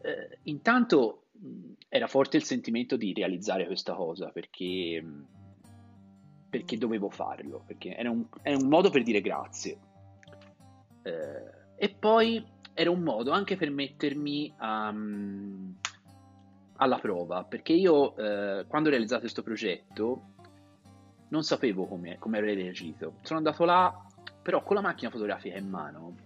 Eh, 0.00 0.38
intanto 0.44 1.24
era 1.88 2.06
forte 2.06 2.38
il 2.38 2.44
sentimento 2.44 2.96
di 2.96 3.12
realizzare 3.12 3.66
questa 3.66 3.94
cosa 3.94 4.30
perché, 4.30 5.04
perché 6.52 6.76
dovevo 6.76 7.08
farlo, 7.08 7.62
perché 7.66 7.96
era 7.96 8.10
un, 8.10 8.26
era 8.42 8.58
un, 8.58 8.68
modo 8.68 8.90
per 8.90 9.02
dire 9.02 9.22
grazie. 9.22 9.78
Eh, 11.00 11.50
e 11.76 11.88
poi 11.98 12.46
era 12.74 12.90
un 12.90 13.00
modo 13.00 13.30
anche 13.30 13.56
per 13.56 13.70
mettermi 13.70 14.52
a, 14.58 14.94
alla 16.76 16.98
prova, 16.98 17.44
perché 17.44 17.72
io 17.72 18.14
eh, 18.16 18.66
quando 18.66 18.88
ho 18.88 18.92
realizzato 18.92 19.22
questo 19.22 19.42
progetto 19.42 20.24
non 21.28 21.42
sapevo 21.42 21.86
come, 21.86 22.18
avrei 22.20 22.54
reagito. 22.54 23.14
Sono 23.22 23.38
andato 23.38 23.64
là, 23.64 24.06
però 24.42 24.62
con 24.62 24.76
la 24.76 24.82
macchina 24.82 25.10
fotografica 25.10 25.56
in 25.56 25.70
mano 25.70 26.16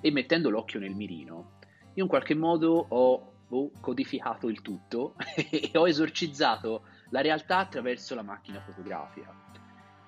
e 0.00 0.10
mettendo 0.10 0.50
l'occhio 0.50 0.80
nel 0.80 0.96
mirino, 0.96 1.58
io 1.94 2.02
in 2.02 2.08
qualche 2.08 2.34
modo 2.34 2.86
ho 2.88 3.32
oh, 3.48 3.70
codificato 3.78 4.48
il 4.48 4.62
tutto 4.62 5.14
e 5.36 5.70
ho 5.74 5.86
esorcizzato 5.86 6.86
la 7.10 7.20
realtà 7.20 7.58
attraverso 7.58 8.16
la 8.16 8.22
macchina 8.22 8.60
fotografica. 8.62 9.44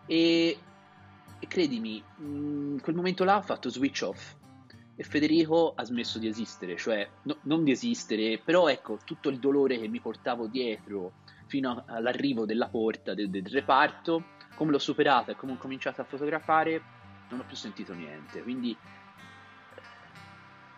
E, 0.09 0.59
e 1.39 1.47
credimi, 1.47 2.03
in 2.19 2.81
quel 2.83 2.97
momento 2.97 3.23
là 3.23 3.37
ho 3.37 3.43
fatto 3.43 3.69
switch 3.69 4.03
off 4.03 4.35
e 4.97 5.05
Federico 5.05 5.75
ha 5.77 5.85
smesso 5.85 6.19
di 6.19 6.27
esistere, 6.27 6.77
cioè 6.77 7.09
no, 7.23 7.37
non 7.43 7.63
di 7.63 7.71
esistere, 7.71 8.39
però 8.39 8.69
ecco 8.69 8.99
tutto 9.05 9.29
il 9.29 9.39
dolore 9.39 9.79
che 9.79 9.87
mi 9.87 10.01
portavo 10.01 10.49
dietro 10.49 11.13
fino 11.47 11.85
all'arrivo 11.87 12.45
della 12.45 12.69
porta 12.69 13.15
del, 13.15 13.31
del 13.31 13.47
reparto 13.47 14.37
come 14.57 14.73
l'ho 14.73 14.79
superata 14.81 15.31
e 15.31 15.37
come 15.37 15.53
ho 15.53 15.57
cominciato 15.57 16.01
a 16.01 16.05
fotografare, 16.05 16.83
non 17.29 17.39
ho 17.39 17.45
più 17.45 17.55
sentito 17.55 17.95
niente. 17.95 18.43
Quindi 18.43 18.77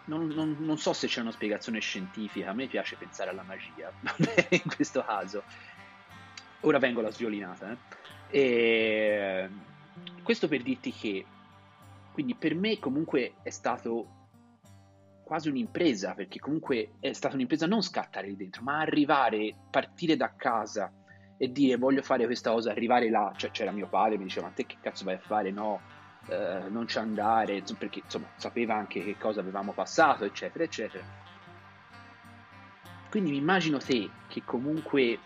non, 0.05 0.27
non, 0.27 0.57
non, 0.59 0.77
so 0.77 0.93
se 0.93 1.07
c'è 1.07 1.23
una 1.23 1.31
spiegazione 1.31 1.81
scientifica, 1.81 2.51
a 2.51 2.53
me 2.53 2.67
piace 2.67 2.97
pensare 2.97 3.31
alla 3.31 3.43
magia 3.43 3.91
in 4.51 4.75
questo 4.75 5.03
caso. 5.03 5.43
Ora 6.61 6.79
vengo 6.79 7.01
alla 7.01 7.11
sviolinata. 7.11 7.71
Eh? 7.71 7.77
E 8.31 9.49
questo 10.23 10.49
per 10.49 10.63
dirti 10.63 10.93
che, 10.93 11.25
quindi 12.13 12.35
per 12.35 12.55
me 12.55 12.79
comunque 12.79 13.35
è 13.43 13.51
stato 13.51 14.19
quasi 15.23 15.49
un'impresa, 15.49 16.15
perché 16.15 16.39
comunque 16.39 16.95
è 16.99 17.13
stata 17.13 17.35
un'impresa 17.35 17.67
non 17.67 17.83
scattare 17.83 18.27
lì 18.29 18.37
dentro, 18.37 18.63
ma 18.63 18.81
arrivare, 18.81 19.55
partire 19.71 20.17
da 20.17 20.35
casa 20.37 20.93
e 21.37 21.53
dire 21.53 21.77
voglio 21.77 22.03
fare 22.03 22.27
questa 22.27 22.51
cosa, 22.51 22.71
arrivare 22.71 23.09
là, 23.09 23.33
cioè 23.37 23.51
c'era 23.51 23.71
mio 23.71 23.87
padre, 23.87 24.19
mi 24.19 24.25
diceva 24.25 24.49
ma 24.49 24.53
te 24.53 24.67
che 24.67 24.77
cazzo 24.81 25.05
vai 25.05 25.15
a 25.15 25.21
fare? 25.21 25.51
No, 25.51 25.81
eh, 26.29 26.65
non 26.69 26.87
ci 26.87 26.99
andare, 26.99 27.63
perché 27.79 28.01
insomma 28.01 28.27
sapeva 28.37 28.75
anche 28.75 29.03
che 29.03 29.17
cosa 29.17 29.41
avevamo 29.41 29.73
passato, 29.73 30.25
eccetera, 30.25 30.65
eccetera. 30.65 31.05
Quindi 33.09 33.31
mi 33.31 33.39
immagino 33.39 33.79
te 33.79 34.11
che 34.29 34.43
comunque 34.45 35.19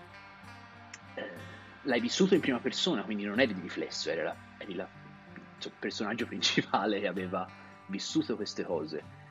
l'hai 1.84 2.00
vissuto 2.00 2.34
in 2.34 2.40
prima 2.40 2.58
persona, 2.58 3.02
quindi 3.02 3.24
non 3.24 3.40
eri 3.40 3.54
di 3.54 3.60
riflesso, 3.60 4.10
eri, 4.10 4.22
la, 4.22 4.36
eri 4.58 4.74
la, 4.74 4.88
cioè, 5.58 5.72
il 5.72 5.78
personaggio 5.78 6.26
principale 6.28 7.00
che 7.00 7.06
aveva 7.06 7.48
vissuto 7.86 8.36
queste 8.36 8.64
cose. 8.64 9.22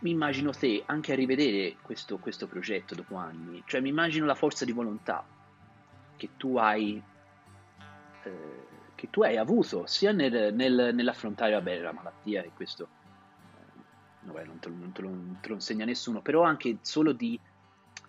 Mi 0.00 0.10
immagino 0.10 0.50
te 0.50 0.82
anche 0.86 1.12
a 1.12 1.14
rivedere 1.14 1.76
questo, 1.80 2.18
questo 2.18 2.46
progetto 2.46 2.94
dopo 2.94 3.16
anni, 3.16 3.62
cioè 3.66 3.80
mi 3.80 3.88
immagino 3.88 4.26
la 4.26 4.34
forza 4.34 4.64
di 4.64 4.72
volontà 4.72 5.24
che 6.16 6.30
tu 6.36 6.56
hai, 6.56 7.02
eh, 8.24 8.66
che 8.94 9.10
tu 9.10 9.22
hai 9.22 9.36
avuto 9.36 9.86
sia 9.86 10.12
nel, 10.12 10.52
nel, 10.52 10.90
nell'affrontare 10.94 11.52
vabbè, 11.52 11.80
la 11.80 11.92
malattia 11.92 12.42
e 12.42 12.50
questo 12.54 12.88
eh, 14.24 14.26
vabbè, 14.26 14.44
non, 14.44 14.58
te 14.58 14.68
lo, 14.68 14.74
non, 14.74 14.92
te 14.92 15.02
lo, 15.02 15.08
non, 15.08 15.38
te 15.40 15.48
lo, 15.48 15.54
insegna 15.54 15.84
nessuno, 15.86 16.20
però 16.20 16.42
anche 16.42 16.78
solo 16.82 17.12
di, 17.12 17.38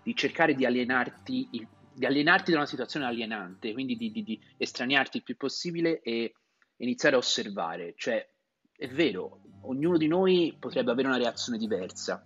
di 0.03 0.15
cercare 0.15 0.53
di 0.53 0.65
alienarti, 0.65 1.67
di 1.95 2.05
alienarti 2.05 2.51
da 2.51 2.57
una 2.57 2.65
situazione 2.65 3.05
alienante, 3.05 3.71
quindi 3.71 3.95
di, 3.95 4.11
di, 4.11 4.23
di 4.23 4.39
estraniarti 4.57 5.17
il 5.17 5.23
più 5.23 5.37
possibile 5.37 6.01
e 6.01 6.33
iniziare 6.77 7.15
a 7.15 7.19
osservare, 7.19 7.93
cioè 7.95 8.27
è 8.77 8.87
vero, 8.89 9.39
ognuno 9.61 9.97
di 9.97 10.07
noi 10.07 10.55
potrebbe 10.59 10.91
avere 10.91 11.07
una 11.07 11.17
reazione 11.17 11.57
diversa, 11.57 12.21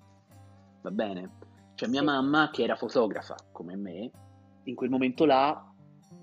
va 0.81 0.91
bene? 0.91 1.37
Cioè 1.75 1.87
mia 1.87 2.01
mamma 2.01 2.49
che 2.51 2.63
era 2.63 2.75
fotografa 2.75 3.35
come 3.51 3.75
me, 3.75 4.09
in 4.63 4.73
quel 4.73 4.89
momento 4.89 5.25
là 5.25 5.71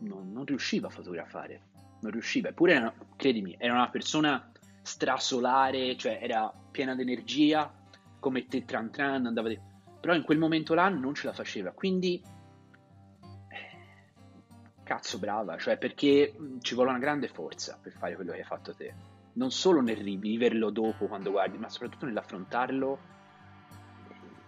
non, 0.00 0.32
non 0.32 0.44
riusciva 0.44 0.88
a 0.88 0.90
fotografare, 0.90 1.68
non 2.00 2.10
riusciva, 2.10 2.48
eppure 2.48 2.74
era, 2.74 2.92
credimi, 3.14 3.54
era 3.58 3.74
una 3.74 3.90
persona 3.90 4.50
strasolare, 4.82 5.96
cioè 5.96 6.18
era 6.20 6.52
piena 6.72 6.96
di 6.96 7.02
energia, 7.02 7.72
come 8.18 8.46
te 8.46 8.64
tran 8.64 8.90
tran, 8.90 9.26
andava 9.26 9.48
di... 9.48 9.58
però 10.00 10.14
in 10.14 10.24
quel 10.24 10.38
momento 10.38 10.74
là 10.74 10.88
non 10.88 11.14
ce 11.14 11.26
la 11.26 11.32
faceva, 11.32 11.70
quindi 11.70 12.20
cazzo 14.86 15.18
brava, 15.18 15.58
cioè 15.58 15.76
perché 15.76 16.32
ci 16.60 16.74
vuole 16.74 16.90
una 16.90 17.00
grande 17.00 17.26
forza 17.26 17.76
per 17.82 17.90
fare 17.92 18.14
quello 18.14 18.30
che 18.30 18.38
hai 18.38 18.44
fatto 18.44 18.72
te, 18.72 18.94
non 19.32 19.50
solo 19.50 19.82
nel 19.82 19.96
riviverlo 19.96 20.70
dopo 20.70 21.06
quando 21.06 21.32
guardi, 21.32 21.58
ma 21.58 21.68
soprattutto 21.68 22.06
nell'affrontarlo 22.06 23.14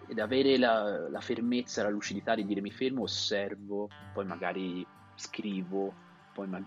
ed 0.06 0.20
avere 0.20 0.56
la, 0.56 1.08
la 1.08 1.20
fermezza, 1.20 1.82
la 1.82 1.90
lucidità 1.90 2.36
di 2.36 2.46
dire 2.46 2.60
mi 2.60 2.70
fermo, 2.70 3.02
osservo, 3.02 3.88
poi 4.14 4.24
magari 4.24 4.86
scrivo, 5.16 5.92
poi 6.32 6.46
ma... 6.46 6.62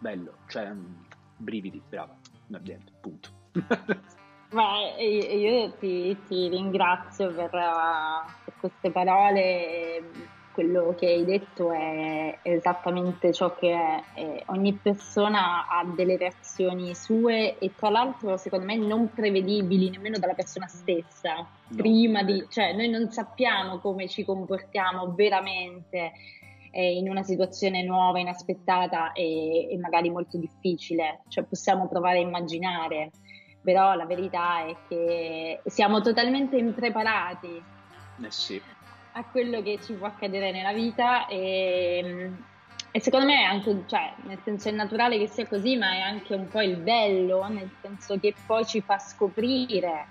bello, 0.00 0.38
cioè 0.48 0.72
mm, 0.72 0.94
brividi, 1.36 1.80
brava, 1.88 2.16
niente, 2.48 2.92
punto. 3.00 3.30
Beh, 4.52 5.02
io 5.02 5.72
ti, 5.78 6.14
ti 6.26 6.48
ringrazio 6.48 7.32
per, 7.32 7.54
uh, 7.54 8.30
per, 8.44 8.54
queste 8.60 8.90
parole, 8.90 10.02
quello 10.52 10.94
che 10.96 11.06
hai 11.06 11.24
detto 11.24 11.72
è 11.72 12.38
esattamente 12.42 13.32
ciò 13.32 13.54
che 13.54 13.72
è. 13.72 14.02
E 14.14 14.42
ogni 14.46 14.74
persona 14.74 15.66
ha 15.68 15.84
delle 15.84 16.16
reazioni 16.16 16.94
sue 16.94 17.58
e 17.58 17.72
tra 17.74 17.90
l'altro 17.90 18.36
secondo 18.36 18.66
me 18.66 18.76
non 18.76 19.10
prevedibili 19.12 19.90
nemmeno 19.90 20.18
dalla 20.18 20.34
persona 20.34 20.66
stessa. 20.66 21.34
No, 21.34 21.48
prima 21.76 22.22
di, 22.22 22.44
cioè 22.48 22.74
noi 22.74 22.88
non 22.88 23.10
sappiamo 23.10 23.78
come 23.78 24.08
ci 24.08 24.24
comportiamo 24.24 25.12
veramente 25.14 26.12
eh, 26.70 26.92
in 26.96 27.08
una 27.08 27.22
situazione 27.22 27.82
nuova, 27.82 28.18
inaspettata 28.18 29.12
e, 29.12 29.72
e 29.72 29.78
magari 29.78 30.10
molto 30.10 30.38
difficile, 30.38 31.22
cioè 31.28 31.44
possiamo 31.44 31.88
provare 31.88 32.18
a 32.18 32.22
immaginare, 32.22 33.10
però 33.62 33.94
la 33.94 34.06
verità 34.06 34.66
è 34.66 34.76
che 34.88 35.60
siamo 35.66 36.00
totalmente 36.00 36.56
impreparati 36.56 37.70
eh 38.20 38.30
sì. 38.30 38.60
A 39.12 39.24
quello 39.24 39.62
che 39.62 39.78
ci 39.82 39.92
può 39.94 40.06
accadere 40.06 40.52
nella 40.52 40.72
vita 40.72 41.26
e, 41.26 42.30
e 42.90 43.00
secondo 43.00 43.26
me 43.26 43.40
è 43.40 43.44
anche, 43.44 43.84
cioè, 43.86 44.14
nel 44.24 44.38
senso 44.42 44.68
è 44.68 44.72
naturale 44.72 45.18
che 45.18 45.26
sia 45.26 45.46
così, 45.46 45.76
ma 45.76 45.92
è 45.92 46.00
anche 46.00 46.34
un 46.34 46.48
po' 46.48 46.60
il 46.60 46.76
bello, 46.76 47.46
nel 47.48 47.70
senso 47.80 48.18
che 48.18 48.34
poi 48.46 48.66
ci 48.66 48.80
fa 48.80 48.98
scoprire 48.98 50.06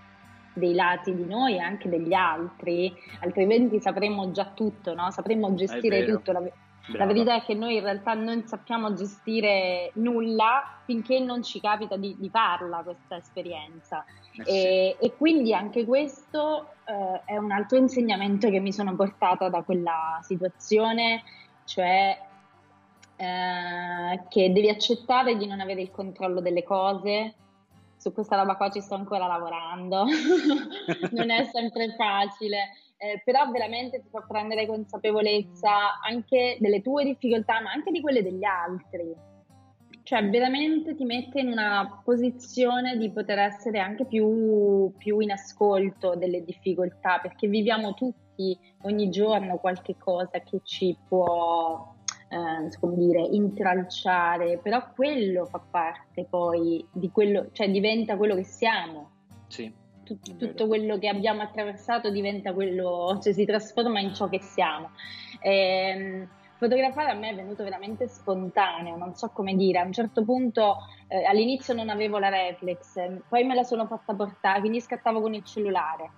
dei 0.53 0.73
lati 0.73 1.15
di 1.15 1.25
noi 1.25 1.55
e 1.55 1.59
anche 1.59 1.89
degli 1.89 2.13
altri, 2.13 2.93
altrimenti 3.21 3.79
sapremmo 3.79 4.31
già 4.31 4.45
tutto, 4.45 4.93
no? 4.93 5.11
sapremmo 5.11 5.53
gestire 5.55 6.05
tutto. 6.05 6.31
La, 6.31 6.41
la, 6.87 7.05
verità 7.05 7.35
è 7.35 7.43
che 7.43 7.53
noi 7.53 7.75
in 7.75 7.83
realtà 7.83 8.13
non 8.13 8.45
sappiamo 8.45 8.93
gestire 8.93 9.91
nulla 9.95 10.79
finché 10.85 11.19
non 11.19 11.43
ci 11.43 11.61
capita 11.61 11.95
di, 11.95 12.15
di 12.17 12.29
farla 12.29 12.81
questa 12.83 13.17
esperienza. 13.17 14.03
Eh 14.33 14.43
e, 14.45 14.97
e, 14.99 15.15
quindi 15.15 15.53
anche 15.53 15.85
questo 15.85 16.73
eh, 16.85 17.21
è 17.25 17.37
un 17.37 17.51
altro 17.51 17.77
insegnamento 17.77 18.49
che 18.49 18.59
mi 18.59 18.71
sono 18.71 18.95
portata 18.95 19.49
da 19.49 19.61
quella 19.61 20.19
situazione, 20.21 21.23
cioè 21.65 22.17
eh, 23.17 24.21
che 24.29 24.51
devi 24.51 24.69
accettare 24.69 25.35
di 25.35 25.45
non 25.47 25.59
avere 25.59 25.81
il 25.81 25.91
controllo 25.91 26.39
delle 26.39 26.63
cose, 26.63 27.35
su 27.97 28.11
questa 28.13 28.35
roba 28.35 28.55
qua 28.55 28.69
ci 28.71 28.81
sto 28.81 28.95
ancora 28.95 29.27
lavorando, 29.27 30.05
non 31.11 31.29
è 31.29 31.43
sempre 31.51 31.93
facile, 31.95 32.71
eh, 32.97 33.21
però 33.23 33.49
veramente 33.51 34.01
ti 34.01 34.09
fa 34.09 34.25
prendere 34.27 34.65
consapevolezza 34.65 35.99
anche 36.01 36.57
delle 36.59 36.81
tue 36.81 37.03
difficoltà, 37.03 37.61
ma 37.61 37.71
anche 37.71 37.91
di 37.91 38.01
quelle 38.01 38.23
degli 38.23 38.43
altri. 38.43 39.30
Cioè 40.03 40.29
veramente 40.29 40.95
ti 40.95 41.05
mette 41.05 41.39
in 41.39 41.47
una 41.47 42.01
posizione 42.03 42.97
di 42.97 43.09
poter 43.11 43.39
essere 43.39 43.79
anche 43.79 44.05
più, 44.05 44.91
più 44.97 45.19
in 45.19 45.31
ascolto 45.31 46.15
delle 46.15 46.43
difficoltà, 46.43 47.19
perché 47.19 47.47
viviamo 47.47 47.93
tutti 47.93 48.57
ogni 48.83 49.09
giorno 49.09 49.57
qualche 49.57 49.95
cosa 49.97 50.39
che 50.39 50.61
ci 50.63 50.97
può 51.07 51.95
eh, 52.29 52.77
come 52.79 52.95
dire, 52.95 53.21
intralciare, 53.21 54.57
però 54.57 54.91
quello 54.95 55.45
fa 55.45 55.59
parte 55.59 56.25
poi 56.29 56.85
di 56.91 57.11
quello, 57.11 57.49
cioè 57.51 57.69
diventa 57.69 58.17
quello 58.17 58.35
che 58.35 58.43
siamo. 58.43 59.11
Sì. 59.47 59.71
Tut- 60.03 60.35
tutto 60.35 60.67
quello 60.67 60.97
che 60.97 61.07
abbiamo 61.07 61.41
attraversato 61.41 62.09
diventa 62.09 62.53
quello, 62.53 63.19
cioè 63.21 63.33
si 63.33 63.45
trasforma 63.45 63.99
in 63.99 64.13
ciò 64.13 64.27
che 64.29 64.41
siamo. 64.41 64.91
Ehm, 65.41 66.27
fotografare 66.61 67.09
a 67.09 67.15
me 67.15 67.29
è 67.31 67.35
venuto 67.35 67.63
veramente 67.63 68.07
spontaneo, 68.07 68.95
non 68.95 69.15
so 69.15 69.29
come 69.29 69.55
dire, 69.55 69.79
a 69.79 69.83
un 69.83 69.91
certo 69.91 70.23
punto 70.23 70.77
eh, 71.07 71.23
all'inizio 71.23 71.73
non 71.73 71.89
avevo 71.89 72.19
la 72.19 72.29
reflex, 72.29 72.99
poi 73.27 73.43
me 73.45 73.55
la 73.55 73.63
sono 73.63 73.87
fatta 73.87 74.13
portare, 74.13 74.59
quindi 74.59 74.79
scattavo 74.79 75.21
con 75.21 75.33
il 75.33 75.43
cellulare 75.43 76.11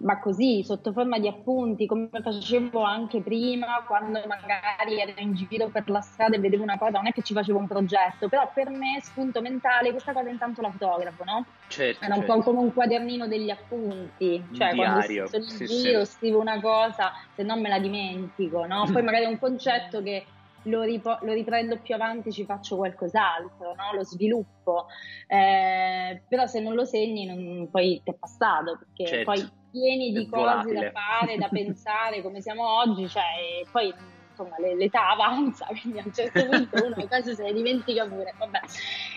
ma 0.00 0.18
così 0.18 0.62
sotto 0.64 0.92
forma 0.92 1.18
di 1.18 1.28
appunti, 1.28 1.86
come 1.86 2.08
facevo 2.10 2.82
anche 2.82 3.22
prima, 3.22 3.84
quando 3.86 4.20
magari 4.26 5.00
ero 5.00 5.12
in 5.20 5.32
giro 5.34 5.70
per 5.70 5.88
la 5.88 6.00
strada 6.00 6.36
e 6.36 6.40
vedevo 6.40 6.62
una 6.62 6.76
cosa, 6.78 6.98
non 6.98 7.06
è 7.06 7.12
che 7.12 7.22
ci 7.22 7.32
facevo 7.32 7.58
un 7.58 7.66
progetto, 7.66 8.28
però 8.28 8.50
per 8.52 8.70
me 8.70 9.00
spunto 9.00 9.40
mentale, 9.40 9.90
questa 9.92 10.12
cosa 10.12 10.28
intanto 10.30 10.60
la 10.60 10.70
fotografo, 10.70 11.24
no? 11.24 11.54
Certo, 11.66 12.04
Era 12.04 12.14
un 12.14 12.20
certo. 12.20 12.36
po' 12.36 12.42
come 12.52 12.60
un 12.60 12.72
quadernino 12.72 13.26
degli 13.26 13.50
appunti, 13.50 14.48
cioè 14.52 14.70
Un 14.70 14.76
quando 14.76 15.00
diario, 15.00 15.26
sono 15.26 15.44
in 15.44 15.48
sì, 15.56 15.66
giro 15.66 16.04
sì. 16.04 16.12
scrivo 16.12 16.38
una 16.40 16.60
cosa, 16.60 17.10
se 17.34 17.42
no 17.42 17.56
me 17.58 17.68
la 17.68 17.78
dimentico, 17.78 18.64
no? 18.66 18.84
Poi 18.92 19.02
magari 19.02 19.24
è 19.24 19.28
un 19.28 19.38
concetto 19.38 20.02
che 20.02 20.34
lo, 20.62 20.82
ripo- 20.82 21.18
lo 21.22 21.32
riprendo 21.32 21.80
più 21.80 21.94
avanti, 21.94 22.30
ci 22.30 22.44
faccio 22.44 22.76
qualcos'altro, 22.76 23.74
no? 23.74 23.94
lo 23.96 24.04
sviluppo, 24.04 24.86
Eh, 25.26 26.24
però 26.28 26.46
se 26.46 26.60
non 26.60 26.74
lo 26.74 26.84
segni 26.84 27.26
non- 27.26 27.68
poi 27.70 28.00
ti 28.02 28.10
è 28.10 28.14
passato, 28.18 28.78
perché 28.78 29.04
Certo. 29.08 29.24
poi 29.24 29.48
pieni 29.70 30.12
di 30.12 30.26
cose 30.26 30.72
da 30.72 30.90
fare, 30.90 31.36
da 31.36 31.48
pensare, 31.52 32.22
come 32.22 32.40
siamo 32.40 32.66
oggi, 32.78 33.08
cioè, 33.08 33.24
e 33.62 33.66
poi 33.70 33.92
insomma 34.38 34.56
le- 34.58 34.76
l'età 34.76 35.10
avanza, 35.10 35.66
quindi 35.80 35.98
a 35.98 36.02
un 36.04 36.12
certo 36.12 36.46
punto 36.46 36.84
uno 36.84 36.94
cose 37.08 37.34
se 37.34 37.42
le 37.42 37.52
dimentica 37.52 38.06
pure, 38.06 38.34
vabbè. 38.38 38.60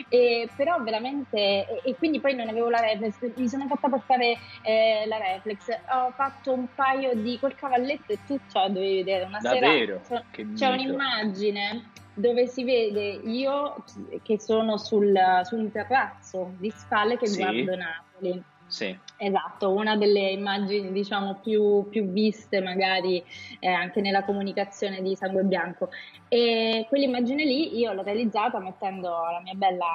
E, 0.10 0.50
però 0.56 0.82
veramente, 0.82 1.38
e, 1.38 1.82
e 1.86 1.96
quindi 1.98 2.20
poi 2.20 2.36
non 2.36 2.50
avevo 2.50 2.70
la 2.70 2.80
reflex, 2.80 3.20
mi 3.36 3.48
sono 3.48 3.68
fatta 3.68 3.90
portare 3.90 4.38
eh, 4.64 5.06
la 5.08 5.18
reflex, 5.18 5.68
ho 5.94 6.12
fatto 6.12 6.54
un 6.54 6.74
paio 6.74 7.14
di, 7.14 7.38
col 7.40 7.56
cavalletto 7.56 8.14
e 8.14 8.20
tutto, 8.26 8.44
cioè 8.48 8.70
dovevi 8.70 8.96
vedere 8.98 9.26
una 9.26 9.40
Davvero? 9.40 10.04
sera, 10.04 10.26
c'è 10.32 10.44
mito. 10.44 10.70
un'immagine 10.70 11.92
dove 12.14 12.48
si 12.48 12.64
vede 12.64 13.08
io 13.24 13.84
che 14.22 14.40
sono 14.40 14.78
sul, 14.78 15.18
su 15.44 15.56
un 15.56 15.72
terrazzo 15.72 16.56
di 16.58 16.70
spalle 16.70 17.18
che 17.18 17.28
Sì. 17.28 17.38
guardo 17.38 17.76
Napoli. 17.76 18.44
Sì. 18.68 18.98
Esatto, 19.24 19.70
una 19.70 19.96
delle 19.98 20.32
immagini 20.32 20.92
diciamo 20.92 21.36
più, 21.36 21.88
più 21.90 22.06
viste 22.06 22.60
magari 22.60 23.24
eh, 23.60 23.68
anche 23.68 24.02
nella 24.02 24.24
comunicazione 24.24 25.00
di 25.04 25.16
Sangue 25.16 25.44
Bianco 25.44 25.90
e 26.28 26.88
quell'immagine 26.90 27.44
lì 27.44 27.78
io 27.78 27.94
l'ho 27.94 28.02
realizzata 28.02 28.58
mettendo 28.58 29.10
la 29.10 29.40
mia 29.44 29.54
bella 29.54 29.86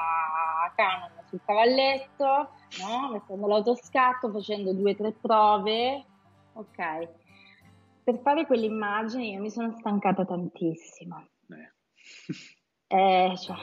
Canon 0.77 1.11
sul 1.29 1.41
cavalletto, 1.45 2.51
no? 2.79 3.11
mettendo 3.11 3.49
l'autoscatto, 3.49 4.31
facendo 4.31 4.72
due 4.72 4.93
o 4.93 4.95
tre 4.95 5.11
prove, 5.11 6.05
ok. 6.53 7.09
Per 8.05 8.20
fare 8.22 8.47
quell'immagine 8.47 9.27
io 9.27 9.41
mi 9.41 9.51
sono 9.51 9.72
stancata 9.72 10.24
tantissimo. 10.24 11.27
Eh. 11.51 12.97
Eh, 12.97 13.37
cioè, 13.37 13.57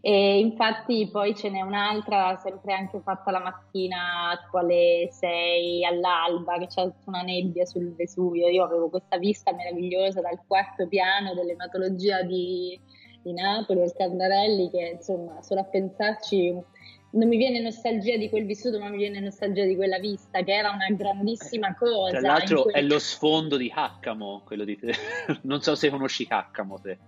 e 0.00 0.38
infatti 0.38 1.08
poi 1.10 1.34
ce 1.34 1.50
n'è 1.50 1.60
un'altra, 1.60 2.36
sempre 2.36 2.74
anche 2.74 3.00
fatta 3.00 3.30
la 3.30 3.40
mattina, 3.40 4.38
tipo 4.44 4.58
alle 4.58 5.08
6 5.10 5.84
all'alba, 5.84 6.58
che 6.58 6.66
c'è 6.66 6.90
una 7.06 7.22
nebbia 7.22 7.64
sul 7.64 7.94
Vesuvio. 7.94 8.48
Io 8.48 8.64
avevo 8.64 8.88
questa 8.88 9.18
vista 9.18 9.52
meravigliosa 9.52 10.20
dal 10.20 10.40
quarto 10.46 10.86
piano 10.86 11.34
dell'ematologia 11.34 12.22
di, 12.22 12.78
di 13.22 13.32
Napoli, 13.32 13.82
al 13.82 13.94
Cardarelli, 13.94 14.70
che 14.70 14.96
insomma, 14.96 15.42
solo 15.42 15.60
a 15.60 15.64
pensarci 15.64 16.78
non 17.12 17.28
mi 17.28 17.36
viene 17.36 17.60
nostalgia 17.60 18.16
di 18.16 18.28
quel 18.28 18.46
vissuto, 18.46 18.78
ma 18.78 18.88
mi 18.88 18.98
viene 18.98 19.18
nostalgia 19.20 19.64
di 19.64 19.74
quella 19.74 19.98
vista, 19.98 20.42
che 20.42 20.52
era 20.52 20.70
una 20.70 20.86
grandissima 20.90 21.74
cosa. 21.74 22.18
Tra 22.18 22.20
l'altro 22.20 22.62
quel- 22.62 22.74
è 22.76 22.82
lo 22.82 22.98
sfondo 22.98 23.56
di 23.56 23.72
Haccamo, 23.74 24.42
quello 24.44 24.64
di 24.64 24.78
te. 24.78 24.94
non 25.42 25.60
so 25.60 25.74
se 25.74 25.90
conosci 25.90 26.26
Haccamo 26.28 26.78
te. 26.80 26.98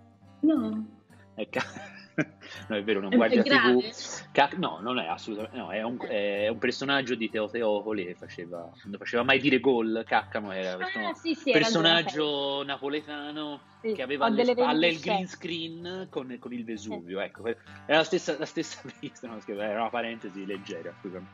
No. 0.41 0.85
Ca- 1.49 1.63
no, 2.69 2.75
è 2.75 2.83
vero, 2.83 2.99
non 2.99 3.13
È 3.13 3.15
guardi 3.15 3.35
la? 3.37 3.43
TV. 3.43 3.81
Ca- 4.31 4.51
no, 4.57 4.79
non 4.81 4.99
è 4.99 5.07
assolutamente. 5.07 5.57
No, 5.57 5.71
è 5.71 5.81
un, 5.81 5.97
è 6.07 6.47
un 6.47 6.57
personaggio 6.57 7.15
di 7.15 7.29
Teo 7.29 7.49
Teofoli 7.49 8.05
che 8.05 8.15
faceva. 8.15 8.69
Non 8.83 8.97
faceva 8.97 9.23
mai 9.23 9.39
dire 9.39 9.59
gol. 9.59 10.03
Caccamo 10.05 10.51
era 10.51 10.75
questo 10.75 10.99
Ah, 10.99 11.13
sì, 11.13 11.33
sì, 11.33 11.51
personaggio 11.51 12.63
napoletano 12.63 13.61
Sì, 13.81 13.93
che 13.93 14.01
aveva 14.01 14.25
alle 14.25 14.45
spalle 14.45 14.87
il 14.89 14.99
green 14.99 15.27
screen 15.27 16.07
con, 16.09 16.35
con 16.39 16.53
il 16.53 16.63
Vesuvio. 16.63 17.19
Ecco, 17.19 17.47
era 17.47 17.57
la 17.87 18.03
stessa, 18.03 18.35
la 18.37 18.45
stessa 18.45 18.81
vista. 18.99 19.27
No? 19.27 19.39
Era 19.45 19.81
una 19.81 19.89
parentesi 19.89 20.45
leggera. 20.45 20.93
Scusami. 20.99 21.25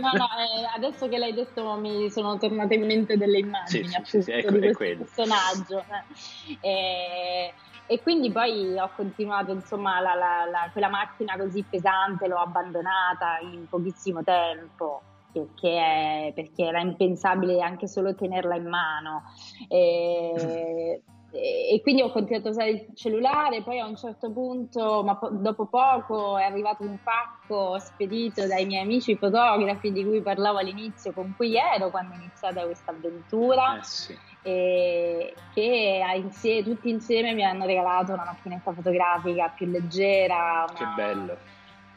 No, 0.00 0.10
no, 0.12 0.28
eh, 0.38 0.66
adesso 0.74 1.08
che 1.08 1.18
l'hai 1.18 1.34
detto 1.34 1.76
mi 1.78 2.10
sono 2.10 2.38
tornate 2.38 2.74
in 2.74 2.86
mente 2.86 3.16
delle 3.16 3.38
immagini 3.38 3.94
appunto 3.94 4.30
ecco, 4.30 4.50
di 4.52 4.58
questo 4.58 4.76
quello. 4.76 5.04
personaggio. 5.04 5.78
eh. 5.80 6.58
E, 6.60 7.54
e 7.86 8.00
quindi 8.02 8.30
poi 8.32 8.78
ho 8.78 8.92
continuato, 8.94 9.52
insomma, 9.52 10.00
la- 10.00 10.14
la- 10.14 10.44
la- 10.50 10.70
quella 10.72 10.88
macchina 10.88 11.36
così 11.36 11.64
pesante 11.68 12.26
l'ho 12.28 12.38
abbandonata 12.38 13.38
in 13.42 13.66
pochissimo 13.68 14.22
tempo. 14.22 15.02
Perché, 15.36 16.32
perché 16.34 16.64
era 16.64 16.80
impensabile 16.80 17.60
anche 17.60 17.86
solo 17.88 18.14
tenerla 18.14 18.56
in 18.56 18.66
mano. 18.68 19.22
E, 21.28 21.74
e- 21.74 21.80
quindi 21.82 22.00
ho 22.00 22.10
continuato 22.10 22.48
a 22.48 22.50
usare 22.52 22.70
il 22.70 22.86
cellulare, 22.94 23.62
poi 23.62 23.78
a 23.78 23.86
un 23.86 23.96
certo 23.96 24.32
punto, 24.32 25.02
ma 25.04 25.18
po- 25.18 25.28
dopo 25.30 25.66
poco, 25.66 26.38
è 26.38 26.44
arrivato 26.44 26.82
un 26.84 26.98
pacco 27.02 27.78
spedito 27.78 28.46
dai 28.46 28.64
miei 28.64 28.82
amici 28.84 29.18
fotografi 29.18 29.92
di 29.92 30.04
cui 30.06 30.22
parlavo 30.22 30.58
all'inizio, 30.58 31.12
con 31.12 31.34
cui 31.36 31.54
ero 31.56 31.90
quando 31.90 32.14
è 32.14 32.16
iniziata 32.16 32.64
questa 32.64 32.92
avventura, 32.92 33.76
Eh 33.76 33.82
sì. 33.82 34.14
E 34.46 35.34
che 35.52 36.04
a 36.06 36.14
insie- 36.14 36.62
tutti 36.62 36.88
insieme 36.88 37.32
mi 37.34 37.42
hanno 37.44 37.66
regalato 37.66 38.12
una 38.12 38.22
macchinetta 38.26 38.72
fotografica 38.72 39.48
più 39.48 39.66
leggera, 39.66 40.64
Che 40.72 40.82
una- 40.84 40.94
bello. 40.94 41.36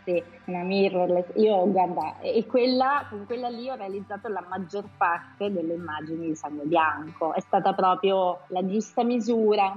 sì, 0.03 0.23
una 0.45 0.63
mirrorless. 0.63 1.27
Io, 1.35 1.69
guarda, 1.69 2.17
e 2.21 2.43
quella, 2.47 3.05
con 3.07 3.27
quella 3.27 3.49
lì 3.49 3.69
ho 3.69 3.75
realizzato 3.75 4.29
la 4.29 4.43
maggior 4.49 4.85
parte 4.97 5.51
delle 5.51 5.75
immagini 5.75 6.25
di 6.25 6.35
sangue 6.35 6.65
bianco. 6.65 7.35
È 7.35 7.39
stata 7.39 7.73
proprio 7.73 8.39
la 8.47 8.65
giusta 8.65 9.03
misura. 9.03 9.71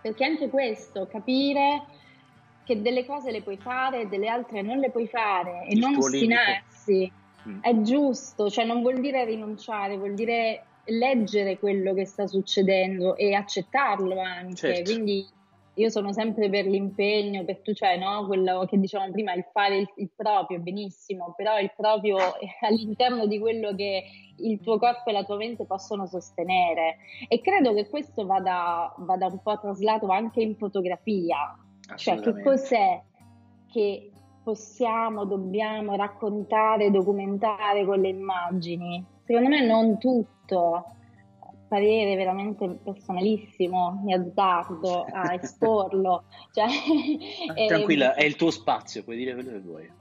Perché 0.00 0.24
anche 0.24 0.48
questo, 0.48 1.06
capire 1.06 1.84
che 2.64 2.82
delle 2.82 3.06
cose 3.06 3.30
le 3.30 3.42
puoi 3.42 3.56
fare 3.56 4.00
e 4.00 4.06
delle 4.06 4.26
altre 4.28 4.62
non 4.62 4.78
le 4.78 4.90
puoi 4.90 5.06
fare 5.06 5.64
e 5.68 5.74
Il 5.74 5.78
non 5.78 5.94
ostinarsi. 5.96 7.12
Mm. 7.48 7.60
È 7.60 7.80
giusto, 7.82 8.50
cioè 8.50 8.64
non 8.64 8.80
vuol 8.82 8.98
dire 8.98 9.24
rinunciare, 9.24 9.96
vuol 9.96 10.14
dire 10.14 10.64
leggere 10.88 11.58
quello 11.58 11.94
che 11.94 12.04
sta 12.04 12.26
succedendo 12.26 13.16
e 13.16 13.34
accettarlo 13.34 14.20
anche. 14.20 14.54
Certo. 14.54 14.92
Quindi 14.92 15.26
io 15.78 15.90
sono 15.90 16.12
sempre 16.12 16.50
per 16.50 16.66
l'impegno, 16.66 17.44
per 17.44 17.60
tu, 17.60 17.72
cioè, 17.72 17.96
no? 17.96 18.26
Quello 18.26 18.64
che 18.66 18.78
dicevamo 18.78 19.12
prima, 19.12 19.32
il 19.32 19.46
fare 19.52 19.78
il, 19.78 19.88
il 19.96 20.10
proprio, 20.14 20.58
benissimo, 20.58 21.34
però 21.36 21.58
il 21.58 21.72
proprio 21.76 22.16
all'interno 22.66 23.26
di 23.26 23.38
quello 23.38 23.74
che 23.74 24.02
il 24.38 24.60
tuo 24.60 24.78
corpo 24.78 25.08
e 25.10 25.12
la 25.12 25.24
tua 25.24 25.36
mente 25.36 25.66
possono 25.66 26.06
sostenere. 26.06 26.96
E 27.28 27.40
credo 27.40 27.74
che 27.74 27.88
questo 27.88 28.26
vada, 28.26 28.92
vada 28.98 29.26
un 29.26 29.40
po' 29.40 29.58
traslato 29.58 30.08
anche 30.08 30.42
in 30.42 30.56
fotografia. 30.56 31.56
Cioè, 31.96 32.18
che 32.20 32.42
cos'è 32.42 33.00
che 33.70 34.10
possiamo, 34.42 35.24
dobbiamo 35.24 35.94
raccontare, 35.94 36.90
documentare 36.90 37.84
con 37.84 38.00
le 38.00 38.08
immagini? 38.08 39.04
Secondo 39.28 39.50
me 39.50 39.60
non 39.60 39.98
tutto. 39.98 40.94
Parere 41.68 42.16
veramente 42.16 42.66
personalissimo, 42.82 44.00
mi 44.02 44.14
azzardo 44.14 45.04
a 45.04 45.34
esporlo. 45.38 46.24
Cioè, 46.50 46.64
Ah, 46.64 47.66
Tranquilla, 47.66 48.14
è 48.14 48.24
il 48.24 48.36
tuo 48.36 48.50
spazio, 48.50 49.04
puoi 49.04 49.18
dire 49.18 49.34
quello 49.34 49.50
che 49.50 49.60
vuoi. 49.60 49.92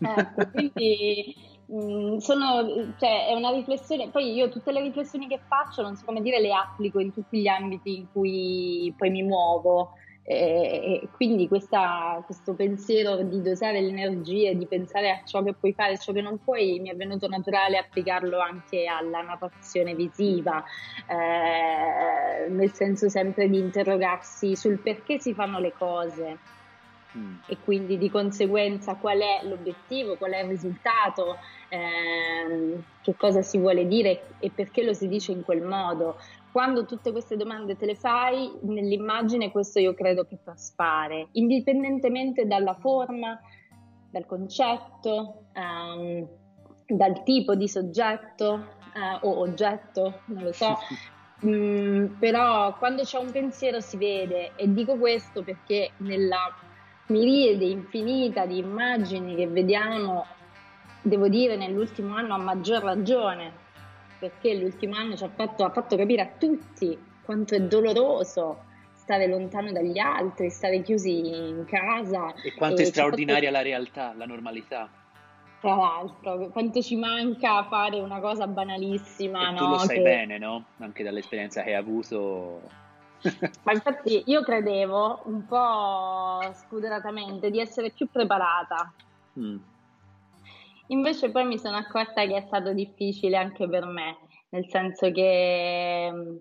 Ecco, 0.00 0.50
quindi 0.52 1.34
mh, 1.64 2.18
sono, 2.18 2.92
cioè, 2.98 3.28
è 3.28 3.32
una 3.32 3.52
riflessione, 3.52 4.10
poi 4.10 4.34
io 4.34 4.50
tutte 4.50 4.70
le 4.70 4.82
riflessioni 4.82 5.26
che 5.26 5.40
faccio, 5.48 5.80
non 5.80 5.96
so 5.96 6.04
come 6.04 6.20
dire, 6.20 6.42
le 6.42 6.52
applico 6.52 6.98
in 7.00 7.10
tutti 7.10 7.40
gli 7.40 7.48
ambiti 7.48 7.96
in 7.96 8.06
cui 8.12 8.92
poi 8.94 9.08
mi 9.08 9.22
muovo. 9.22 9.92
E, 10.26 11.08
quindi 11.12 11.48
questa- 11.48 12.22
questo 12.24 12.54
pensiero 12.54 13.22
di 13.24 13.42
dosare 13.42 13.80
le 13.82 13.88
energie, 13.88 14.54
di 14.56 14.66
pensare 14.66 15.10
a 15.10 15.22
ciò 15.24 15.42
che 15.42 15.54
puoi 15.54 15.74
fare 15.74 15.92
e 15.94 15.98
ciò 15.98 16.12
che 16.12 16.22
non 16.22 16.38
puoi, 16.42 16.80
mi 16.80 16.88
è 16.90 16.96
venuto 16.96 17.28
naturale 17.28 17.76
applicarlo 17.76 18.38
anche 18.40 18.86
alla 18.86 19.20
narrazione 19.20 19.94
visiva, 19.94 20.62
eh, 21.06 22.48
nel 22.50 22.72
senso 22.72 23.08
sempre 23.10 23.48
di 23.48 23.58
interrogarsi 23.58 24.56
sul 24.56 24.80
perché 24.80 25.18
si 25.20 25.34
fanno 25.34 25.58
le 25.58 25.72
cose. 25.72 26.40
mm. 27.18 27.36
e 27.46 27.60
quindi 27.60 27.98
di 27.98 28.08
conseguenza 28.08 28.96
qual 28.96 29.20
è 29.20 29.46
l'obiettivo, 29.46 30.16
qual 30.16 30.32
è 30.32 30.40
il 30.42 30.48
risultato, 30.48 31.38
ehm, 31.68 32.82
che 33.00 33.14
cosa 33.16 33.42
si 33.42 33.58
vuole 33.58 33.86
dire 33.86 34.34
e 34.38 34.52
perché 34.52 34.82
lo 34.82 34.92
si 34.94 35.08
dice 35.08 35.32
in 35.32 35.42
quel 35.42 35.62
modo. 35.62 36.16
Quando 36.54 36.84
tutte 36.84 37.10
queste 37.10 37.36
domande 37.36 37.76
te 37.76 37.84
le 37.84 37.96
fai, 37.96 38.48
nell'immagine 38.62 39.50
questo 39.50 39.80
io 39.80 39.92
credo 39.92 40.24
che 40.24 40.38
traspare, 40.44 41.26
indipendentemente 41.32 42.46
dalla 42.46 42.74
forma, 42.74 43.40
dal 44.08 44.24
concetto, 44.24 45.46
um, 45.56 46.24
dal 46.86 47.24
tipo 47.24 47.56
di 47.56 47.66
soggetto 47.66 48.52
uh, 48.52 49.26
o 49.26 49.40
oggetto, 49.40 50.20
non 50.26 50.44
lo 50.44 50.52
so, 50.52 50.78
Mm, 51.44 52.18
però 52.18 52.74
quando 52.78 53.02
c'è 53.02 53.18
un 53.18 53.30
pensiero 53.30 53.80
si 53.80 53.98
vede 53.98 54.52
e 54.56 54.72
dico 54.72 54.96
questo 54.96 55.42
perché 55.42 55.90
nella 55.98 56.50
miriade 57.08 57.64
infinita 57.66 58.46
di 58.46 58.58
immagini 58.58 59.34
che 59.34 59.46
vediamo, 59.46 60.24
devo 61.02 61.28
dire 61.28 61.56
nell'ultimo 61.56 62.14
anno 62.14 62.34
a 62.34 62.38
maggior 62.38 62.82
ragione, 62.82 63.52
perché 64.24 64.54
l'ultimo 64.54 64.96
anno 64.96 65.16
ci 65.16 65.24
ha 65.24 65.28
fatto, 65.28 65.64
ha 65.64 65.70
fatto 65.70 65.96
capire 65.96 66.22
a 66.22 66.30
tutti 66.38 66.98
quanto 67.22 67.54
è 67.54 67.60
doloroso 67.60 68.64
stare 68.94 69.26
lontano 69.26 69.70
dagli 69.70 69.98
altri, 69.98 70.48
stare 70.48 70.80
chiusi 70.80 71.18
in 71.18 71.66
casa. 71.66 72.32
E 72.42 72.54
quanto 72.54 72.80
e 72.80 72.84
è 72.84 72.86
straordinaria 72.86 73.50
fatto... 73.50 73.62
la 73.62 73.62
realtà, 73.62 74.14
la 74.16 74.24
normalità. 74.24 74.88
Tra 75.60 75.74
l'altro, 75.74 76.48
quanto 76.48 76.80
ci 76.80 76.96
manca 76.96 77.64
fare 77.64 78.00
una 78.00 78.18
cosa 78.20 78.46
banalissima. 78.46 79.50
No? 79.50 79.56
tu 79.58 79.68
lo 79.68 79.78
sai 79.78 79.96
che... 79.96 80.02
bene, 80.02 80.38
no? 80.38 80.64
Anche 80.78 81.02
dall'esperienza 81.02 81.62
che 81.62 81.70
hai 81.70 81.76
avuto. 81.76 82.62
Ma 83.62 83.72
infatti 83.72 84.22
io 84.24 84.42
credevo 84.42 85.20
un 85.24 85.44
po' 85.44 86.40
spudoratamente 86.54 87.50
di 87.50 87.60
essere 87.60 87.90
più 87.90 88.08
preparata. 88.10 88.90
Mm. 89.38 89.56
Invece 90.88 91.30
poi 91.30 91.46
mi 91.46 91.58
sono 91.58 91.76
accorta 91.76 92.26
che 92.26 92.36
è 92.36 92.40
stato 92.42 92.72
difficile 92.72 93.36
anche 93.36 93.68
per 93.68 93.86
me, 93.86 94.18
nel 94.50 94.68
senso 94.68 95.10
che 95.10 96.10
mm, 96.12 96.36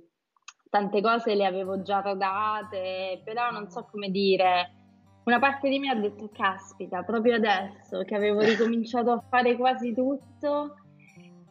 tante 0.70 1.02
cose 1.02 1.36
le 1.36 1.46
avevo 1.46 1.82
già 1.82 2.02
rodate, 2.02 3.22
però 3.24 3.52
non 3.52 3.70
so 3.70 3.88
come 3.90 4.10
dire. 4.10 4.74
Una 5.26 5.40
parte 5.40 5.70
di 5.70 5.80
me 5.80 5.90
ha 5.90 5.96
detto, 5.96 6.30
caspita, 6.34 7.04
proprio 7.04 7.36
adesso 7.36 8.04
che 8.04 8.16
avevo 8.16 8.40
ricominciato 8.44 9.12
a 9.12 9.24
fare 9.30 9.56
quasi 9.56 9.94
tutto, 9.94 10.76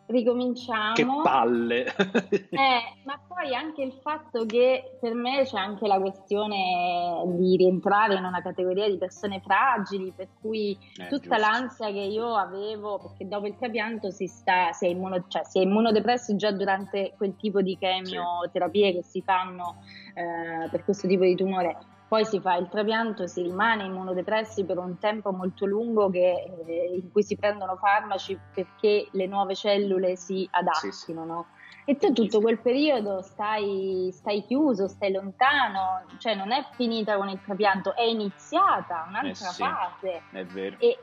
ricominciamo. 0.06 0.92
Che 0.94 1.06
palle! 1.22 1.84
eh, 2.30 2.80
ma 3.04 3.20
poi 3.26 3.54
anche 3.54 3.82
il 3.82 3.92
fatto 4.02 4.44
che 4.46 4.96
per 5.00 5.14
me 5.14 5.44
c'è 5.44 5.58
anche 5.58 5.86
la 5.86 5.98
questione 5.98 7.22
di 7.36 7.56
rientrare 7.56 8.14
in 8.14 8.24
una 8.24 8.42
categoria 8.42 8.88
di 8.88 8.98
persone 8.98 9.40
fragili, 9.40 10.12
per 10.14 10.28
cui 10.40 10.72
eh, 10.72 11.08
tutta 11.08 11.36
giusto. 11.36 11.36
l'ansia 11.36 11.86
che 11.86 12.00
io 12.00 12.34
avevo, 12.34 12.98
perché 12.98 13.28
dopo 13.28 13.46
il 13.46 13.56
trapianto 13.56 14.10
si, 14.10 14.26
sta, 14.26 14.72
si, 14.72 14.86
è, 14.86 14.88
immuno, 14.88 15.24
cioè, 15.28 15.42
si 15.44 15.58
è 15.58 15.62
immunodepressi 15.62 16.36
già 16.36 16.50
durante 16.52 17.14
quel 17.16 17.36
tipo 17.36 17.62
di 17.62 17.76
chemioterapie 17.78 18.88
sì. 18.88 18.96
che 18.96 19.02
si 19.02 19.22
fanno 19.22 19.76
eh, 20.14 20.68
per 20.68 20.84
questo 20.84 21.06
tipo 21.06 21.24
di 21.24 21.34
tumore 21.34 21.76
poi 22.12 22.26
si 22.26 22.40
fa 22.40 22.56
il 22.56 22.68
trapianto, 22.68 23.26
si 23.26 23.40
rimane 23.40 23.84
immunodepressi 23.84 24.66
per 24.66 24.76
un 24.76 24.98
tempo 24.98 25.32
molto 25.32 25.64
lungo 25.64 26.10
che, 26.10 26.44
eh, 26.66 26.90
in 26.92 27.10
cui 27.10 27.22
si 27.22 27.36
prendono 27.36 27.76
farmaci 27.76 28.38
perché 28.52 29.08
le 29.12 29.26
nuove 29.26 29.54
cellule 29.54 30.14
si 30.16 30.46
adattino. 30.50 30.92
Sì, 30.92 31.04
sì. 31.06 31.14
No? 31.14 31.46
E 31.86 31.96
tu 31.96 32.12
tutto 32.12 32.42
quel 32.42 32.58
periodo 32.58 33.22
stai, 33.22 34.10
stai, 34.12 34.44
chiuso, 34.44 34.88
stai 34.88 35.10
lontano, 35.10 36.04
cioè 36.18 36.34
non 36.34 36.52
è 36.52 36.66
finita 36.72 37.16
con 37.16 37.30
il 37.30 37.40
trapianto, 37.40 37.96
è 37.96 38.02
iniziata 38.02 39.06
un'altra 39.08 39.48
eh 39.48 39.52
sì, 39.52 39.62
fase. 39.62 40.22
È 40.32 40.44
vero. 40.44 40.76
E 40.80 40.98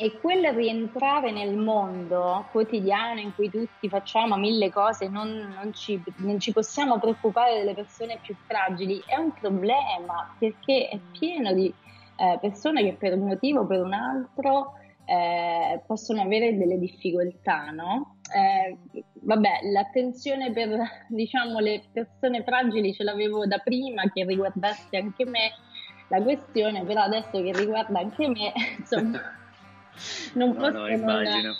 e 0.00 0.18
quel 0.18 0.46
rientrare 0.54 1.30
nel 1.30 1.54
mondo 1.54 2.46
quotidiano 2.50 3.20
in 3.20 3.34
cui 3.34 3.50
tutti 3.50 3.86
facciamo 3.86 4.36
mille 4.36 4.70
cose, 4.70 5.08
non, 5.08 5.54
non, 5.54 5.74
ci, 5.74 6.02
non 6.16 6.40
ci 6.40 6.52
possiamo 6.52 6.98
preoccupare 6.98 7.58
delle 7.58 7.74
persone 7.74 8.18
più 8.22 8.34
fragili, 8.46 9.02
è 9.04 9.16
un 9.16 9.30
problema 9.32 10.34
perché 10.38 10.88
è 10.88 10.98
pieno 11.12 11.52
di 11.52 11.66
eh, 12.16 12.38
persone 12.40 12.82
che 12.82 12.94
per 12.94 13.12
un 13.12 13.26
motivo 13.26 13.60
o 13.60 13.66
per 13.66 13.82
un 13.82 13.92
altro 13.92 14.72
eh, 15.04 15.82
possono 15.86 16.22
avere 16.22 16.56
delle 16.56 16.78
difficoltà, 16.78 17.70
no? 17.70 18.16
Eh, 18.34 18.78
vabbè, 19.20 19.70
l'attenzione 19.70 20.50
per 20.50 20.78
diciamo, 21.08 21.58
le 21.58 21.82
persone 21.92 22.42
fragili 22.42 22.94
ce 22.94 23.04
l'avevo 23.04 23.46
da 23.46 23.58
prima 23.58 24.04
che 24.10 24.24
riguardasse 24.24 24.96
anche 24.96 25.26
me, 25.26 25.50
la 26.08 26.22
questione 26.22 26.84
però 26.84 27.02
adesso 27.02 27.42
che 27.42 27.52
riguarda 27.52 27.98
anche 27.98 28.26
me, 28.28 28.50
insomma 28.78 29.38
non, 30.34 30.54
posso 30.54 30.70
no, 30.70 30.86
non, 30.86 31.56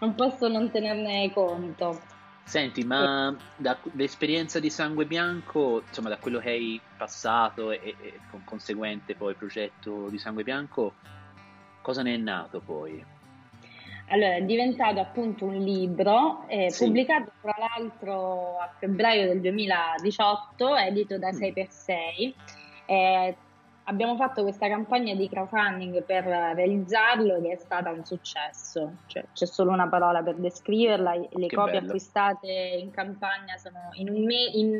non 0.00 0.14
posso 0.14 0.48
non 0.48 0.70
tenerne 0.70 1.30
conto. 1.32 2.14
Senti, 2.46 2.84
ma 2.84 3.36
dall'esperienza 3.56 4.60
di 4.60 4.70
sangue 4.70 5.04
bianco, 5.04 5.82
insomma, 5.84 6.10
da 6.10 6.18
quello 6.18 6.38
che 6.38 6.50
hai 6.50 6.80
passato 6.96 7.72
e, 7.72 7.80
e, 7.82 8.20
con 8.30 8.44
conseguente 8.44 9.16
poi 9.16 9.34
progetto 9.34 10.08
di 10.08 10.16
sangue 10.16 10.44
bianco, 10.44 10.94
cosa 11.82 12.02
ne 12.02 12.14
è 12.14 12.16
nato 12.16 12.60
poi? 12.60 13.04
Allora, 14.10 14.36
è 14.36 14.42
diventato 14.42 15.00
appunto 15.00 15.44
un 15.46 15.56
libro 15.56 16.44
eh, 16.46 16.70
sì. 16.70 16.84
pubblicato 16.84 17.32
tra 17.40 17.56
l'altro 17.58 18.58
a 18.58 18.72
febbraio 18.78 19.26
del 19.26 19.40
2018, 19.40 20.76
edito 20.76 21.18
da 21.18 21.30
6x6. 21.30 22.32
Eh, 22.86 23.36
abbiamo 23.88 24.16
fatto 24.16 24.42
questa 24.42 24.68
campagna 24.68 25.14
di 25.14 25.28
crowdfunding 25.28 26.02
per 26.04 26.24
realizzarlo 26.24 27.40
che 27.40 27.52
è 27.52 27.56
stata 27.56 27.90
un 27.90 28.04
successo, 28.04 28.98
cioè, 29.06 29.24
c'è 29.32 29.46
solo 29.46 29.72
una 29.72 29.88
parola 29.88 30.22
per 30.22 30.36
descriverla, 30.36 31.14
le 31.14 31.46
che 31.46 31.56
copie 31.56 31.72
bello. 31.72 31.86
acquistate 31.86 32.78
in 32.80 32.90
campagna 32.90 33.56
sono 33.56 33.90
in, 33.94 34.10
un 34.10 34.24
me- 34.24 34.50
in, 34.52 34.78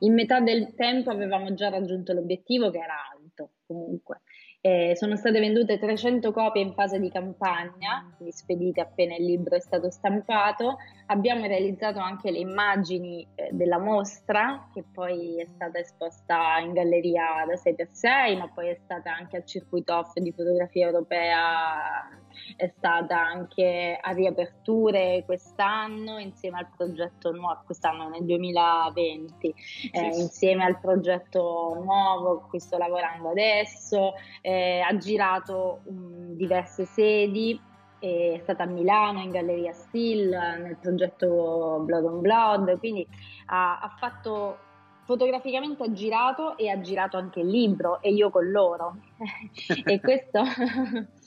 in 0.00 0.14
metà 0.14 0.40
del 0.40 0.74
tempo 0.74 1.10
avevamo 1.10 1.54
già 1.54 1.68
raggiunto 1.68 2.12
l'obiettivo 2.12 2.70
che 2.70 2.78
era 2.78 2.94
alto 3.12 3.50
comunque. 3.66 4.20
Eh, 4.60 4.94
sono 4.96 5.14
state 5.14 5.38
vendute 5.38 5.78
300 5.78 6.32
copie 6.32 6.62
in 6.62 6.72
fase 6.72 6.98
di 6.98 7.10
campagna, 7.10 8.12
quindi 8.16 8.34
spedite 8.34 8.80
appena 8.80 9.14
il 9.14 9.24
libro 9.24 9.54
è 9.54 9.60
stato 9.60 9.88
stampato. 9.88 10.78
Abbiamo 11.06 11.46
realizzato 11.46 12.00
anche 12.00 12.32
le 12.32 12.38
immagini 12.38 13.24
eh, 13.36 13.50
della 13.52 13.78
mostra, 13.78 14.68
che 14.74 14.82
poi 14.92 15.40
è 15.40 15.46
stata 15.46 15.78
esposta 15.78 16.58
in 16.58 16.72
galleria 16.72 17.44
da 17.46 17.54
6x6, 17.54 18.36
ma 18.36 18.48
poi 18.48 18.70
è 18.70 18.78
stata 18.82 19.14
anche 19.14 19.36
al 19.36 19.44
circuito 19.46 19.96
off 19.96 20.12
di 20.14 20.32
fotografia 20.32 20.86
europea 20.86 22.08
è 22.56 22.72
stata 22.76 23.18
anche 23.18 23.98
a 24.00 24.10
riaperture 24.12 25.22
quest'anno 25.24 26.18
insieme 26.18 26.58
al 26.58 26.68
progetto 26.76 27.30
nuovo, 27.32 27.62
quest'anno 27.64 28.08
nel 28.08 28.24
2020, 28.24 29.54
eh, 29.92 30.06
insieme 30.14 30.64
al 30.64 30.78
progetto 30.80 31.78
nuovo 31.82 32.46
cui 32.48 32.60
sto 32.60 32.78
lavorando 32.78 33.30
adesso, 33.30 34.14
eh, 34.40 34.80
ha 34.80 34.96
girato 34.96 35.80
um, 35.84 36.34
diverse 36.34 36.84
sedi, 36.84 37.60
è 37.98 38.38
stata 38.42 38.62
a 38.62 38.66
Milano 38.66 39.20
in 39.20 39.30
Galleria 39.30 39.72
Still 39.72 40.30
nel 40.30 40.76
progetto 40.80 41.82
Blood 41.84 42.04
on 42.04 42.20
Blood, 42.20 42.78
quindi 42.78 43.06
ha, 43.46 43.80
ha 43.80 43.88
fatto 43.98 44.66
fotograficamente 45.08 45.82
ha 45.84 45.92
girato 45.92 46.58
e 46.58 46.68
ha 46.68 46.78
girato 46.80 47.16
anche 47.16 47.40
il 47.40 47.48
libro 47.48 48.02
e 48.02 48.10
io 48.10 48.28
con 48.28 48.50
loro. 48.50 48.96
E 49.84 50.00
questo 50.00 50.42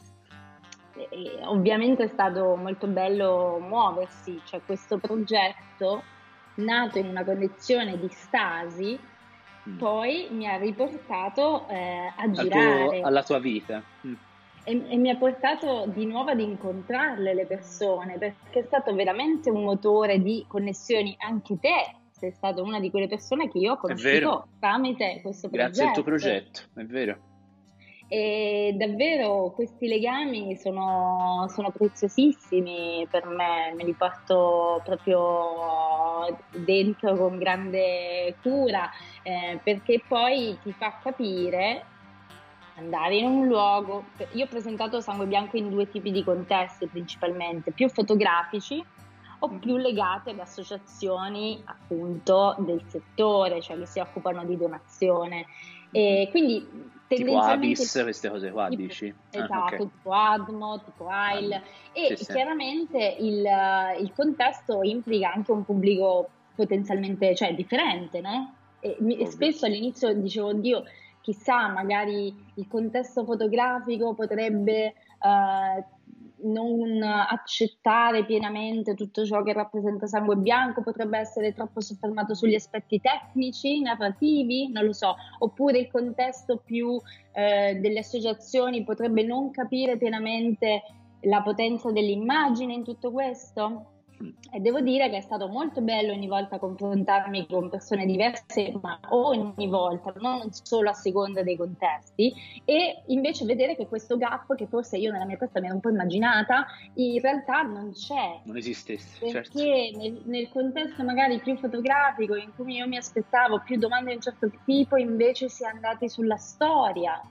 e 1.09 1.39
ovviamente 1.43 2.03
è 2.03 2.07
stato 2.07 2.55
molto 2.55 2.87
bello 2.87 3.59
muoversi, 3.59 4.39
cioè 4.45 4.61
questo 4.65 4.97
progetto 4.97 6.03
nato 6.55 6.99
in 6.99 7.07
una 7.07 7.23
condizione 7.23 7.97
di 7.97 8.07
stasi 8.09 8.99
mm. 9.69 9.77
poi 9.77 10.27
mi 10.31 10.47
ha 10.47 10.57
riportato 10.57 11.67
eh, 11.67 12.11
a 12.15 12.29
girare. 12.29 12.99
Tuo, 12.99 13.07
alla 13.07 13.23
tua 13.23 13.39
vita. 13.39 13.81
Mm. 14.05 14.13
E, 14.63 14.83
e, 14.89 14.97
mi 14.97 15.09
ha 15.09 15.15
portato 15.15 15.85
di 15.87 16.05
nuovo 16.05 16.31
ad 16.31 16.39
incontrarle 16.39 17.33
le 17.33 17.45
persone 17.45 18.17
perché 18.17 18.59
è 18.59 18.63
stato 18.63 18.93
veramente 18.93 19.49
un 19.49 19.63
motore 19.63 20.21
di 20.21 20.45
connessioni 20.47 21.15
anche 21.19 21.57
te 21.59 21.95
sei 22.11 22.31
stata 22.31 22.61
una 22.61 22.79
di 22.79 22.91
quelle 22.91 23.07
persone 23.07 23.49
che 23.49 23.57
io 23.57 23.71
ho 23.71 23.77
conosciuto 23.77 24.49
tramite 24.59 25.19
questo 25.23 25.49
progetto 25.49 25.71
grazie 25.71 25.85
al 25.87 25.93
tuo 25.93 26.03
progetto 26.03 26.61
è 26.75 26.83
vero 26.83 27.30
e 28.13 28.75
davvero 28.75 29.53
questi 29.55 29.87
legami 29.87 30.57
sono, 30.57 31.45
sono, 31.47 31.71
preziosissimi 31.71 33.07
per 33.09 33.25
me, 33.25 33.73
me 33.73 33.85
li 33.85 33.93
porto 33.93 34.81
proprio 34.83 36.37
dentro 36.49 37.15
con 37.15 37.37
grande 37.37 38.35
cura 38.41 38.89
eh, 39.23 39.61
perché 39.63 40.03
poi 40.05 40.57
ti 40.61 40.73
fa 40.73 40.99
capire 41.01 41.85
andare 42.75 43.15
in 43.15 43.27
un 43.27 43.47
luogo. 43.47 44.03
Io 44.33 44.43
ho 44.43 44.49
presentato 44.49 44.99
Sangue 44.99 45.25
Bianco 45.25 45.55
in 45.55 45.69
due 45.69 45.89
tipi 45.89 46.11
di 46.11 46.25
contesti 46.25 46.87
principalmente, 46.87 47.71
più 47.71 47.87
fotografici 47.87 48.83
o 49.39 49.47
più 49.51 49.77
legati 49.77 50.31
ad 50.31 50.39
associazioni 50.39 51.61
appunto 51.63 52.57
del 52.59 52.83
settore, 52.87 53.61
cioè 53.61 53.77
che 53.77 53.85
si 53.85 53.99
occupano 53.99 54.43
di 54.43 54.57
donazione. 54.57 55.45
E 55.91 56.27
quindi 56.29 56.99
tipo 57.15 57.37
Abyss, 57.37 58.01
queste 58.03 58.29
cose 58.29 58.51
qua, 58.51 58.67
tipo, 58.67 58.81
dici? 58.81 59.13
Esatto, 59.29 59.53
ah, 59.53 59.63
okay. 59.65 59.77
tipo 59.79 60.11
Admo, 60.11 60.81
tipo 60.83 61.07
Isle. 61.09 61.61
E 61.93 62.17
sì, 62.17 62.25
chiaramente 62.25 63.15
sì. 63.17 63.25
Il, 63.25 63.47
il, 63.99 64.11
contesto 64.15 64.81
implica 64.83 65.31
anche 65.33 65.51
un 65.51 65.63
pubblico 65.63 66.29
potenzialmente, 66.55 67.35
cioè 67.35 67.53
differente, 67.53 68.21
no? 68.21 68.53
E 68.79 68.97
mi, 68.99 69.25
spesso 69.27 69.65
all'inizio 69.65 70.13
dicevo, 70.13 70.47
oddio, 70.47 70.83
chissà, 71.21 71.67
magari 71.67 72.33
il 72.55 72.67
contesto 72.67 73.23
fotografico 73.23 74.13
potrebbe 74.13 74.95
uh, 75.21 75.83
non 76.43 77.01
accettare 77.03 78.25
pienamente 78.25 78.93
tutto 78.95 79.25
ciò 79.25 79.43
che 79.43 79.53
rappresenta 79.53 80.07
sangue 80.07 80.35
bianco, 80.35 80.81
potrebbe 80.81 81.17
essere 81.17 81.53
troppo 81.53 81.81
soffermato 81.81 82.33
sugli 82.33 82.55
aspetti 82.55 82.99
tecnici, 82.99 83.81
narrativi, 83.81 84.71
non 84.71 84.85
lo 84.85 84.93
so, 84.93 85.15
oppure 85.39 85.79
il 85.79 85.91
contesto 85.91 86.61
più 86.63 86.99
eh, 87.33 87.75
delle 87.81 87.99
associazioni 87.99 88.83
potrebbe 88.83 89.23
non 89.23 89.51
capire 89.51 89.97
pienamente 89.97 90.83
la 91.21 91.41
potenza 91.41 91.91
dell'immagine 91.91 92.73
in 92.73 92.83
tutto 92.83 93.11
questo. 93.11 94.00
E 94.51 94.59
devo 94.59 94.79
dire 94.81 95.09
che 95.09 95.17
è 95.17 95.21
stato 95.21 95.47
molto 95.47 95.81
bello 95.81 96.13
ogni 96.13 96.27
volta 96.27 96.59
confrontarmi 96.59 97.47
con 97.47 97.69
persone 97.69 98.05
diverse, 98.05 98.73
ma 98.81 98.99
ogni 99.09 99.67
volta, 99.67 100.13
non 100.19 100.49
solo 100.51 100.89
a 100.89 100.93
seconda 100.93 101.43
dei 101.43 101.57
contesti, 101.57 102.33
e 102.65 103.03
invece 103.07 103.45
vedere 103.45 103.75
che 103.75 103.87
questo 103.87 104.17
gap, 104.17 104.55
che 104.55 104.67
forse 104.67 104.97
io 104.97 105.11
nella 105.11 105.25
mia 105.25 105.37
testa 105.37 105.59
mi 105.59 105.67
ero 105.67 105.75
un 105.75 105.81
po' 105.81 105.89
immaginata, 105.89 106.65
in 106.95 107.19
realtà 107.19 107.61
non 107.61 107.91
c'è. 107.93 108.41
Non 108.43 108.57
esistesse, 108.57 109.17
perché 109.19 109.41
certo. 109.91 109.99
nel, 109.99 110.21
nel, 110.25 110.49
contesto 110.49 111.03
magari 111.03 111.39
più 111.39 111.57
fotografico, 111.57 112.35
in 112.35 112.51
cui 112.55 112.75
io 112.75 112.87
mi 112.87 112.97
aspettavo 112.97 113.61
più 113.61 113.77
domande 113.77 114.09
di 114.09 114.15
un 114.15 114.21
certo 114.21 114.51
tipo, 114.65 114.97
invece 114.97 115.49
si 115.49 115.63
è 115.63 115.67
andati 115.67 116.09
sulla 116.09 116.37
storia. 116.37 117.21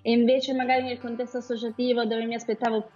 E 0.00 0.12
invece 0.12 0.54
magari 0.54 0.84
nel 0.84 1.00
contesto 1.00 1.38
associativo 1.38 2.04
dove 2.04 2.24
mi 2.24 2.34
aspettavo 2.34 2.88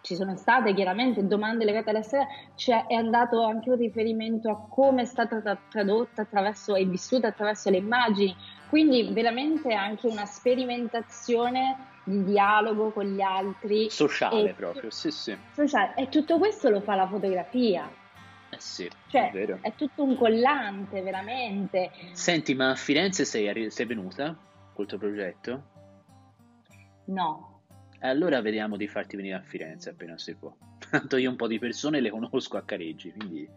ci 0.00 0.14
sono 0.14 0.36
state 0.36 0.74
chiaramente 0.74 1.26
domande 1.26 1.64
legate 1.64 1.90
alla 1.90 2.02
storia, 2.02 2.26
cioè 2.54 2.86
è 2.86 2.94
andato 2.94 3.44
anche 3.44 3.70
un 3.70 3.76
riferimento 3.76 4.50
a 4.50 4.66
come 4.68 5.02
è 5.02 5.04
stata 5.04 5.58
tradotta 5.68 6.22
attraverso 6.22 6.74
e 6.74 6.84
vissuta 6.84 7.28
attraverso 7.28 7.70
le 7.70 7.78
immagini, 7.78 8.34
quindi 8.68 9.12
veramente 9.12 9.74
anche 9.74 10.06
una 10.06 10.24
sperimentazione 10.24 11.76
di 12.04 12.24
dialogo 12.24 12.90
con 12.90 13.04
gli 13.04 13.20
altri. 13.20 13.90
Sociale 13.90 14.54
proprio, 14.54 14.90
sì 14.90 15.10
sì. 15.10 15.36
Sociale. 15.52 15.94
E 15.96 16.08
tutto 16.08 16.38
questo 16.38 16.70
lo 16.70 16.80
fa 16.80 16.94
la 16.94 17.06
fotografia. 17.06 17.88
Eh 18.50 18.60
sì, 18.60 18.88
cioè, 19.08 19.28
è 19.28 19.32
vero. 19.32 19.58
È 19.60 19.74
tutto 19.74 20.02
un 20.02 20.16
collante, 20.16 21.02
veramente. 21.02 21.90
Senti, 22.12 22.54
ma 22.54 22.70
a 22.70 22.74
Firenze 22.74 23.26
sei, 23.26 23.70
sei 23.70 23.84
venuta 23.84 24.34
col 24.72 24.86
tuo 24.86 24.96
progetto? 24.96 25.62
No, 27.06 27.57
allora 28.00 28.40
vediamo 28.40 28.76
di 28.76 28.86
farti 28.86 29.16
venire 29.16 29.36
a 29.36 29.42
Firenze 29.42 29.90
appena 29.90 30.16
si 30.18 30.34
può. 30.34 30.54
Tanto 30.90 31.16
io 31.16 31.30
un 31.30 31.36
po' 31.36 31.46
di 31.46 31.58
persone 31.58 32.00
le 32.00 32.10
conosco 32.10 32.56
a 32.56 32.62
Careggi, 32.62 33.12
quindi 33.12 33.48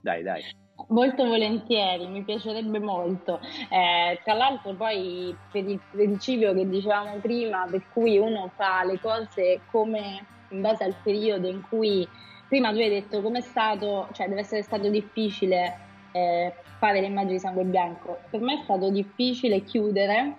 dai, 0.00 0.22
dai. 0.22 0.42
Molto 0.88 1.26
volentieri, 1.26 2.06
mi 2.06 2.22
piacerebbe 2.22 2.78
molto. 2.78 3.40
Eh, 3.68 4.20
tra 4.22 4.34
l'altro 4.34 4.74
poi 4.74 5.36
per 5.50 5.68
il 5.68 5.80
principio 5.90 6.54
che 6.54 6.68
dicevamo 6.68 7.16
prima, 7.16 7.66
per 7.68 7.84
cui 7.92 8.16
uno 8.16 8.50
fa 8.54 8.84
le 8.84 9.00
cose 9.00 9.60
come 9.70 10.24
in 10.50 10.60
base 10.60 10.84
al 10.84 10.94
periodo 11.02 11.48
in 11.48 11.62
cui 11.68 12.08
prima 12.48 12.72
tu 12.72 12.78
hai 12.78 12.88
detto 12.88 13.20
come 13.20 13.38
è 13.38 13.42
stato, 13.42 14.08
cioè 14.12 14.28
deve 14.28 14.40
essere 14.40 14.62
stato 14.62 14.88
difficile 14.88 15.76
eh, 16.12 16.54
fare 16.78 17.00
le 17.00 17.06
immagini 17.06 17.34
di 17.34 17.40
sangue 17.40 17.64
bianco. 17.64 18.20
Per 18.30 18.40
me 18.40 18.60
è 18.60 18.62
stato 18.62 18.88
difficile 18.90 19.64
chiudere 19.64 20.38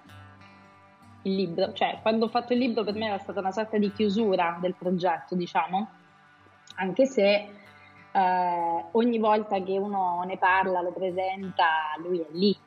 il 1.23 1.35
libro, 1.35 1.73
cioè 1.73 1.99
quando 2.01 2.25
ho 2.25 2.29
fatto 2.29 2.53
il 2.53 2.59
libro 2.59 2.83
per 2.83 2.93
me 2.93 3.07
era 3.07 3.17
stata 3.17 3.39
una 3.39 3.51
sorta 3.51 3.77
di 3.77 3.91
chiusura 3.91 4.57
del 4.61 4.75
progetto, 4.75 5.35
diciamo, 5.35 5.89
anche 6.75 7.05
se 7.05 7.49
eh, 8.11 8.85
ogni 8.91 9.19
volta 9.19 9.61
che 9.61 9.77
uno 9.77 10.23
ne 10.25 10.37
parla, 10.37 10.81
lo 10.81 10.91
presenta, 10.91 11.65
lui 11.97 12.19
è 12.19 12.27
lì, 12.31 12.57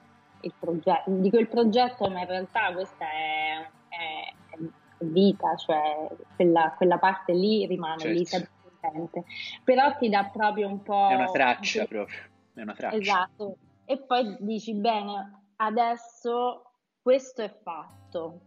il 0.40 0.52
progetto, 0.58 1.10
dico 1.10 1.38
il 1.38 1.48
progetto, 1.48 2.08
ma 2.10 2.20
in 2.20 2.26
realtà 2.26 2.72
questa 2.72 3.04
è, 3.04 3.68
è, 3.88 4.56
è 4.98 5.04
vita, 5.04 5.56
cioè 5.56 6.08
quella, 6.36 6.74
quella, 6.76 6.98
parte 6.98 7.32
lì 7.32 7.66
rimane 7.66 8.00
certo. 8.00 8.18
lì 8.18 8.24
sempre 8.24 8.50
presente, 8.80 9.24
però 9.64 9.96
ti 9.96 10.08
dà 10.08 10.24
proprio 10.24 10.68
un 10.68 10.82
po'... 10.82 11.08
È 11.08 11.14
una 11.14 11.30
traccia 11.30 11.86
proprio, 11.86 12.16
è 12.54 12.60
una 12.60 12.74
traccia. 12.74 12.96
Esatto, 12.96 13.56
e 13.84 13.98
poi 13.98 14.36
dici 14.40 14.74
bene, 14.74 15.40
adesso 15.56 16.71
questo 17.02 17.42
è 17.42 17.54
fatto, 17.62 18.40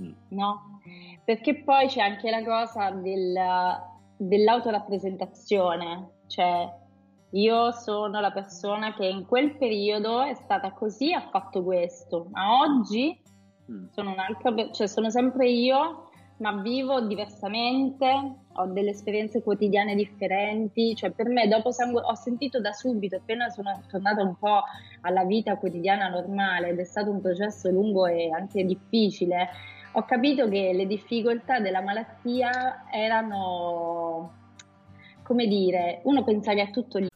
mm. 0.00 0.12
no? 0.28 0.80
Perché 1.24 1.62
poi 1.62 1.88
c'è 1.88 2.00
anche 2.00 2.30
la 2.30 2.44
cosa 2.44 2.90
del, 2.90 3.34
dell'autorappresentazione, 4.16 6.10
cioè 6.26 6.80
io 7.30 7.70
sono 7.72 8.20
la 8.20 8.30
persona 8.30 8.94
che 8.94 9.06
in 9.06 9.26
quel 9.26 9.56
periodo 9.56 10.22
è 10.22 10.34
stata 10.34 10.72
così, 10.72 11.12
ha 11.12 11.28
fatto 11.30 11.64
questo, 11.64 12.26
ma 12.30 12.60
oggi 12.60 13.18
mm. 13.70 13.86
sono 13.92 14.12
un'altra, 14.12 14.54
cioè 14.70 14.86
sono 14.86 15.08
sempre 15.08 15.48
io 15.48 16.10
ma 16.38 16.60
vivo 16.60 17.00
diversamente, 17.00 18.06
ho 18.52 18.66
delle 18.66 18.90
esperienze 18.90 19.42
quotidiane 19.42 19.94
differenti, 19.94 20.94
cioè 20.94 21.10
per 21.10 21.28
me 21.28 21.46
dopo 21.48 21.70
sangue 21.70 22.02
ho 22.02 22.14
sentito 22.14 22.60
da 22.60 22.72
subito, 22.72 23.16
appena 23.16 23.48
sono 23.50 23.80
tornata 23.88 24.22
un 24.22 24.36
po' 24.36 24.62
alla 25.02 25.24
vita 25.24 25.56
quotidiana 25.56 26.08
normale 26.08 26.70
ed 26.70 26.78
è 26.78 26.84
stato 26.84 27.10
un 27.10 27.20
processo 27.20 27.70
lungo 27.70 28.06
e 28.06 28.30
anche 28.30 28.64
difficile, 28.64 29.48
ho 29.92 30.04
capito 30.04 30.48
che 30.48 30.72
le 30.72 30.86
difficoltà 30.86 31.60
della 31.60 31.82
malattia 31.82 32.84
erano 32.90 34.40
come 35.22 35.46
dire, 35.46 36.00
uno 36.04 36.24
pensa 36.24 36.52
che 36.54 36.62
è 36.62 36.70
tutto. 36.70 36.98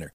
winner. 0.00 0.14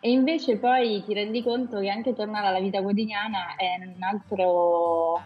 E 0.00 0.10
invece 0.10 0.58
poi 0.58 1.02
ti 1.04 1.12
rendi 1.12 1.42
conto 1.42 1.80
che 1.80 1.88
anche 1.88 2.14
tornare 2.14 2.46
alla 2.46 2.60
vita 2.60 2.80
quotidiana 2.80 3.56
è 3.56 3.78
un 3.80 4.00
altro, 4.02 5.20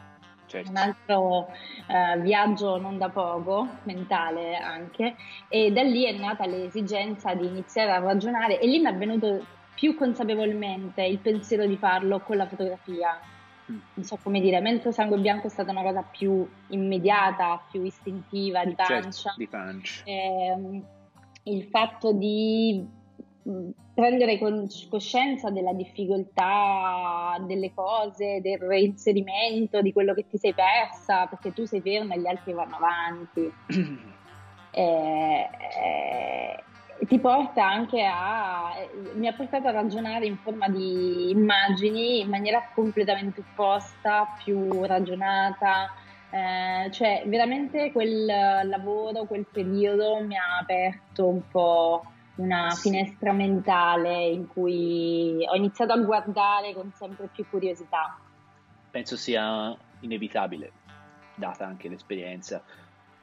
certo. 0.46 0.70
un 0.70 0.76
altro 0.76 1.48
uh, 1.88 2.20
viaggio 2.20 2.78
non 2.78 2.96
da 2.96 3.10
poco, 3.10 3.68
mentale 3.82 4.56
anche, 4.56 5.14
e 5.48 5.72
da 5.72 5.82
lì 5.82 6.04
è 6.04 6.12
nata 6.18 6.46
l'esigenza 6.46 7.34
di 7.34 7.46
iniziare 7.46 7.90
a 7.90 7.98
ragionare 7.98 8.58
e 8.60 8.66
lì 8.66 8.78
mi 8.78 8.88
è 8.88 8.94
venuto 8.94 9.44
più 9.74 9.94
consapevolmente 9.94 11.02
il 11.02 11.18
pensiero 11.18 11.66
di 11.66 11.76
farlo 11.76 12.20
con 12.20 12.36
la 12.38 12.46
fotografia. 12.46 13.20
Mm. 13.70 13.78
Non 13.94 14.04
so 14.04 14.18
come 14.22 14.40
dire, 14.40 14.60
mentre 14.60 14.92
Sangue 14.92 15.18
Bianco 15.18 15.48
è 15.48 15.50
stata 15.50 15.70
una 15.70 15.82
cosa 15.82 16.02
più 16.02 16.48
immediata, 16.68 17.62
più 17.70 17.82
istintiva, 17.82 18.64
di 18.64 18.74
certo, 18.74 18.92
pancia. 18.94 19.10
Certo, 19.10 19.38
di 19.38 19.46
pancia. 19.48 20.02
Eh, 20.04 21.00
il 21.44 21.64
fatto 21.64 22.12
di 22.12 22.84
mm, 23.48 23.70
prendere 23.94 24.38
coscienza 24.88 25.50
della 25.50 25.72
difficoltà 25.72 27.36
delle 27.46 27.72
cose, 27.74 28.40
del 28.40 28.58
reinserimento, 28.58 29.82
di 29.82 29.92
quello 29.92 30.14
che 30.14 30.26
ti 30.28 30.38
sei 30.38 30.54
persa, 30.54 31.26
perché 31.26 31.52
tu 31.52 31.64
sei 31.64 31.80
ferma 31.80 32.14
e 32.14 32.20
gli 32.20 32.26
altri 32.26 32.52
vanno 32.52 32.76
avanti. 32.76 33.52
e, 34.70 35.48
e, 36.98 37.06
ti 37.06 37.18
porta 37.18 37.68
anche 37.68 38.04
a 38.04 38.74
mi 39.14 39.26
ha 39.26 39.32
portato 39.32 39.66
a 39.66 39.72
ragionare 39.72 40.26
in 40.26 40.36
forma 40.36 40.68
di 40.68 41.30
immagini 41.30 42.20
in 42.20 42.28
maniera 42.28 42.70
completamente 42.74 43.40
opposta, 43.40 44.36
più 44.42 44.84
ragionata. 44.84 45.90
Eh, 46.32 46.90
cioè, 46.92 47.24
veramente 47.26 47.92
quel 47.92 48.24
lavoro, 48.24 49.26
quel 49.26 49.46
periodo 49.46 50.24
mi 50.24 50.34
ha 50.34 50.58
aperto 50.58 51.28
un 51.28 51.46
po' 51.46 52.02
una 52.36 52.70
finestra 52.70 53.32
mentale 53.32 54.24
in 54.28 54.46
cui 54.46 55.44
ho 55.46 55.54
iniziato 55.54 55.92
a 55.92 55.98
guardare 55.98 56.72
con 56.72 56.90
sempre 56.92 57.28
più 57.30 57.44
curiosità. 57.50 58.18
Penso 58.90 59.16
sia 59.16 59.76
inevitabile, 60.00 60.72
data 61.36 61.66
anche 61.66 61.88
l'esperienza 61.88 62.62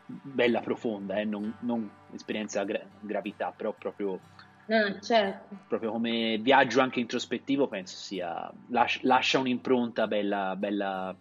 bella 0.10 0.60
profonda, 0.60 1.20
eh? 1.20 1.26
non, 1.26 1.56
non, 1.62 1.90
esperienza 2.14 2.64
gra- 2.64 2.86
gravità, 3.00 3.54
però 3.56 3.74
proprio, 3.74 4.20
no, 4.68 5.00
certo. 5.02 5.56
proprio 5.68 5.92
come 5.92 6.38
viaggio 6.38 6.82
anche 6.82 7.00
introspettivo 7.00 7.68
penso 7.68 7.96
sia, 7.96 8.52
lascia, 8.70 9.00
lascia 9.04 9.40
un'impronta 9.40 10.08
bella, 10.08 10.56
bella 10.56 11.16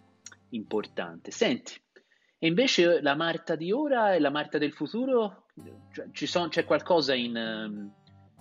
importante. 0.49 1.31
Senti, 1.31 1.73
e 2.37 2.47
invece 2.47 3.01
la 3.01 3.15
Marta 3.15 3.55
di 3.55 3.71
ora 3.71 4.13
e 4.13 4.19
la 4.19 4.29
Marta 4.29 4.57
del 4.57 4.73
futuro, 4.73 5.45
cioè, 5.91 6.07
sono, 6.25 6.47
c'è 6.47 6.63
qualcosa 6.63 7.13
in, 7.13 7.35
ehm, 7.35 7.91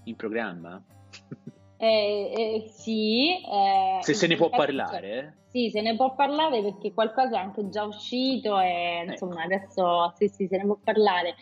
in 0.04 0.16
programma? 0.16 0.82
Eh, 1.80 2.32
eh, 2.34 2.68
sì. 2.70 3.40
Eh, 3.40 3.98
se 4.00 4.12
se 4.12 4.26
ne 4.26 4.34
può 4.34 4.50
parlare? 4.50 5.10
Eh? 5.12 5.32
Sì, 5.46 5.70
se 5.70 5.80
ne 5.80 5.94
può 5.94 6.12
parlare 6.16 6.60
perché 6.60 6.92
qualcosa 6.92 7.36
è 7.36 7.40
anche 7.40 7.68
già 7.68 7.84
uscito 7.84 8.58
e 8.58 9.04
insomma 9.06 9.44
ecco. 9.44 9.54
adesso 9.54 10.12
sì, 10.16 10.26
sì, 10.26 10.46
se 10.48 10.56
ne 10.56 10.64
può 10.64 10.76
parlare. 10.82 11.36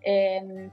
Eh, 0.00 0.70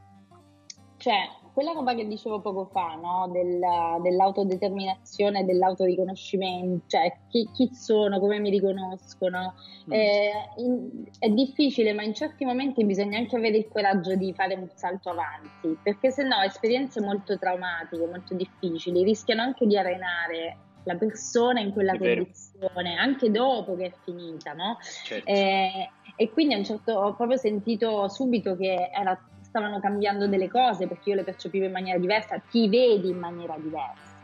cioè, 0.96 1.28
quella 1.60 1.74
roba 1.74 1.94
che 1.94 2.08
dicevo 2.08 2.40
poco 2.40 2.70
fa, 2.72 2.96
no? 2.96 3.28
Del, 3.34 3.60
dell'autodeterminazione, 4.02 5.44
dell'autoriconoscimento, 5.44 6.86
cioè 6.88 7.14
chi, 7.28 7.50
chi, 7.54 7.70
sono, 7.74 8.18
come 8.22 8.40
mi 8.40 8.50
riconoscono, 8.50 9.56
mm. 9.90 9.92
eh, 9.92 10.32
in, 10.56 11.04
è 11.20 11.28
difficile, 11.28 11.92
ma 11.92 12.04
in 12.04 12.14
certi 12.14 12.46
momenti 12.46 12.86
bisogna 12.86 13.18
anche 13.18 13.36
avere 13.36 13.58
il 13.58 13.68
coraggio 13.68 14.16
di 14.16 14.34
fare 14.34 14.54
un 14.54 14.70
salto 14.74 15.10
avanti, 15.10 15.78
perché 15.84 16.12
se 16.12 16.24
no 16.24 16.40
esperienze 16.44 17.02
molto 17.02 17.38
traumatiche, 17.38 18.06
molto 18.06 18.36
difficili, 18.36 19.04
rischiano 19.04 19.42
anche 19.42 19.68
di 19.68 19.78
arenare 19.78 20.58
la 20.84 20.96
persona 20.96 21.60
in 21.60 21.74
quella 21.74 21.98
condizione, 21.98 22.96
anche 22.96 23.30
dopo 23.32 23.76
che 23.76 23.88
è 23.88 23.94
finita, 24.06 24.54
no? 24.54 24.78
Certo. 25.04 25.30
Eh, 25.30 25.90
e 26.16 26.30
quindi 26.32 26.54
a 26.54 26.58
un 26.58 26.64
certo, 26.64 26.94
ho 26.94 27.16
proprio 27.16 27.38
sentito 27.38 28.08
subito 28.08 28.56
che 28.56 28.90
era 28.94 29.18
stavano 29.50 29.80
cambiando 29.80 30.28
delle 30.28 30.48
cose 30.48 30.88
perché 30.88 31.10
io 31.10 31.16
le 31.16 31.24
percepivo 31.24 31.66
in 31.66 31.72
maniera 31.72 31.98
diversa, 31.98 32.40
ti 32.50 32.70
vedi 32.70 33.10
in 33.10 33.18
maniera 33.18 33.56
diversa. 33.58 34.18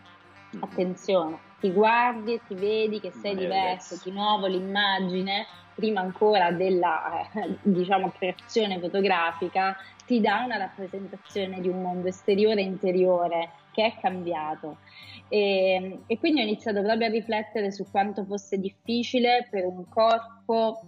Mm. 0.55 0.63
Attenzione, 0.63 1.37
ti 1.59 1.71
guardi 1.71 2.35
e 2.35 2.41
ti 2.47 2.55
vedi 2.55 2.99
che 2.99 3.11
sei 3.11 3.35
diverso, 3.35 3.99
di 4.03 4.11
nuovo 4.11 4.45
l'immagine, 4.45 5.45
prima 5.73 5.99
ancora 5.99 6.51
della 6.51 7.27
eh, 7.33 7.57
diciamo, 7.61 8.13
creazione 8.17 8.79
fotografica, 8.79 9.75
ti 10.05 10.21
dà 10.21 10.43
una 10.45 10.57
rappresentazione 10.57 11.59
di 11.59 11.67
un 11.67 11.81
mondo 11.81 12.07
esteriore 12.07 12.61
e 12.61 12.65
interiore 12.65 13.49
che 13.71 13.85
è 13.85 13.99
cambiato. 13.99 14.77
E, 15.27 16.01
e 16.05 16.19
quindi 16.19 16.41
ho 16.41 16.43
iniziato 16.43 16.81
proprio 16.83 17.07
a 17.07 17.11
riflettere 17.11 17.71
su 17.71 17.89
quanto 17.89 18.23
fosse 18.23 18.59
difficile 18.59 19.47
per 19.49 19.65
un 19.65 19.89
corpo 19.89 20.81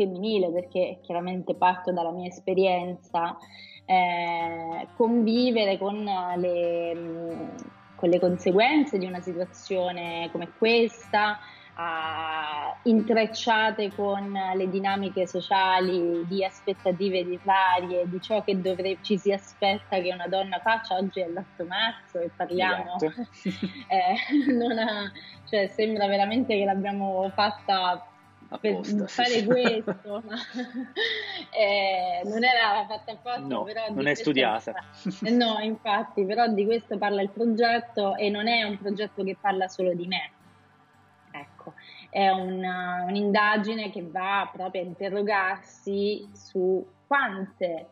femminile, 0.00 0.50
perché 0.50 0.98
chiaramente 1.02 1.54
parto 1.54 1.92
dalla 1.92 2.10
mia 2.10 2.28
esperienza, 2.28 3.36
eh, 3.84 4.88
convivere 4.96 5.76
con 5.76 6.04
le, 6.36 7.52
con 7.96 8.08
le, 8.08 8.18
conseguenze 8.18 8.98
di 8.98 9.04
una 9.04 9.20
situazione 9.20 10.28
come 10.32 10.52
questa, 10.56 11.38
uh, 11.76 12.88
intrecciate 12.88 13.92
con 13.94 14.32
le 14.54 14.68
dinamiche 14.68 15.26
sociali 15.26 16.24
di 16.26 16.44
aspettative 16.44 17.24
di 17.24 17.38
varie, 17.42 18.08
di 18.08 18.20
ciò 18.20 18.44
che 18.44 18.60
dovre- 18.60 18.98
ci 19.02 19.18
si 19.18 19.32
aspetta 19.32 20.00
che 20.00 20.12
una 20.12 20.28
donna 20.28 20.60
faccia. 20.60 20.96
Oggi 20.96 21.20
è 21.20 21.26
l'8 21.26 21.66
marzo 21.66 22.20
e 22.20 22.30
parliamo, 22.34 22.96
esatto. 22.96 23.22
eh, 23.88 24.78
ha, 24.78 25.12
cioè, 25.48 25.66
sembra 25.66 26.06
veramente 26.06 26.56
che 26.56 26.64
l'abbiamo 26.64 27.28
fatta 27.34 28.04
apposta, 28.50 28.96
per 28.96 29.08
fare 29.08 29.28
sì. 29.30 29.44
questo, 29.44 30.22
ma 30.26 30.36
eh, 31.56 32.22
non 32.24 32.44
era 32.44 32.84
fatta 32.86 33.12
apposta, 33.12 33.40
no, 33.40 33.62
però 33.62 33.86
non 33.90 34.06
è 34.06 34.14
studiata. 34.14 34.74
Eh, 35.22 35.30
no, 35.30 35.58
infatti, 35.60 36.24
però 36.24 36.48
di 36.48 36.64
questo 36.64 36.98
parla 36.98 37.22
il 37.22 37.30
progetto 37.30 38.16
e 38.16 38.28
non 38.28 38.48
è 38.48 38.62
un 38.64 38.78
progetto 38.78 39.22
che 39.22 39.36
parla 39.40 39.68
solo 39.68 39.94
di 39.94 40.06
me. 40.06 40.32
Ecco, 41.32 41.74
è 42.10 42.28
una, 42.28 43.04
un'indagine 43.06 43.90
che 43.90 44.02
va 44.02 44.48
proprio 44.52 44.82
a 44.82 44.84
interrogarsi 44.84 46.28
su 46.32 46.84
quante 47.06 47.86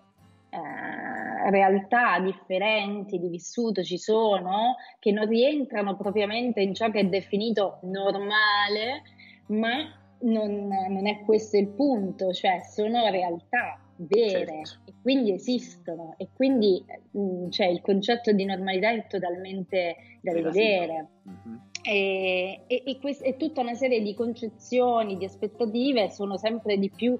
eh, 0.51 1.51
realtà 1.51 2.19
differenti 2.19 3.19
di 3.19 3.29
vissuto 3.29 3.85
ci 3.85 3.99
sono 3.99 4.77
che 4.99 5.13
non 5.13 5.29
rientrano 5.29 5.95
propriamente 5.95 6.61
in 6.63 6.75
ciò 6.75 6.91
che 6.91 7.01
è 7.01 7.05
definito 7.05 7.79
normale, 7.83 9.03
ma 9.47 9.98
non, 10.21 10.69
non, 10.89 11.07
è 11.07 11.21
questo 11.25 11.57
il 11.57 11.69
punto, 11.69 12.33
cioè 12.33 12.61
sono 12.63 13.09
realtà 13.11 13.81
vere 13.97 14.63
certo. 14.65 14.91
e 14.91 14.95
quindi 15.03 15.33
esistono 15.33 16.15
e 16.19 16.29
quindi 16.33 16.85
mh, 17.11 17.21
mm, 17.21 17.51
cioè, 17.51 17.67
il 17.67 17.81
concetto 17.81 18.33
di 18.33 18.45
normalità 18.45 18.91
è 18.91 19.07
totalmente 19.07 19.97
da 20.21 20.33
rivedere. 20.33 21.09
Mm-hmm. 21.29 21.57
E, 21.83 22.65
e, 22.67 22.83
e, 22.85 22.99
quest- 22.99 23.25
e 23.25 23.37
tutta 23.37 23.61
una 23.61 23.75
serie 23.75 24.03
di 24.03 24.15
concezioni, 24.15 25.17
di 25.17 25.25
aspettative 25.25 26.11
sono 26.11 26.37
sempre 26.37 26.77
di 26.77 26.91
più 26.91 27.19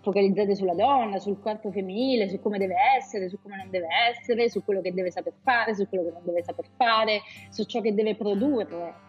focalizzate 0.00 0.54
sulla 0.54 0.74
donna, 0.74 1.18
sul 1.18 1.40
corpo 1.40 1.70
femminile, 1.70 2.28
su 2.28 2.40
come 2.40 2.58
deve 2.58 2.74
essere, 2.96 3.28
su 3.28 3.38
come 3.40 3.56
non 3.56 3.70
deve 3.70 3.88
essere, 4.10 4.48
su 4.48 4.64
quello 4.64 4.80
che 4.80 4.92
deve 4.92 5.10
saper 5.10 5.34
fare, 5.42 5.74
su 5.74 5.86
quello 5.88 6.04
che 6.04 6.10
non 6.12 6.22
deve 6.24 6.42
saper 6.42 6.66
fare, 6.76 7.20
su 7.50 7.64
ciò 7.64 7.80
che 7.80 7.94
deve 7.94 8.16
produrre 8.16 9.08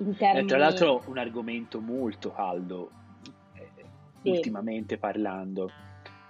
in 0.00 0.16
termini... 0.16 0.44
Eh, 0.44 0.48
tra 0.48 0.58
l'altro 0.58 1.02
un 1.06 1.18
argomento 1.18 1.80
molto 1.80 2.32
caldo 2.32 2.90
eh, 3.54 3.68
sì. 4.22 4.30
ultimamente 4.30 4.98
parlando, 4.98 5.70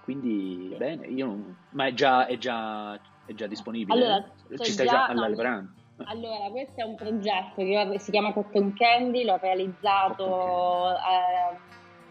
quindi 0.03 0.69
sì. 0.71 0.77
bene, 0.77 1.07
io 1.07 1.27
non... 1.27 1.57
ma 1.71 1.87
è 1.87 1.95
già, 1.95 2.27
è 2.27 2.37
già, 2.37 2.95
è 3.25 3.33
già 3.35 3.47
disponibile? 3.47 3.99
Allora, 3.99 4.31
Ci 4.57 4.73
stai 4.73 4.87
già, 4.87 5.07
già 5.07 5.15
lavorando? 5.15 5.71
Allora, 6.05 6.49
questo 6.51 6.81
è 6.81 6.85
un 6.85 6.95
progetto 6.95 7.57
che 7.57 7.99
si 7.99 8.11
chiama 8.11 8.33
Cotton 8.33 8.73
Candy, 8.75 9.25
l'ho 9.25 9.37
realizzato... 9.37 10.91
Eh, 10.93 11.57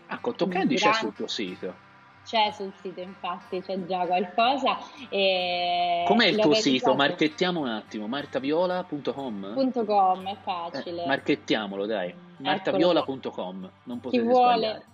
ah, 0.07 0.19
Cotton 0.19 0.49
Candy 0.49 0.75
c'è 0.75 0.93
sul 0.93 1.13
tuo 1.13 1.27
sito? 1.27 1.87
C'è 2.29 2.51
sul 2.51 2.71
sito, 2.79 2.99
infatti, 2.99 3.59
c'è 3.59 3.83
già 3.85 4.05
qualcosa. 4.05 4.77
E 5.09 6.03
Com'è 6.05 6.27
il 6.27 6.37
tuo 6.37 6.53
sito? 6.53 6.93
Marchettiamo 6.93 7.61
un 7.61 7.69
attimo, 7.69 8.05
martaviola.com? 8.05 9.71
.com, 9.83 10.27
è 10.27 10.37
facile. 10.43 11.05
Eh, 11.05 11.07
marchettiamolo, 11.07 11.87
dai. 11.87 12.13
martaviola.com, 12.37 13.71
non 13.85 13.99
potete 13.99 14.21
Chi 14.21 14.29
vuole, 14.29 14.57
sbagliare. 14.57 14.85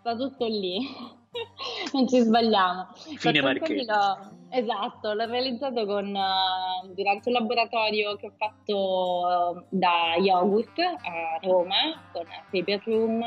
sta 0.00 0.16
tutto 0.16 0.46
lì. 0.46 0.78
non 1.92 2.08
ci 2.08 2.20
sbagliamo. 2.20 2.88
Fine 2.94 3.42
Marchetti. 3.42 3.84
Esatto, 4.50 5.12
l'ho 5.12 5.26
realizzato 5.26 5.86
con, 5.86 6.14
uh, 6.14 6.92
durante 6.94 7.28
un 7.28 7.34
laboratorio 7.34 8.16
che 8.16 8.26
ho 8.26 8.32
fatto 8.36 9.56
uh, 9.56 9.64
da 9.68 10.16
yogurt 10.18 10.78
a 10.78 11.38
Roma 11.42 12.08
con 12.12 12.24
Paper 12.50 12.82
Room 12.84 13.22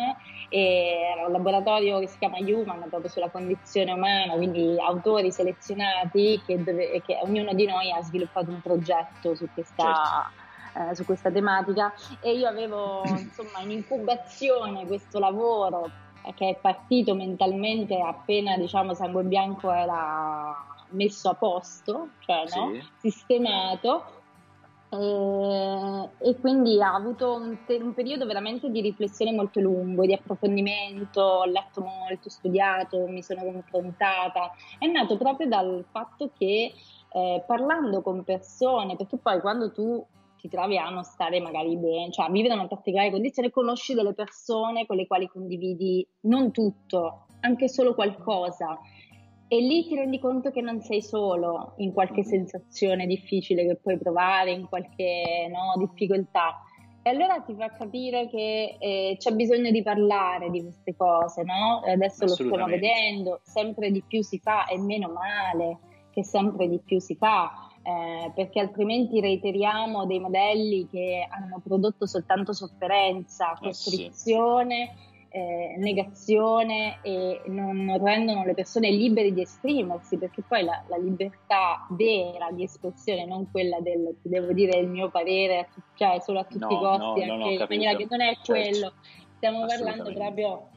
era 0.53 1.26
un 1.28 1.32
laboratorio 1.32 1.99
che 1.99 2.07
si 2.07 2.17
chiama 2.17 2.38
Human 2.39 2.88
proprio 2.89 3.09
sulla 3.09 3.30
condizione 3.30 3.93
umana, 3.93 4.34
quindi 4.34 4.78
autori 4.80 5.32
selezionati 5.32 6.41
che, 6.45 6.61
dove, 6.61 7.01
che 7.05 7.19
ognuno 7.24 7.53
di 7.53 7.65
noi 7.65 7.91
ha 7.91 8.01
sviluppato 8.01 8.49
un 8.49 8.61
progetto 8.61 9.34
su 9.34 9.47
questa, 9.53 10.30
certo. 10.74 10.91
eh, 10.91 10.95
su 10.95 11.05
questa 11.05 11.32
tematica 11.32 11.93
e 12.19 12.34
io 12.34 12.49
avevo 12.49 13.03
insomma 13.17 13.61
in 13.61 13.72
incubazione 13.72 14.86
questo 14.86 15.19
lavoro 15.19 15.89
eh, 16.26 16.34
che 16.34 16.49
è 16.49 16.57
partito 16.59 17.15
mentalmente 17.15 17.97
appena 18.01 18.57
diciamo 18.57 18.93
Sangue 18.93 19.24
Bianco 19.24 19.72
era 19.72 20.70
messo 20.92 21.30
a 21.30 21.36
posto, 21.36 22.10
cioè 22.20 22.44
no? 22.56 22.80
sistemato 22.98 24.20
e, 24.93 26.09
e, 26.18 26.36
quindi 26.42 26.82
ha 26.82 26.93
avuto 26.93 27.36
un, 27.36 27.58
un, 27.66 27.93
periodo 27.93 28.26
veramente 28.26 28.70
di 28.70 28.82
riflessione 28.82 29.32
molto 29.32 29.62
lungo, 29.62 30.05
di 30.05 30.13
approfondimento, 30.13 31.22
ho 31.22 31.46
letto 31.46 31.80
molto, 31.82 32.30
studiato, 32.30 33.08
mi 33.08 33.24
sono 33.24 33.42
confrontata. 33.43 34.51
È 34.78 34.86
nato 34.88 35.16
proprio 35.16 35.47
dal 35.47 35.86
fatto 35.89 36.32
che 36.38 36.74
eh, 37.09 37.43
parlando 37.47 38.01
con 38.01 38.26
persone, 38.26 38.97
perché 38.97 39.18
poi 39.18 39.39
quando 39.39 39.72
tu 39.72 40.05
ti 40.38 40.50
trovi 40.50 40.78
a 40.78 40.89
non 40.89 41.04
stare 41.05 41.39
magari 41.39 41.78
bene, 41.78 42.12
cioè 42.12 42.26
a 42.26 42.30
vivere 42.30 42.55
in 42.55 42.59
una 42.59 42.68
particolare 42.68 43.12
condizione, 43.12 43.50
conosci 43.50 43.93
delle 43.93 44.13
persone 44.13 44.86
con 44.86 44.97
le 44.97 45.08
quali 45.08 45.30
condividi 45.30 46.05
non 46.22 46.51
tutto, 46.51 47.28
anche 47.39 47.70
solo 47.70 47.93
qualcosa 47.96 48.78
e 49.53 49.59
lì 49.59 49.86
ti 49.86 49.95
rendi 49.95 50.17
conto 50.17 50.49
che 50.49 50.61
non 50.61 50.79
sei 50.79 51.01
solo 51.01 51.73
in 51.79 51.91
qualche 51.91 52.23
sensazione 52.23 53.05
difficile 53.05 53.67
che 53.67 53.75
puoi 53.75 53.97
provare, 53.97 54.51
in 54.51 54.65
qualche 54.69 55.51
no, 55.51 55.73
difficoltà. 55.78 56.61
E 57.01 57.09
allora 57.09 57.41
ti 57.41 57.53
fa 57.55 57.69
capire 57.69 58.29
che 58.29 58.78
eh, 58.79 59.17
c'è 59.19 59.33
bisogno 59.33 59.69
di 59.69 59.83
parlare 59.83 60.49
di 60.49 60.61
queste 60.61 60.95
cose, 60.95 61.43
no? 61.43 61.82
Adesso 61.86 62.23
lo 62.28 62.33
stiamo 62.33 62.65
vedendo, 62.65 63.41
sempre 63.43 63.91
di 63.91 64.01
più 64.07 64.23
si 64.23 64.39
fa 64.39 64.67
e 64.67 64.79
meno 64.79 65.09
male 65.09 65.79
che 66.11 66.23
sempre 66.23 66.69
di 66.69 66.79
più 66.79 67.01
si 67.01 67.15
fa. 67.15 67.51
Eh, 67.83 68.32
perché 68.33 68.61
altrimenti 68.61 69.19
reiteriamo 69.19 70.05
dei 70.05 70.19
modelli 70.21 70.87
che 70.89 71.28
hanno 71.29 71.59
prodotto 71.61 72.05
soltanto 72.05 72.53
sofferenza, 72.53 73.57
costrizione. 73.59 74.83
Eh 74.83 74.93
sì 74.95 75.11
eh, 75.33 75.75
negazione 75.78 76.99
e 77.01 77.41
non 77.45 77.97
rendono 78.03 78.43
le 78.43 78.53
persone 78.53 78.91
libere 78.91 79.32
di 79.32 79.41
esprimersi, 79.41 80.17
perché 80.17 80.43
poi 80.45 80.63
la, 80.63 80.83
la, 80.87 80.97
libertà 80.97 81.87
vera 81.91 82.51
di 82.51 82.63
espressione, 82.63 83.25
non 83.25 83.49
quella 83.49 83.79
del 83.79 84.17
devo 84.21 84.51
dire 84.51 84.78
il 84.79 84.89
mio 84.89 85.09
parere, 85.09 85.70
cioè 85.95 86.20
solo 86.20 86.39
a 86.39 86.43
tutti 86.43 86.59
no, 86.59 86.70
i 86.70 86.78
costi, 86.78 87.25
no, 87.25 87.33
anche 87.33 87.53
in 87.53 87.66
maniera 87.70 87.95
che 87.95 88.08
non 88.09 88.21
è 88.21 88.33
certo. 88.41 88.51
quello, 88.51 88.93
stiamo 89.37 89.66
parlando 89.66 90.13
proprio 90.13 90.67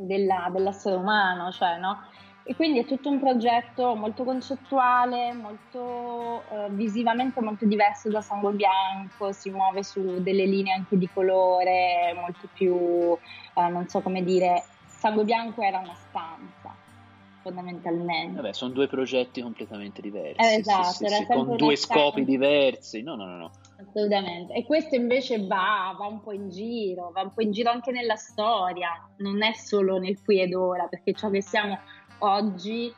della, 0.00 0.50
dell'essere 0.52 0.96
umano, 0.96 1.52
cioè 1.52 1.78
no? 1.78 1.98
E 2.46 2.54
quindi 2.54 2.80
è 2.80 2.84
tutto 2.84 3.08
un 3.08 3.18
progetto 3.18 3.94
molto 3.94 4.22
concettuale, 4.22 5.32
molto 5.32 6.44
eh, 6.50 6.68
visivamente 6.72 7.40
molto 7.40 7.64
diverso 7.64 8.10
da 8.10 8.20
Sangue 8.20 8.52
Bianco, 8.52 9.32
si 9.32 9.48
muove 9.48 9.82
su 9.82 10.20
delle 10.20 10.44
linee 10.44 10.74
anche 10.74 10.98
di 10.98 11.08
colore, 11.08 12.12
molto 12.14 12.46
più, 12.52 13.16
eh, 13.54 13.68
non 13.68 13.88
so 13.88 14.02
come 14.02 14.22
dire, 14.22 14.62
Sangue 14.86 15.24
Bianco 15.24 15.62
era 15.62 15.78
una 15.78 15.94
stanza 15.94 16.76
fondamentalmente. 17.44 18.40
Vabbè, 18.40 18.54
sono 18.54 18.72
due 18.72 18.88
progetti 18.88 19.42
completamente 19.42 20.00
diversi. 20.00 20.40
Eh, 20.40 20.56
esatto, 20.56 20.92
sì, 20.92 21.06
sì, 21.06 21.14
sì, 21.14 21.26
con 21.26 21.56
due 21.56 21.76
scopi 21.76 22.24
diversi. 22.24 23.02
No, 23.02 23.14
no, 23.14 23.26
no, 23.26 23.36
no. 23.36 23.50
Assolutamente. 23.76 24.54
E 24.54 24.64
questo 24.64 24.94
invece 24.94 25.46
va, 25.46 25.94
va 25.98 26.06
un 26.06 26.22
po' 26.22 26.32
in 26.32 26.48
giro, 26.48 27.10
va 27.12 27.20
un 27.20 27.32
po' 27.34 27.42
in 27.42 27.52
giro 27.52 27.70
anche 27.70 27.92
nella 27.92 28.16
storia, 28.16 28.88
non 29.18 29.42
è 29.42 29.52
solo 29.52 29.98
nel 29.98 30.22
qui 30.22 30.40
ed 30.40 30.54
ora, 30.54 30.86
perché 30.86 31.12
ciò 31.12 31.28
che 31.28 31.42
siamo 31.42 31.78
oggi 32.18 32.94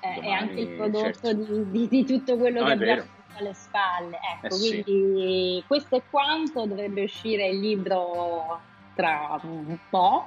eh, 0.00 0.14
Domani, 0.14 0.26
è 0.26 0.30
anche 0.32 0.60
il 0.60 0.68
prodotto 0.76 1.02
certo. 1.02 1.32
di, 1.34 1.70
di, 1.70 1.88
di, 1.88 2.04
tutto 2.04 2.36
quello 2.36 2.60
no, 2.60 2.66
che 2.66 2.72
abbiamo 2.72 3.04
alle 3.36 3.54
spalle. 3.54 4.18
Ecco, 4.34 4.54
eh, 4.54 4.58
quindi 4.58 5.58
sì. 5.60 5.64
questo 5.66 5.96
è 5.96 6.02
quanto 6.10 6.66
dovrebbe 6.66 7.02
uscire 7.04 7.48
il 7.48 7.60
libro 7.60 8.60
tra 8.94 9.38
un 9.42 9.78
po'. 9.88 10.26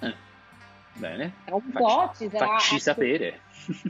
Eh, 0.00 0.14
bene. 0.94 1.32
Tra 1.44 1.54
un 1.56 1.70
facci, 1.70 1.82
po' 1.82 2.10
ci 2.16 2.28
sarà. 2.30 2.46
Facci 2.46 2.78
sapere. 2.78 3.40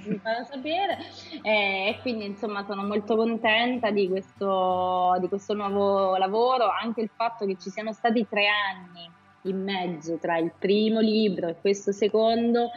Mi 0.05 0.19
farà 0.19 0.45
sapere 0.45 0.99
eh, 1.43 1.89
e 1.89 1.99
quindi 2.03 2.27
insomma 2.27 2.65
sono 2.65 2.83
molto 2.83 3.15
contenta 3.15 3.91
di 3.91 4.09
questo, 4.09 5.17
di 5.21 5.29
questo 5.29 5.55
nuovo 5.55 6.17
lavoro, 6.17 6.69
anche 6.69 7.01
il 7.03 7.11
fatto 7.15 7.47
che 7.47 7.57
ci 7.59 7.71
siano 7.71 7.93
stati 7.93 8.27
tre 8.29 8.47
anni 8.49 9.19
in 9.43 9.63
mezzo 9.63 10.19
tra 10.19 10.39
il 10.39 10.53
primo 10.59 11.01
libro 11.01 11.49
e 11.49 11.57
questo 11.61 11.93
secondo. 11.93 12.71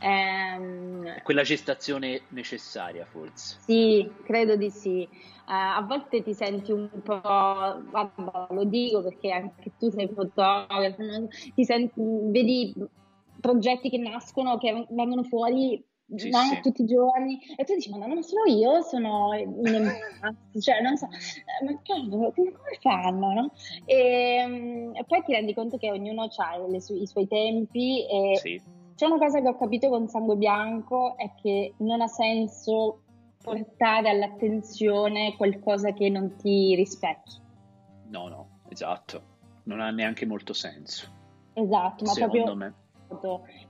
Ehm, 0.00 1.22
Quella 1.22 1.42
gestazione 1.42 2.22
necessaria, 2.30 3.04
forse. 3.04 3.58
Sì, 3.60 4.10
credo 4.24 4.56
di 4.56 4.70
sì. 4.70 5.08
Uh, 5.46 5.78
a 5.78 5.84
volte 5.86 6.22
ti 6.22 6.34
senti 6.34 6.72
un 6.72 6.90
po', 7.02 7.20
guarda, 7.22 8.48
lo 8.50 8.64
dico 8.64 9.02
perché 9.02 9.30
anche 9.30 9.72
tu 9.78 9.90
sei 9.90 10.08
fotografo, 10.08 11.28
ti 11.54 11.64
senti, 11.64 11.92
vedi 11.96 12.74
progetti 13.40 13.88
che 13.88 13.98
nascono, 13.98 14.58
che 14.58 14.86
vengono 14.90 15.22
fuori 15.22 15.82
sì, 16.16 16.30
no? 16.30 16.38
sì. 16.38 16.60
tutti 16.62 16.82
i 16.82 16.86
giorni 16.86 17.38
e 17.56 17.64
tu 17.64 17.74
dici 17.74 17.90
ma 17.90 18.06
non 18.06 18.22
sono 18.22 18.44
io 18.46 18.80
sono 18.82 19.34
in 19.34 19.48
impasse 19.56 20.60
cioè 20.60 20.80
non 20.80 20.96
so 20.96 21.06
eh, 21.06 21.64
ma 21.64 21.78
cavolo 21.82 22.32
come 22.32 22.52
fanno 22.80 23.32
no? 23.32 23.52
e, 23.84 24.44
mm, 24.46 24.96
e, 24.96 25.04
poi 25.06 25.22
ti 25.24 25.32
rendi 25.32 25.52
conto 25.52 25.76
che 25.76 25.90
ognuno 25.90 26.22
ha 26.24 26.78
su- 26.78 26.94
i 26.94 27.06
suoi 27.06 27.26
tempi 27.28 28.06
e 28.06 28.36
sì. 28.36 28.60
c'è 28.94 29.06
una 29.06 29.18
cosa 29.18 29.40
che 29.40 29.48
ho 29.48 29.56
capito 29.56 29.88
con 29.90 30.08
Sangue 30.08 30.36
Bianco 30.36 31.16
è 31.18 31.30
che 31.40 31.74
non 31.78 32.00
ha 32.00 32.08
senso 32.08 33.02
portare 33.42 34.08
all'attenzione 34.08 35.36
qualcosa 35.36 35.92
che 35.92 36.08
non 36.08 36.36
ti 36.36 36.74
rispecchi 36.74 37.36
no 38.08 38.28
no 38.28 38.48
esatto 38.70 39.36
non 39.64 39.80
ha 39.80 39.90
neanche 39.90 40.24
molto 40.24 40.54
senso 40.54 41.06
esatto 41.52 42.04
ma 42.04 42.12
Secondo 42.12 42.42
proprio 42.42 42.54
me 42.54 42.74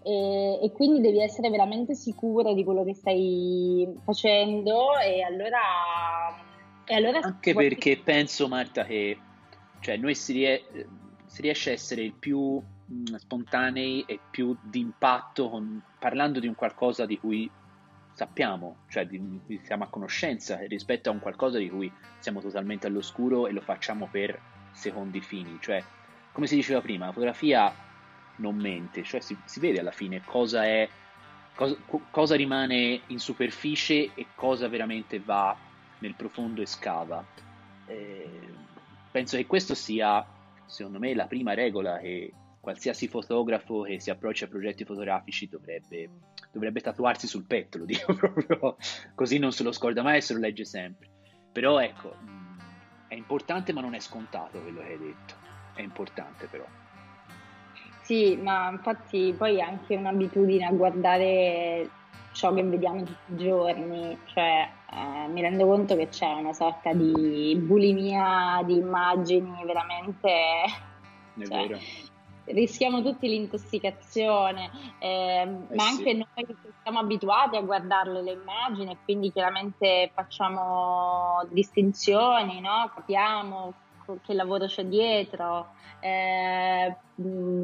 e, 0.03 0.61
e, 0.63 0.73
quindi 0.73 1.01
devi 1.01 1.21
essere 1.21 1.51
veramente 1.51 1.95
sicuro 1.95 2.55
di 2.55 2.65
quello 2.65 2.85
che 2.85 2.95
stai 2.95 3.89
facendo 4.05 4.99
e 4.99 5.23
allora... 5.23 6.47
E 6.85 6.95
allora 6.95 7.21
Anche 7.21 7.53
vuoi... 7.53 7.69
perché 7.69 7.99
penso 8.03 8.49
Marta 8.49 8.85
che 8.85 9.19
cioè, 9.81 9.97
noi 9.97 10.15
si, 10.15 10.33
rie- 10.33 10.65
si, 11.27 11.43
riesce 11.43 11.71
a 11.71 11.73
essere 11.75 12.03
il 12.03 12.15
più 12.15 12.61
mh, 12.61 13.17
spontanei 13.17 14.05
e 14.07 14.19
più 14.31 14.57
d'impatto 14.63 15.51
con, 15.51 15.83
parlando 15.99 16.41
di 16.41 16.47
un 16.47 16.55
qualcosa 16.55 17.05
di 17.05 17.19
cui 17.19 17.51
sappiamo, 18.15 18.79
cioè 18.89 19.07
di, 19.07 19.41
di 19.47 19.61
siamo 19.63 19.85
a 19.85 19.89
conoscenza 19.89 20.59
rispetto 20.67 21.11
a 21.11 21.13
un 21.13 21.21
qualcosa 21.21 21.59
di 21.59 21.69
cui 21.71 21.93
siamo 22.19 22.41
totalmente 22.41 22.87
all'oscuro 22.87 23.47
e 23.47 23.53
lo 23.53 23.61
facciamo 23.61 24.09
per 24.11 24.41
secondi 24.73 25.21
fini, 25.21 25.59
cioè 25.61 25.83
come 26.33 26.47
si 26.47 26.57
diceva 26.57 26.81
prima, 26.81 27.07
la 27.07 27.13
fotografia 27.13 27.73
non 28.39 28.57
mente, 28.57 29.03
cioè 29.03 29.21
si, 29.21 29.37
si 29.45 29.61
vede 29.61 29.81
alla 29.81 29.93
fine 29.93 30.23
cosa 30.25 30.65
è, 30.65 30.89
cosa, 31.55 31.77
cosa, 32.11 32.37
rimane 32.37 33.03
in 33.07 33.19
superficie 33.19 34.11
e 34.15 34.27
cosa 34.35 34.69
veramente 34.69 35.21
va 35.21 35.57
nel 35.99 36.15
profondo 36.15 36.63
e 36.63 36.67
scava. 36.67 37.25
Eh, 37.87 38.41
penso 39.11 39.37
che 39.37 39.47
questo 39.47 39.75
sia, 39.75 40.25
secondo 40.67 40.99
me, 40.99 41.15
la 41.15 41.27
prima 41.27 41.55
regola 41.55 41.99
che 41.99 42.33
qualsiasi 42.61 43.09
fotografo 43.09 43.83
che 43.83 44.01
si 44.01 44.11
approccia 44.11 44.45
a 44.45 44.49
progetti 44.49 44.85
fotografici 44.85 45.49
dovrebbe, 45.49 46.11
dovrebbe 46.53 46.81
tatuarsi 46.81 47.27
sul 47.27 47.45
petto, 47.45 47.79
lo 47.79 47.85
dico 47.87 48.15
proprio, 48.15 48.77
così 49.15 49.39
non 49.39 49.53
se 49.53 49.63
lo 49.63 49.73
scorda 49.73 50.03
mai 50.03 50.19
e 50.19 50.21
se 50.21 50.35
lo 50.35 50.41
legge 50.41 50.65
sempre. 50.65 51.09
Però 51.51 51.81
ecco, 51.81 52.15
è 53.09 53.15
importante 53.15 53.73
ma 53.73 53.81
non 53.81 53.95
è 53.95 54.01
scontato 54.01 54.61
quello 54.61 54.81
che 54.81 54.87
hai 54.87 54.99
detto, 54.99 55.35
è 55.75 55.83
importante 55.83 56.47
però. 56.47 56.67
Sì, 58.09 58.37
ma 58.37 58.71
infatti 58.71 59.35
poi 59.37 59.59
è 59.59 59.61
anche 59.61 59.95
un'abitudine 59.95 60.65
a 60.65 60.73
guardare 60.73 61.91
ciò 62.33 62.55
che 62.55 62.63
vediamo 62.63 63.03
tutti 63.03 63.35
i 63.35 63.37
giorni, 63.37 64.19
cioè 64.33 64.67
eh, 64.91 65.29
mi 65.29 65.43
rendo 65.43 65.67
conto 65.67 65.95
che 65.95 66.09
c'è 66.09 66.33
una 66.33 66.55
sorta 66.55 66.95
di 66.95 67.55
bulimia 67.63 68.63
di 68.65 68.79
immagini 68.79 69.63
veramente... 69.63 70.31
Cioè, 71.39 71.79
rischiamo 72.47 73.03
tutti 73.03 73.29
l'intossicazione, 73.29 74.71
eh, 75.01 75.43
eh 75.43 75.47
ma 75.75 75.85
anche 75.85 76.11
sì. 76.11 76.17
noi 76.17 76.47
che 76.47 76.57
siamo 76.83 77.01
abituati 77.01 77.57
a 77.57 77.61
guardarle 77.61 78.23
le 78.23 78.33
immagini 78.33 78.91
e 78.91 78.97
quindi 79.05 79.31
chiaramente 79.31 80.11
facciamo 80.15 81.47
distinzioni, 81.51 82.59
no? 82.61 82.91
capiamo 82.95 83.75
che 84.23 84.35
lavoro 84.35 84.67
c'è 84.67 84.85
dietro, 84.85 85.69
eh, 86.01 86.97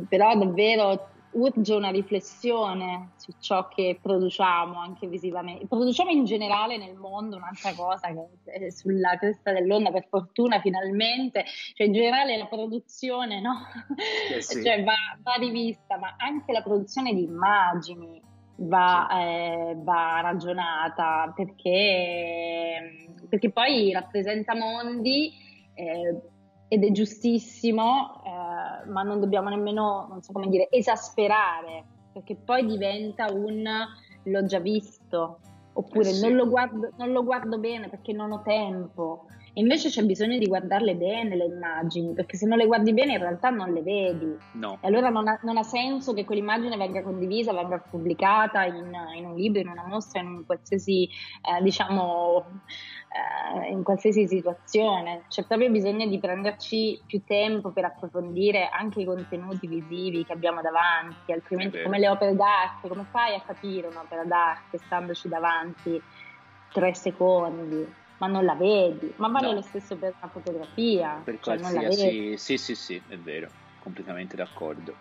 però 0.09 0.37
davvero 0.37 1.09
urge 1.35 1.75
una 1.75 1.91
riflessione 1.91 3.11
su 3.17 3.33
ciò 3.41 3.69
che 3.69 3.99
produciamo 4.01 4.79
anche 4.79 5.07
visivamente. 5.07 5.67
Produciamo 5.67 6.11
in 6.11 6.25
generale 6.25 6.77
nel 6.77 6.95
mondo 6.95 7.37
un'altra 7.37 7.73
cosa 7.75 8.09
che 8.13 8.67
è 8.67 8.71
sulla 8.71 9.17
cresta 9.19 9.53
dell'onda, 9.53 9.91
per 9.91 10.07
fortuna 10.09 10.61
finalmente, 10.61 11.45
cioè 11.75 11.87
in 11.87 11.93
generale 11.93 12.37
la 12.37 12.47
produzione 12.47 13.41
no? 13.41 13.53
Eh 14.35 14.41
sì. 14.41 14.63
cioè 14.63 14.83
va, 14.83 14.95
va, 15.23 15.35
rivista, 15.39 15.99
ma 15.99 16.15
anche 16.19 16.53
la 16.53 16.63
produzione 16.63 17.15
di 17.15 17.25
immagini 17.25 18.23
va, 18.57 19.09
sì. 19.11 19.17
eh, 19.17 19.77
va 19.79 20.21
ragionata 20.21 21.33
perché, 21.35 23.09
perché 23.29 23.51
poi 23.51 23.93
rappresenta 23.93 24.55
mondi. 24.55 25.43
Eh, 25.77 26.33
ed 26.69 26.85
è 26.85 26.91
giustissimo, 26.91 28.23
eh, 28.25 28.89
ma 28.89 29.03
non 29.03 29.21
dobbiamo 29.21 29.49
nemmeno, 29.49 30.07
non 30.09 30.23
so 30.23 30.33
come 30.33 30.49
dire, 30.49 30.69
esasperare, 30.71 31.85
perché 32.13 32.35
poi 32.37 32.67
diventa 32.67 33.33
un 33.33 33.63
l'ho 34.25 34.45
già 34.47 34.59
visto, 34.59 35.39
oppure 35.75 36.09
eh 36.09 36.13
sì. 36.15 36.23
non, 36.23 36.37
lo 36.37 36.49
guardo, 36.49 36.91
non, 36.97 37.13
lo 37.13 37.25
guardo, 37.25 37.59
bene 37.59 37.89
perché 37.89 38.13
non 38.13 38.33
ho 38.33 38.43
tempo. 38.43 39.27
Invece 39.55 39.89
c'è 39.89 40.03
bisogno 40.03 40.37
di 40.37 40.47
guardarle 40.47 40.97
bene 40.97 41.37
le 41.37 41.45
immagini, 41.45 42.13
perché 42.13 42.37
se 42.37 42.47
non 42.47 42.59
le 42.59 42.67
guardi 42.67 42.93
bene 42.93 43.13
in 43.13 43.21
realtà 43.21 43.51
non 43.51 43.73
le 43.73 43.83
vedi. 43.83 44.37
No. 44.53 44.79
E 44.81 44.89
allora 44.89 45.11
non 45.11 45.29
ha, 45.29 45.39
non 45.43 45.57
ha 45.57 45.63
senso 45.63 46.13
che 46.13 46.25
quell'immagine 46.25 46.77
venga 46.77 47.03
condivisa, 47.03 47.53
venga 47.53 47.79
pubblicata 47.79 48.65
in, 48.65 48.91
in 49.17 49.27
un 49.27 49.35
libro, 49.37 49.61
in 49.61 49.69
una 49.69 49.87
mostra, 49.87 50.21
in 50.21 50.27
un 50.27 50.47
qualsiasi, 50.47 51.05
eh, 51.05 51.63
diciamo, 51.63 52.63
eh, 53.15 53.71
in 53.71 53.85
qualsiasi 53.85 54.27
situazione. 54.27 55.23
C'è 55.29 55.45
proprio 55.45 55.71
bisogno 55.71 56.07
di 56.07 56.19
prenderci 56.19 57.01
più 57.07 57.23
tempo 57.25 57.71
per 57.71 57.85
approfondire 57.85 58.69
anche 58.69 59.03
i 59.03 59.05
contenuti 59.05 59.69
visivi 59.69 60.25
che 60.25 60.33
abbiamo 60.33 60.63
davanti, 60.63 61.31
altrimenti 61.31 61.81
come 61.81 62.01
le 62.01 62.09
opere 62.09 62.35
d'arte, 62.35 62.89
come 62.89 63.07
fai 63.09 63.37
a 63.37 63.41
capire 63.41 63.87
un'opera 63.87 64.25
d'arte 64.25 64.79
standoci 64.79 65.29
davanti 65.29 66.03
tre 66.73 66.93
secondi? 66.93 68.03
Ma 68.19 68.27
non 68.27 68.45
la 68.45 68.55
vedi, 68.55 69.13
ma 69.17 69.29
vale 69.29 69.49
No. 69.49 69.55
lo 69.55 69.63
stesso 69.63 69.97
per 69.97 70.15
una 70.21 70.31
fotografia, 70.31 71.23
Per 71.25 71.39
cioè 71.41 71.59
la 71.59 71.71
qualsiasi... 71.71 72.37
Sì, 72.39 72.57
sì, 72.59 72.75
sì, 72.75 73.03
è 73.09 73.17
vero, 73.19 73.49
completamente 73.81 74.37
d'accordo. 74.37 74.95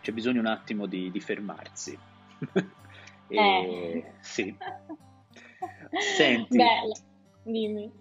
C'è 0.00 0.12
bisogno 0.12 0.40
un 0.40 0.46
attimo 0.46 0.86
di, 0.86 1.10
di 1.10 1.20
fermarsi. 1.20 1.98
e... 3.28 3.36
Eh. 3.36 4.12
Sì. 4.20 4.56
Senti. 6.16 6.56
Bella, 6.56 6.94
dimmi. 7.42 7.92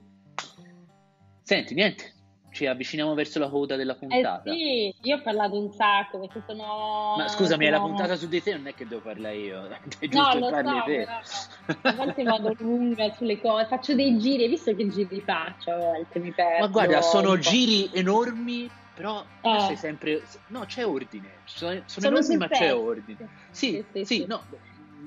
Senti, 1.42 1.74
niente, 1.74 2.14
ci 2.52 2.66
avviciniamo 2.66 3.14
verso 3.14 3.40
la 3.40 3.50
coda 3.50 3.76
della 3.76 3.94
Eh 3.94 3.98
puntata. 3.98 4.52
sì, 4.52 4.94
io 5.02 5.16
ho 5.18 5.22
parlato 5.22 5.60
un 5.60 5.70
sacco 5.72 6.20
perché 6.20 6.42
sono... 6.46 7.16
Ma 7.18 7.28
scusami, 7.28 7.66
è 7.66 7.70
la 7.70 7.78
sono- 7.78 7.88
puntata 7.90 8.16
su 8.16 8.28
di 8.28 8.42
te, 8.42 8.54
non 8.56 8.68
è 8.68 8.74
che 8.74 8.88
devo 8.88 9.02
parlare 9.02 9.38
io, 9.38 9.66
è 9.70 10.08
No, 10.08 10.08
giusto 10.08 10.40
lo 10.40 10.46
che 10.46 10.52
parli 10.52 10.78
so, 10.78 10.84
te. 10.86 10.98
però 10.98 11.82
a 11.82 11.94
volte 11.94 12.24
vado 12.24 12.56
lunga 12.60 13.10
sulle 13.12 13.40
cose, 13.40 13.66
faccio 13.68 13.96
dei 13.96 14.18
giri, 14.18 14.44
hai 14.44 14.50
visto 14.50 14.74
che 14.76 14.88
giri 14.88 15.22
faccio 15.22 15.72
a 15.72 15.78
volte, 15.78 16.20
mi 16.20 16.34
perdo. 16.34 16.66
Ma 16.66 16.68
guarda, 16.72 17.02
sono 17.02 17.32
po'. 17.34 17.38
giri 17.38 17.90
enormi, 17.94 18.70
però 18.94 19.26
Eh. 19.42 19.60
sei 19.60 19.76
sempre... 19.76 20.22
No, 20.48 20.66
c'è 20.66 20.86
ordine, 20.86 21.42
sono, 21.46 21.72
sono 21.72 21.84
Sono 21.86 22.08
enormi 22.18 22.38
ma 22.38 22.48
c'è 22.48 22.60
pezzo. 22.68 22.82
ordine. 22.82 23.30
Sì, 23.52 23.68
Sì, 23.72 23.86
sì, 23.94 24.06
sì, 24.06 24.16
sì. 24.22 24.26
no, 24.28 24.46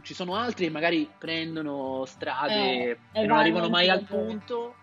ci 0.03 0.15
sono 0.15 0.35
altri 0.35 0.67
che 0.67 0.71
magari 0.71 1.09
prendono 1.19 2.05
strade 2.07 2.55
Eh, 2.91 2.99
e 3.13 3.27
non 3.27 3.39
arrivano 3.39 3.69
mai 3.69 3.89
al 3.89 4.05
punto. 4.05 4.77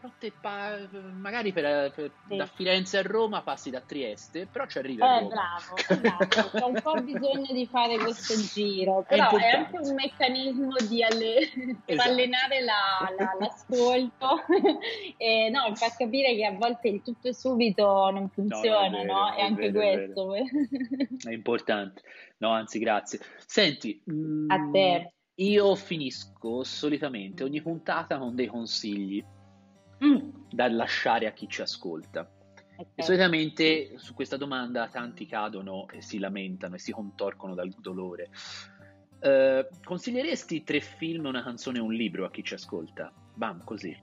Però 0.00 0.12
te 0.18 0.32
pa- 0.40 0.78
magari 1.12 1.52
per- 1.52 1.92
per- 1.94 2.10
Sì. 2.26 2.36
da 2.36 2.46
Firenze 2.46 2.96
a 2.96 3.02
Roma 3.02 3.42
passi 3.42 3.68
da 3.68 3.80
Trieste, 3.82 4.46
però 4.46 4.64
ci 4.66 4.78
arrivi 4.78 5.02
a 5.02 5.16
Eh, 5.16 5.18
Roma. 5.20 5.28
bravo, 5.28 6.00
bravo. 6.00 6.64
Ho 6.64 6.68
un 6.68 6.80
po' 6.80 7.02
bisogno 7.02 7.52
di 7.52 7.66
fare 7.66 7.98
questo 7.98 8.34
giro, 8.54 9.04
però 9.08 9.24
è, 9.28 9.32
importante. 9.34 9.56
anche 9.76 9.88
un 9.90 9.94
meccanismo 9.94 10.74
di 10.88 11.02
alle- 11.04 11.38
Esatto. 11.84 12.08
allenare 12.10 12.60
la- 12.62 13.12
la- 13.14 13.36
l'ascolto 13.38 14.36
e 15.18 15.50
no, 15.50 15.74
far 15.74 15.94
capire 15.94 16.34
che 16.34 16.44
a 16.46 16.52
volte 16.52 16.88
il 16.88 17.02
tutto 17.02 17.28
e 17.28 17.34
subito 17.34 18.08
non 18.10 18.30
funziona, 18.30 18.88
no, 18.88 19.02
è 19.02 19.04
no? 19.04 19.24
vero, 19.24 19.32
È 19.32 19.36
è 19.36 19.42
anche 19.42 19.70
vero, 19.70 19.80
è 19.80 20.12
questo. 20.12 20.34
È 21.28 21.32
importante. 21.34 22.02
No, 22.38 22.48
anzi, 22.52 22.78
grazie. 22.78 23.20
Senti, 23.44 24.02
mm, 24.10 24.50
A 24.50 24.70
te. 24.72 25.12
io 25.34 25.74
finisco 25.74 26.64
solitamente 26.64 27.44
ogni 27.44 27.60
puntata 27.60 28.16
con 28.16 28.34
dei 28.34 28.46
consigli 28.46 29.22
Mm, 29.22 29.38
da 30.50 30.68
lasciare 30.68 31.26
a 31.26 31.32
chi 31.32 31.48
ci 31.48 31.60
ascolta. 31.60 32.28
ok. 32.76 32.86
E 32.94 33.02
solitamente 33.02 33.98
su 33.98 34.14
questa 34.14 34.36
domanda 34.36 34.88
tanti 34.88 35.26
cadono 35.26 35.86
e 35.90 36.00
si 36.00 36.18
lamentano 36.18 36.76
e 36.76 36.78
si 36.78 36.92
contorcono 36.92 37.54
dal 37.54 37.68
dolore. 37.78 38.30
Eh, 39.22 39.68
consiglieresti 39.84 40.62
tre 40.64 40.80
film, 40.80 41.26
una 41.26 41.42
canzone 41.42 41.78
e 41.78 41.82
un 41.82 41.92
libro 41.92 42.24
a 42.24 42.30
chi 42.30 42.42
ci 42.42 42.54
ascolta? 42.54 43.12
Bam, 43.34 43.62
così. 43.64 43.94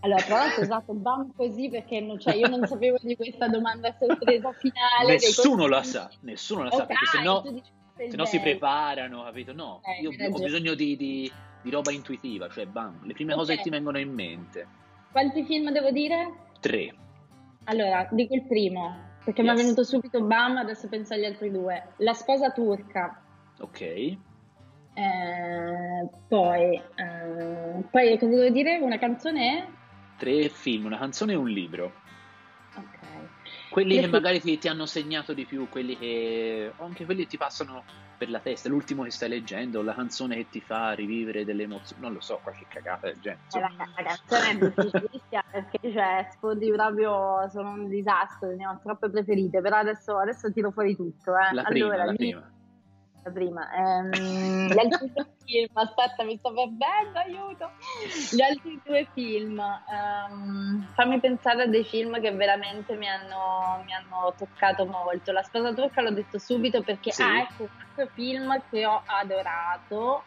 Allora, 0.00 0.22
tra 0.22 0.36
l'altro 0.36 0.60
ho 0.60 0.64
usato 0.64 0.92
BAM 0.92 1.32
così 1.34 1.70
perché 1.70 1.98
non- 2.00 2.20
cioè, 2.20 2.34
io 2.34 2.46
non 2.46 2.66
sapevo 2.66 2.98
di 3.00 3.16
questa 3.16 3.48
domanda 3.48 3.90
sorpresa 3.98 4.52
finale. 4.52 5.12
Nessuno 5.14 5.66
la 5.66 5.82
sa, 5.82 6.10
nessuno 6.20 6.62
la 6.64 6.70
sa, 6.70 6.82
Ok, 6.82 6.86
perché 6.88 7.06
se 7.06 7.22
no, 7.22 7.40
tu 7.40 7.52
dici 7.52 7.70
che 7.96 8.10
se 8.10 8.16
no 8.16 8.24
si 8.26 8.38
preparano, 8.38 9.22
capito? 9.24 9.52
No, 9.54 9.80
Eh, 9.82 10.02
io 10.02 10.10
ho 10.10 10.14
ragione. 10.16 10.44
bisogno 10.44 10.74
di, 10.74 10.96
di- 10.96 11.32
di 11.62 11.70
roba 11.70 11.90
intuitiva, 11.90 12.48
cioè 12.50 12.66
bam, 12.66 13.00
le 13.06 13.14
prime 13.14 13.34
cose 13.34 13.52
Ok. 13.52 13.56
che 13.56 13.64
ti 13.64 13.70
vengono 13.70 13.98
in 13.98 14.12
mente. 14.12 14.68
Quanti 15.14 15.44
film 15.44 15.70
devo 15.70 15.92
dire? 15.92 16.32
Tre. 16.58 16.92
Allora, 17.66 18.08
dico 18.10 18.34
il 18.34 18.42
primo, 18.48 18.96
perché 19.24 19.42
mi 19.42 19.50
è 19.50 19.52
Yes. 19.52 19.62
venuto 19.62 19.84
subito 19.84 20.20
BAM, 20.20 20.56
adesso 20.56 20.88
penso 20.88 21.14
agli 21.14 21.24
altri 21.24 21.52
due. 21.52 21.90
La 21.98 22.14
sposa 22.14 22.50
turca. 22.50 23.22
Ok. 23.60 23.80
Eh, 23.80 24.18
poi, 26.26 26.74
eh, 26.74 27.82
poi 27.92 28.18
cosa 28.18 28.34
devo 28.34 28.48
dire? 28.48 28.78
Una 28.78 28.98
canzone? 28.98 29.68
Tre 30.18 30.48
film, 30.48 30.86
una 30.86 30.98
canzone 30.98 31.34
e 31.34 31.36
un 31.36 31.48
libro. 31.48 31.92
Quelli 33.74 33.96
Le 33.96 34.02
che 34.02 34.06
fi- 34.06 34.12
magari 34.12 34.40
ti, 34.40 34.56
ti 34.56 34.68
hanno 34.68 34.86
segnato 34.86 35.32
di 35.32 35.44
più, 35.46 35.68
quelli 35.68 35.98
che... 35.98 36.72
o 36.76 36.84
anche 36.84 37.04
quelli 37.04 37.22
che 37.22 37.30
ti 37.30 37.36
passano 37.36 37.82
per 38.16 38.30
la 38.30 38.38
testa, 38.38 38.68
l'ultimo 38.68 39.02
che 39.02 39.10
stai 39.10 39.28
leggendo, 39.28 39.82
la 39.82 39.94
canzone 39.94 40.36
che 40.36 40.48
ti 40.48 40.60
fa 40.60 40.92
rivivere 40.92 41.44
delle 41.44 41.64
emozioni, 41.64 42.00
non 42.00 42.12
lo 42.12 42.20
so, 42.20 42.38
qualche 42.40 42.66
cagata 42.68 43.08
del 43.08 43.18
genere. 43.18 43.42
Eh, 43.52 43.58
La, 43.58 43.72
la 43.76 44.02
canzone 44.04 44.50
è 44.50 44.58
difficilissima 44.58 45.42
perché 45.50 45.92
cioè, 45.92 46.28
sfondi 46.30 46.70
proprio, 46.70 47.48
sono 47.50 47.70
un 47.70 47.88
disastro, 47.88 48.54
ne 48.54 48.64
ho 48.64 48.78
troppe 48.80 49.10
preferite, 49.10 49.60
però 49.60 49.78
adesso, 49.78 50.18
adesso 50.18 50.52
tiro 50.52 50.70
fuori 50.70 50.94
tutto. 50.94 51.32
Eh. 51.36 51.52
La 51.52 51.64
prima, 51.64 51.86
allora, 51.86 52.04
la 52.04 52.14
prima. 52.14 52.53
Prima. 53.32 53.70
Ehm, 53.72 54.10
gli 54.68 54.78
altri 54.78 55.10
due 55.12 55.26
film, 55.44 55.68
aspetta, 55.74 56.24
mi 56.24 56.36
sto 56.38 56.52
perdendo, 56.52 57.18
aiuto. 57.18 57.70
Gli 58.30 58.40
altri 58.40 58.80
due 58.84 59.08
film, 59.12 59.58
ehm, 59.60 60.92
fammi 60.94 61.20
pensare 61.20 61.62
a 61.62 61.66
dei 61.66 61.84
film 61.84 62.20
che 62.20 62.30
veramente 62.32 62.94
mi 62.96 63.08
hanno, 63.08 63.82
mi 63.84 63.92
hanno 63.92 64.34
toccato 64.36 64.86
molto. 64.86 65.32
La 65.32 65.42
sposa 65.42 65.72
turca 65.74 66.00
l'ho 66.02 66.12
detto 66.12 66.38
subito 66.38 66.82
perché, 66.82 67.12
Sì. 67.12 67.22
ah, 67.22 67.40
ecco, 67.40 67.62
un 67.64 67.68
altro 67.88 68.14
film 68.14 68.62
che 68.70 68.86
ho 68.86 69.02
adorato. 69.06 70.22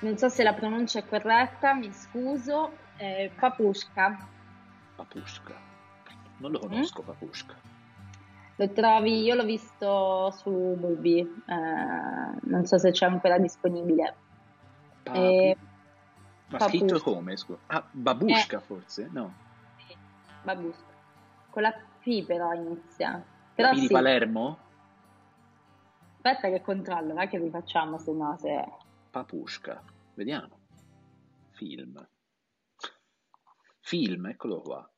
Non 0.00 0.16
so 0.18 0.28
se 0.28 0.42
la 0.42 0.52
pronuncia 0.52 0.98
è 0.98 1.06
corretta, 1.06 1.74
mi 1.74 1.92
scuso. 1.92 2.76
eh, 2.98 3.30
Papushka. 3.38 4.28
Papushka. 4.96 5.54
Non 6.38 6.50
lo 6.50 6.58
conosco, 6.58 7.02
Papushka. 7.02 7.54
Lo 8.56 8.72
trovi, 8.72 9.22
io 9.22 9.34
l'ho 9.34 9.44
visto 9.44 10.30
su 10.32 10.50
Mubi, 10.50 11.20
eh, 11.20 12.38
non 12.42 12.64
so 12.64 12.78
se 12.78 12.90
c'è 12.90 13.06
ancora 13.06 13.38
disponibile. 13.38 14.18
Pa- 15.02 15.14
Eh, 15.14 15.56
Ma 16.46 16.58
Papushka. 16.58 16.68
scritto 16.68 17.00
come? 17.00 17.36
scusa? 17.36 17.60
Ah, 17.66 17.88
Babushka 17.92 18.60
forse? 18.60 19.08
No. 19.10 19.34
Sì, 19.76 19.96
Babushka. 20.42 20.92
Con 21.50 21.62
la 21.62 21.72
P 21.98 22.24
però 22.26 22.52
inizia. 22.52 23.12
La 23.12 23.24
Però 23.54 23.70
P 23.70 23.74
di 23.74 23.86
sì, 23.86 23.92
Palermo? 23.92 24.58
aspetta 26.22 26.50
che 26.50 26.60
controllo, 26.60 27.14
va 27.14 27.26
che 27.26 27.38
rifacciamo 27.38 27.98
se 27.98 28.12
no 28.12 28.36
se... 28.38 28.64
Papushka. 29.10 29.82
Vediamo. 30.14 30.60
Film. 31.50 32.06
Film, 33.80 34.26
eccolo 34.26 34.60
qua. 34.60 34.91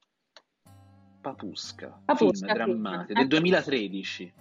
Papushka. 1.24 2.00
Papushka, 2.04 2.46
film 2.46 2.64
film. 2.64 2.82
drammatico 2.82 3.12
del 3.14 3.26
2013. 3.28 4.32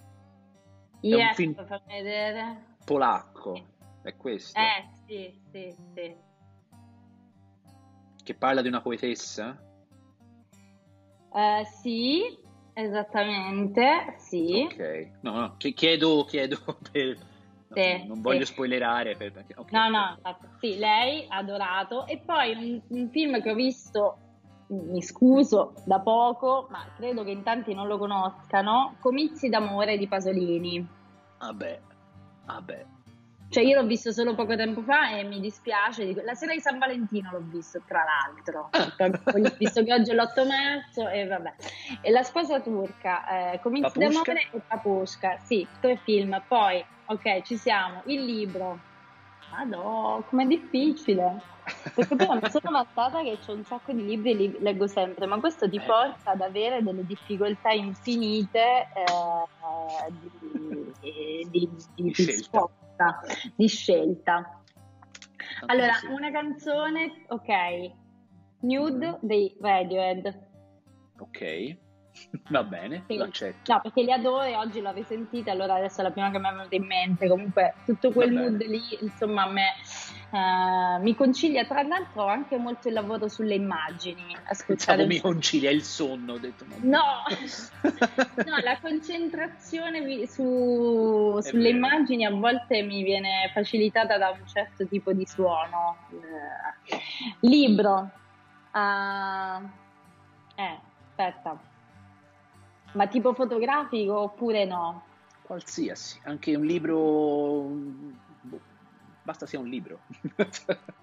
un 1.00 1.10
Yes, 1.10 1.34
film- 1.34 1.66
fammi 1.66 1.80
vedere. 2.02 2.64
Polacco. 2.84 3.66
È 4.02 4.14
questo. 4.16 4.58
Eh, 4.60 4.84
sì, 5.06 5.40
sì, 5.50 5.74
sì. 5.94 6.14
Che 8.22 8.34
parla 8.34 8.60
di 8.60 8.68
una 8.68 8.82
poetessa? 8.82 9.58
Eh, 11.32 11.64
sì, 11.80 12.38
esattamente, 12.74 14.14
sì. 14.18 14.68
Ok. 14.70 15.10
No, 15.22 15.32
no, 15.40 15.54
chi- 15.56 15.72
chiedo, 15.72 16.24
chiedo 16.24 16.58
per... 16.92 17.16
Sì, 17.74 18.06
non 18.06 18.20
voglio 18.20 18.44
sì. 18.44 18.52
spoilerare. 18.52 19.16
Per... 19.16 19.32
perché- 19.32 19.54
ok. 19.56 19.72
No, 19.72 19.88
no, 19.88 20.18
sì, 20.60 20.76
lei 20.76 21.26
adorato. 21.28 22.06
E 22.06 22.18
poi 22.18 22.52
un, 22.54 22.82
un 22.98 23.08
film 23.10 23.40
che 23.42 23.50
ho 23.50 23.54
visto, 23.54 24.18
mi 24.74 25.02
scuso, 25.02 25.74
da 25.84 26.00
poco, 26.00 26.66
ma 26.70 26.84
credo 26.96 27.22
che 27.24 27.30
in 27.30 27.42
tanti 27.42 27.74
non 27.74 27.86
lo 27.86 27.98
conoscano, 27.98 28.96
Comizi 29.00 29.48
d'amore 29.48 29.96
di 29.98 30.06
Pasolini. 30.08 30.86
Vabbè. 31.38 31.80
Vabbè. 32.46 32.84
Cioè 33.50 33.62
io 33.62 33.80
l'ho 33.80 33.86
visto 33.86 34.10
solo 34.10 34.34
poco 34.34 34.56
tempo 34.56 34.82
fa 34.82 35.10
e 35.16 35.22
mi 35.22 35.38
dispiace. 35.38 36.04
di- 36.06 36.20
La 36.24 36.34
sera 36.34 36.52
di 36.52 36.60
San 36.60 36.78
Valentino 36.78 37.30
l'ho 37.30 37.42
visto, 37.44 37.80
tra 37.86 38.02
l'altro. 38.02 38.68
Poi 39.22 39.42
ho 39.44 39.54
visto 39.56 39.84
che 39.84 39.92
oggi 39.92 40.10
è 40.10 40.14
l'8 40.14 40.44
marzo 40.46 41.08
e 41.08 41.26
vabbè. 41.26 41.54
E 42.00 42.10
La 42.10 42.22
sposa 42.24 42.60
turca, 42.60 43.52
eh, 43.52 43.60
Comizi 43.60 43.96
d'amore 43.98 44.48
e 44.50 44.60
Papushka. 44.66 45.38
Sì, 45.44 45.64
tre 45.80 45.96
film. 45.98 46.42
Poi, 46.48 46.84
ok, 47.06 47.42
ci 47.42 47.56
siamo. 47.56 48.02
Il 48.06 48.24
libro. 48.24 48.76
Madò, 49.52 50.20
com'è 50.28 50.46
difficile. 50.46 51.40
Perché 51.94 52.16
poi 52.16 52.38
mi 52.40 52.50
sono 52.50 52.70
vantata 52.70 53.22
che 53.22 53.38
ho 53.46 53.52
un 53.52 53.64
sacco 53.64 53.92
di 53.92 54.04
libri 54.04 54.30
e 54.30 54.34
li 54.34 54.56
leggo 54.60 54.86
sempre, 54.86 55.26
ma 55.26 55.38
questo 55.40 55.68
ti 55.68 55.76
Eh. 55.76 55.82
porta 55.82 56.30
ad 56.30 56.40
avere 56.40 56.82
delle 56.82 57.04
difficoltà 57.04 57.70
infinite 57.70 58.88
eh, 58.94 60.10
di, 60.10 60.30
di, 61.00 61.50
di- 61.50 61.84
di 61.94 62.12
risposta, 62.24 63.20
di 63.54 63.66
scelta. 63.66 64.62
Allora, 65.66 65.92
una 66.10 66.30
canzone, 66.30 67.24
ok, 67.28 67.92
Nude 68.60 69.18
dei 69.20 69.54
Radiohead. 69.60 70.48
Ok, 71.18 71.76
va 72.50 72.64
bene, 72.64 73.04
Sì. 73.06 73.16
lo 73.16 73.24
accetto. 73.24 73.72
No, 73.72 73.80
perché 73.82 74.02
li 74.02 74.10
adoro 74.10 74.42
e 74.42 74.56
oggi 74.56 74.80
l'ho 74.80 74.92
risentita, 74.92 75.52
allora 75.52 75.74
adesso 75.74 76.00
è 76.00 76.02
la 76.02 76.10
prima 76.10 76.30
che 76.30 76.38
mi 76.38 76.48
è 76.48 76.52
venuta 76.52 76.74
in 76.74 76.86
mente. 76.86 77.28
Comunque, 77.28 77.74
tutto 77.84 78.10
quel 78.10 78.32
mood 78.32 78.62
lì, 78.64 78.80
insomma, 79.00 79.42
a 79.44 79.50
me 79.50 79.66
eh, 80.34 80.98
mi 80.98 81.14
concilia. 81.14 81.64
Tra 81.64 81.82
l'altro, 81.82 82.26
anche 82.26 82.56
molto 82.56 82.88
il 82.88 82.94
lavoro 82.94 83.28
sulle 83.28 83.54
immagini. 83.54 84.36
Ascoltare 84.48 85.06
mi 85.06 85.20
concilia 85.20 85.70
il 85.70 85.82
sonno, 85.84 86.32
ho 86.32 86.38
detto. 86.38 86.64
No, 86.80 87.22
no, 88.44 88.56
la 88.64 88.78
concentrazione 88.80 90.26
su- 90.26 91.38
sulle 91.40 91.62
vero. 91.62 91.76
immagini 91.76 92.24
a 92.24 92.30
volte 92.30 92.82
mi 92.82 93.04
viene 93.04 93.48
facilitata 93.52 94.18
da 94.18 94.30
un 94.30 94.44
certo 94.44 94.88
tipo 94.88 95.12
di 95.12 95.24
suono. 95.24 95.98
Eh, 96.10 96.98
libro. 97.46 98.10
Ah, 98.72 99.62
eh, 100.56 100.80
aspetta. 101.16 101.60
Ma 102.94 103.06
tipo 103.06 103.34
fotografico 103.34 104.18
oppure 104.18 104.64
no? 104.64 105.06
Qualsiasi, 105.42 106.20
anche 106.24 106.56
un 106.56 106.64
libro... 106.64 107.68
basta 109.24 109.46
sia 109.46 109.58
un 109.58 109.68
libro. 109.68 110.00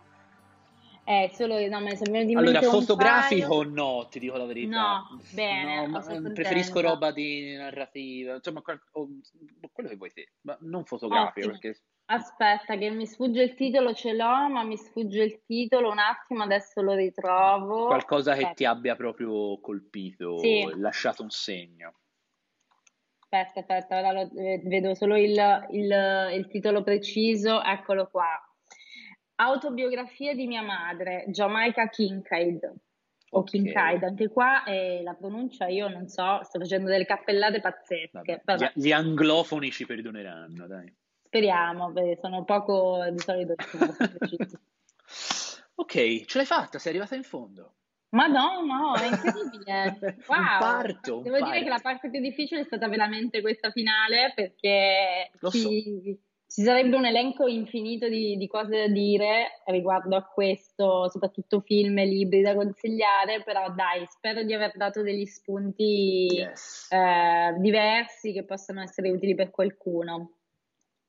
Eh, 1.03 1.31
solo 1.33 1.55
no, 1.67 1.79
me 1.81 1.95
venuti 1.99 2.31
in 2.31 2.37
allora, 2.37 2.61
fotografico 2.61 3.57
paio. 3.57 3.69
no, 3.71 4.07
ti 4.09 4.19
dico 4.19 4.37
la 4.37 4.45
verità. 4.45 4.77
No, 5.09 5.19
bene, 5.33 5.75
No, 5.81 5.87
ma 5.87 6.01
sono 6.01 6.15
contenta. 6.21 6.41
preferisco 6.41 6.79
roba 6.79 7.11
di 7.11 7.55
narrativa, 7.55 8.35
insomma, 8.35 8.61
qual- 8.61 8.79
o- 8.91 9.09
quello 9.73 9.89
che 9.89 9.95
vuoi 9.95 10.11
te, 10.13 10.33
ma 10.41 10.55
non 10.61 10.85
fotografico, 10.85 11.47
Ottimo. 11.47 11.59
perché 11.59 11.81
Aspetta, 12.05 12.77
che 12.77 12.89
mi 12.91 13.07
sfugge 13.07 13.41
il 13.41 13.55
titolo, 13.55 13.93
ce 13.93 14.13
l'ho, 14.13 14.47
ma 14.49 14.63
mi 14.63 14.77
sfugge 14.77 15.23
il 15.23 15.41
titolo 15.45 15.89
un 15.89 15.97
attimo, 15.97 16.43
adesso 16.43 16.81
lo 16.81 16.93
ritrovo. 16.93 17.85
qualcosa 17.87 18.31
che 18.33 18.39
Aspetta. 18.41 18.53
ti 18.55 18.65
abbia 18.65 18.95
proprio 18.95 19.59
colpito, 19.59 20.37
Sì. 20.37 20.71
lasciato 20.75 21.23
un 21.23 21.29
segno. 21.31 21.95
Aspetta, 23.33 23.59
aspetta, 23.61 23.97
ora 23.99 24.11
lo- 24.11 24.31
eh, 24.35 24.59
vedo 24.65 24.93
solo 24.93 25.15
il, 25.15 25.31
il- 25.69 26.29
il 26.33 26.47
titolo 26.49 26.83
preciso, 26.83 27.63
eccolo 27.63 28.07
qua. 28.09 28.27
Autobiografia 29.35 30.35
di 30.35 30.47
mia 30.47 30.61
madre, 30.61 31.23
Jamaica 31.29 31.87
Kincaid, 31.87 32.63
o 33.29 33.39
Ok. 33.39 33.49
Kincaid, 33.51 34.03
anche 34.03 34.27
qua 34.27 34.65
eh, 34.65 35.01
la 35.01 35.13
pronuncia 35.13 35.67
io 35.67 35.87
non 35.87 36.09
so, 36.09 36.43
sto 36.43 36.59
facendo 36.59 36.89
delle 36.89 37.05
cappellate 37.05 37.61
pazzesche, 37.61 38.41
Vabbè, 38.43 38.73
Gli, 38.75 38.81
gli 38.87 38.91
anglofoni 38.91 39.71
ci 39.71 39.85
perdoneranno, 39.85 40.67
dai. 40.67 40.93
speriamo, 41.23 41.93
sono 42.19 42.43
poco 42.43 43.07
di 43.11 43.19
solito. 43.19 43.55
Ok, 45.75 46.25
ce 46.25 46.37
l'hai 46.37 46.45
fatta, 46.45 46.77
sei 46.77 46.91
arrivata 46.91 47.15
in 47.15 47.23
fondo. 47.23 47.75
Ma 48.11 48.27
no, 48.27 48.61
no, 48.65 48.99
è 48.99 49.05
incredibile. 49.05 49.99
Wow. 50.27 50.57
parto, 50.57 51.21
Devo 51.21 51.41
dire 51.41 51.57
parto. 51.59 51.63
che 51.63 51.69
la 51.69 51.79
parte 51.79 52.09
più 52.09 52.19
difficile 52.19 52.61
è 52.61 52.63
stata 52.63 52.87
veramente 52.87 53.41
questa 53.41 53.71
finale 53.71 54.31
perché 54.35 55.33
Lo 55.41 55.51
so. 55.51 55.69
ci, 55.69 56.19
ci 56.47 56.61
sarebbe 56.61 56.95
un 56.95 57.05
elenco 57.05 57.47
infinito 57.47 58.07
di, 58.09 58.35
di 58.37 58.47
cose 58.47 58.69
da 58.69 58.87
dire 58.87 59.61
riguardo 59.65 60.15
a 60.15 60.23
questo, 60.25 61.09
soprattutto 61.09 61.61
film 61.61 61.97
e 61.99 62.05
libri 62.05 62.41
da 62.41 62.55
consigliare, 62.55 63.43
però 63.43 63.71
dai, 63.73 64.05
spero 64.07 64.43
di 64.43 64.53
aver 64.53 64.75
dato 64.75 65.01
degli 65.01 65.25
spunti 65.25 66.27
Yes, 66.27 66.89
eh, 66.89 67.55
diversi 67.59 68.33
che 68.33 68.43
possano 68.45 68.81
essere 68.81 69.09
utili 69.09 69.35
per 69.35 69.51
qualcuno. 69.51 70.37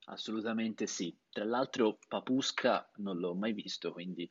assolutamente 0.04 0.86
sì. 0.86 1.18
Tra 1.28 1.44
l'altro 1.44 1.98
Papusca 2.06 2.88
non 2.98 3.18
l'ho 3.18 3.34
mai 3.34 3.52
visto, 3.52 3.90
quindi 3.92 4.30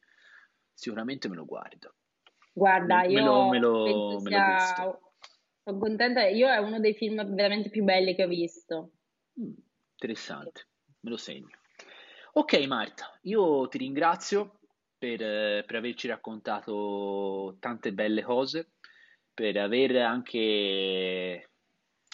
sicuramente 0.74 1.28
me 1.28 1.36
lo 1.36 1.44
guardo. 1.46 1.96
Guarda, 2.54 3.02
Me- 3.02 3.08
me 3.08 3.14
io 3.14 3.26
lo- 3.26 3.50
me 3.50 3.60
lo- 3.60 3.84
penso 3.84 4.22
me 4.22 4.30
lo 4.30 4.58
sia... 4.60 5.00
Sono 5.64 5.78
contenta, 5.78 6.26
io 6.28 6.50
è 6.50 6.58
uno 6.58 6.80
dei 6.80 6.96
film 6.96 7.36
veramente 7.36 7.70
più 7.70 7.84
belli 7.84 8.16
che 8.16 8.24
ho 8.24 8.28
visto. 8.28 8.92
Mm, 9.40 9.54
interessante, 9.94 10.68
me 11.02 11.10
lo 11.10 11.18
segno. 11.18 11.50
Ok 12.34 12.66
Marta, 12.66 13.18
io 13.24 13.68
ti 13.68 13.78
ringrazio 13.78 14.60
per, 14.98 15.22
eh, 15.22 15.64
per 15.66 15.76
averci 15.76 16.08
raccontato 16.08 17.58
tante 17.60 17.94
belle 17.94 18.24
cose, 18.24 18.72
per 19.34 19.58
aver 19.58 19.98
anche 19.98 21.50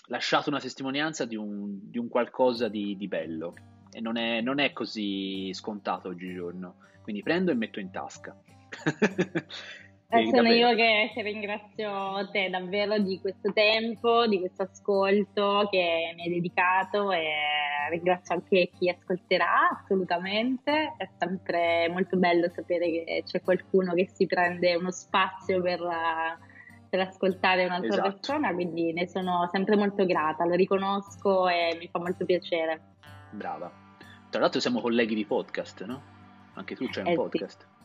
lasciato 0.08 0.50
una 0.50 0.60
testimonianza 0.60 1.26
di 1.26 1.36
un, 1.36 1.90
di 1.90 1.98
un 1.98 2.08
qualcosa 2.10 2.68
di, 2.68 2.98
di 2.98 3.08
bello 3.08 3.54
e 3.92 4.00
non 4.02 4.18
è, 4.18 4.42
non 4.42 4.60
è 4.60 4.74
così 4.74 5.52
scontato 5.54 6.10
oggigiorno, 6.10 6.78
quindi 7.02 7.24
prendo 7.24 7.52
e 7.52 7.56
metto 7.56 7.80
in 7.80 7.92
tasca. 7.92 8.36
Eh, 10.10 10.30
sono 10.34 10.48
io 10.48 10.74
che, 10.74 11.12
ringrazio 11.18 12.30
te 12.32 12.50
davvero 12.50 12.98
di 12.98 13.20
questo 13.20 13.52
tempo, 13.52 14.26
di 14.26 14.40
questo 14.40 14.62
ascolto 14.64 15.68
che 15.70 16.14
mi 16.16 16.22
hai 16.22 16.30
dedicato 16.30 17.12
e 17.12 17.26
ringrazio 17.90 18.36
anche 18.36 18.70
chi 18.80 18.90
ascolterà 18.90 19.68
assolutamente. 19.70 20.94
È 20.96 21.10
sempre 21.18 21.90
molto 21.90 22.16
bello 22.16 22.48
sapere 22.56 22.90
che 22.90 23.24
c'è 23.26 23.42
qualcuno 23.42 23.94
che 23.94 24.08
si 24.08 24.26
prende 24.28 24.76
uno 24.76 24.92
spazio 24.92 25.62
per, 25.62 25.82
per 26.90 27.00
ascoltare 27.02 27.66
un'altra 27.66 27.90
Esatto. 27.90 28.10
persona, 28.10 28.54
quindi 28.54 28.94
ne 28.94 29.08
sono 29.10 29.50
sempre 29.52 29.76
molto 29.76 30.06
grata, 30.06 30.46
lo 30.46 30.56
riconosco 30.56 31.50
e 31.50 31.76
mi 31.78 31.90
fa 31.92 32.00
molto 32.00 32.24
piacere. 32.24 32.82
Brava. 33.32 33.70
Tra 34.30 34.40
l'altro 34.40 34.62
siamo 34.62 34.80
colleghi 34.80 35.16
di 35.16 35.26
podcast, 35.26 35.84
no? 35.84 36.02
Anche 36.54 36.76
tu 36.76 36.88
c'hai 36.90 37.04
un 37.04 37.08
Eh, 37.10 37.12
sì. 37.12 37.18
podcast. 37.18 37.62
Eh, 37.62 37.77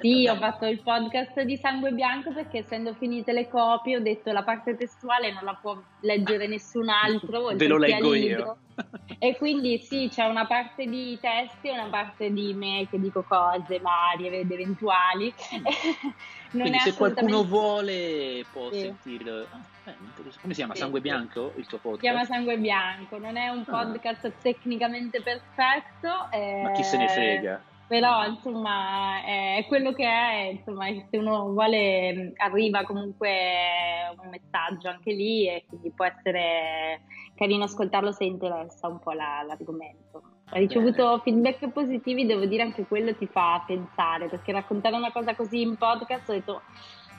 Sì, 0.00 0.26
ho 0.28 0.32
dai. 0.32 0.38
fatto 0.38 0.66
il 0.66 0.80
podcast 0.82 1.40
di 1.42 1.56
Sangue 1.56 1.92
Bianco 1.92 2.32
perché 2.32 2.58
essendo 2.58 2.94
finite 2.94 3.32
le 3.32 3.48
copie 3.48 3.96
ho 3.96 4.00
detto 4.00 4.30
la 4.30 4.42
parte 4.42 4.76
testuale 4.76 5.32
non 5.32 5.42
la 5.44 5.54
può 5.60 5.80
leggere 6.00 6.46
nessun 6.46 6.88
altro, 6.88 7.46
Ve 7.54 7.66
lo 7.66 7.76
leggo 7.78 8.12
libro. 8.12 8.38
io. 8.38 8.56
E 9.18 9.36
quindi 9.36 9.78
sì, 9.78 10.08
c'è 10.10 10.24
una 10.26 10.46
parte 10.46 10.86
di 10.86 11.18
testi 11.20 11.68
e 11.68 11.72
una 11.72 11.88
parte 11.88 12.32
di 12.32 12.54
me 12.54 12.86
che 12.90 12.98
dico 12.98 13.22
cose 13.22 13.78
varie 13.80 14.40
ed 14.40 14.50
eventuali. 14.50 15.32
Quindi 16.50 16.78
se 16.80 16.94
qualcuno 16.94 17.38
assolutamente- 17.40 17.48
vuole 17.48 18.44
può 18.52 18.72
Sì. 18.72 18.80
sentirlo. 18.80 19.46
Ah, 19.50 19.90
eh. 19.90 19.94
Come 20.40 20.52
si 20.52 20.54
chiama? 20.54 20.74
Sì, 20.74 20.80
Sangue. 20.80 21.00
Bianco 21.00 21.52
il 21.56 21.66
tuo 21.66 21.76
Si 21.78 21.82
podcast? 21.84 22.00
chiama 22.00 22.24
Sangue 22.24 22.58
Bianco, 22.58 23.18
non 23.18 23.36
è 23.36 23.48
un 23.48 23.62
Ah. 23.66 23.70
podcast 23.84 24.32
tecnicamente 24.42 25.20
perfetto. 25.22 26.08
Ma 26.62 26.72
chi 26.72 26.82
se 26.82 26.96
ne 26.96 27.04
eh, 27.04 27.08
frega? 27.08 27.62
Però 27.90 28.24
insomma 28.24 29.20
è 29.24 29.64
quello 29.66 29.92
che 29.92 30.04
è, 30.04 30.52
insomma, 30.52 30.86
se 31.10 31.16
uno 31.18 31.50
vuole 31.50 32.32
arriva 32.36 32.84
comunque 32.84 33.28
un 34.16 34.28
messaggio 34.28 34.88
anche 34.88 35.12
lì 35.12 35.48
e 35.48 35.64
quindi 35.66 35.90
può 35.90 36.04
essere 36.04 37.00
carino 37.34 37.64
ascoltarlo 37.64 38.12
se 38.12 38.22
interessa 38.22 38.86
un 38.86 39.00
po' 39.00 39.10
la- 39.10 39.42
l'argomento. 39.44 40.22
Ho 40.52 40.56
ricevuto 40.56 41.18
feedback 41.24 41.68
positivi, 41.72 42.26
devo 42.26 42.44
dire 42.44 42.62
anche 42.62 42.86
quello 42.86 43.12
ti 43.16 43.26
fa 43.26 43.64
pensare, 43.66 44.28
perché 44.28 44.52
raccontare 44.52 44.94
una 44.94 45.10
cosa 45.10 45.34
così 45.34 45.60
in 45.60 45.76
podcast 45.76 46.28
ho 46.28 46.32
detto 46.32 46.62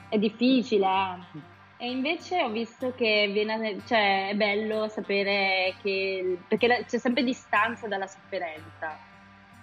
è 0.08 0.16
difficile. 0.16 0.86
eh. 0.86 1.84
E 1.84 1.90
invece 1.90 2.42
ho 2.42 2.48
visto 2.48 2.94
che 2.94 3.28
viene, 3.30 3.82
cioè, 3.84 4.30
è 4.30 4.34
bello 4.36 4.88
sapere 4.88 5.74
che 5.82 6.38
perché 6.48 6.86
c'è 6.88 6.96
sempre 6.96 7.24
distanza 7.24 7.86
dalla 7.88 8.06
sofferenza. 8.06 9.11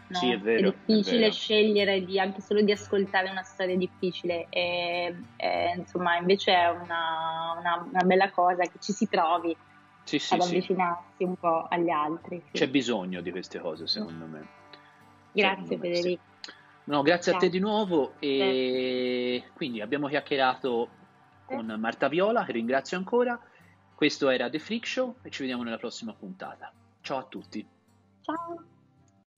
No? 0.09 0.17
Sì, 0.17 0.31
è 0.31 0.39
vero, 0.39 0.69
È 0.69 0.73
difficile 0.85 1.17
è 1.17 1.19
vero. 1.21 1.31
scegliere 1.31 2.03
di, 2.05 2.19
anche 2.19 2.41
solo 2.41 2.61
di 2.61 2.71
ascoltare 2.71 3.29
una 3.29 3.43
storia 3.43 3.75
difficile 3.77 4.47
e, 4.49 5.15
e, 5.37 5.73
insomma 5.77 6.17
invece 6.17 6.53
è 6.53 6.67
una, 6.69 7.55
una- 7.57 7.87
una 7.89 8.03
bella 8.03 8.29
cosa 8.31 8.63
che 8.63 8.79
ci 8.79 8.91
si 8.91 9.07
provi 9.07 9.55
Sì, 10.03 10.19
sì, 10.19 10.33
ad 10.33 10.41
sì. 10.41 10.47
avvicinarsi 10.55 11.23
un 11.23 11.35
po' 11.35 11.67
agli 11.69 11.89
altri. 11.89 12.41
sì. 12.51 12.57
C'è 12.57 12.69
bisogno 12.69 13.21
di 13.21 13.31
queste 13.31 13.59
cose, 13.59 13.87
secondo 13.87 14.25
me. 14.25 14.47
Grazie 15.31 15.63
Secondo 15.63 15.87
me, 15.87 15.95
Federico. 15.95 16.21
No, 16.85 17.01
grazie 17.03 17.31
a 17.33 17.35
te 17.37 17.49
Grazie. 17.49 17.59
di 17.59 17.63
nuovo 17.63 18.13
e 18.17 19.43
quindi 19.53 19.79
abbiamo 19.79 20.07
chiacchierato 20.07 20.89
con 21.45 21.65
Marta 21.79 22.07
Viola, 22.07 22.43
che 22.45 22.51
ringrazio 22.51 22.97
ancora. 22.97 23.39
Questo 23.93 24.29
era 24.29 24.49
The 24.49 24.57
Freak 24.57 24.87
Show 24.87 25.17
e 25.21 25.29
ci 25.29 25.41
vediamo 25.41 25.61
nella 25.61 25.77
prossima 25.77 26.13
puntata. 26.13 26.71
Ciao 27.01 27.17
a 27.19 27.23
tutti. 27.25 27.67
Ciao. 28.21 28.63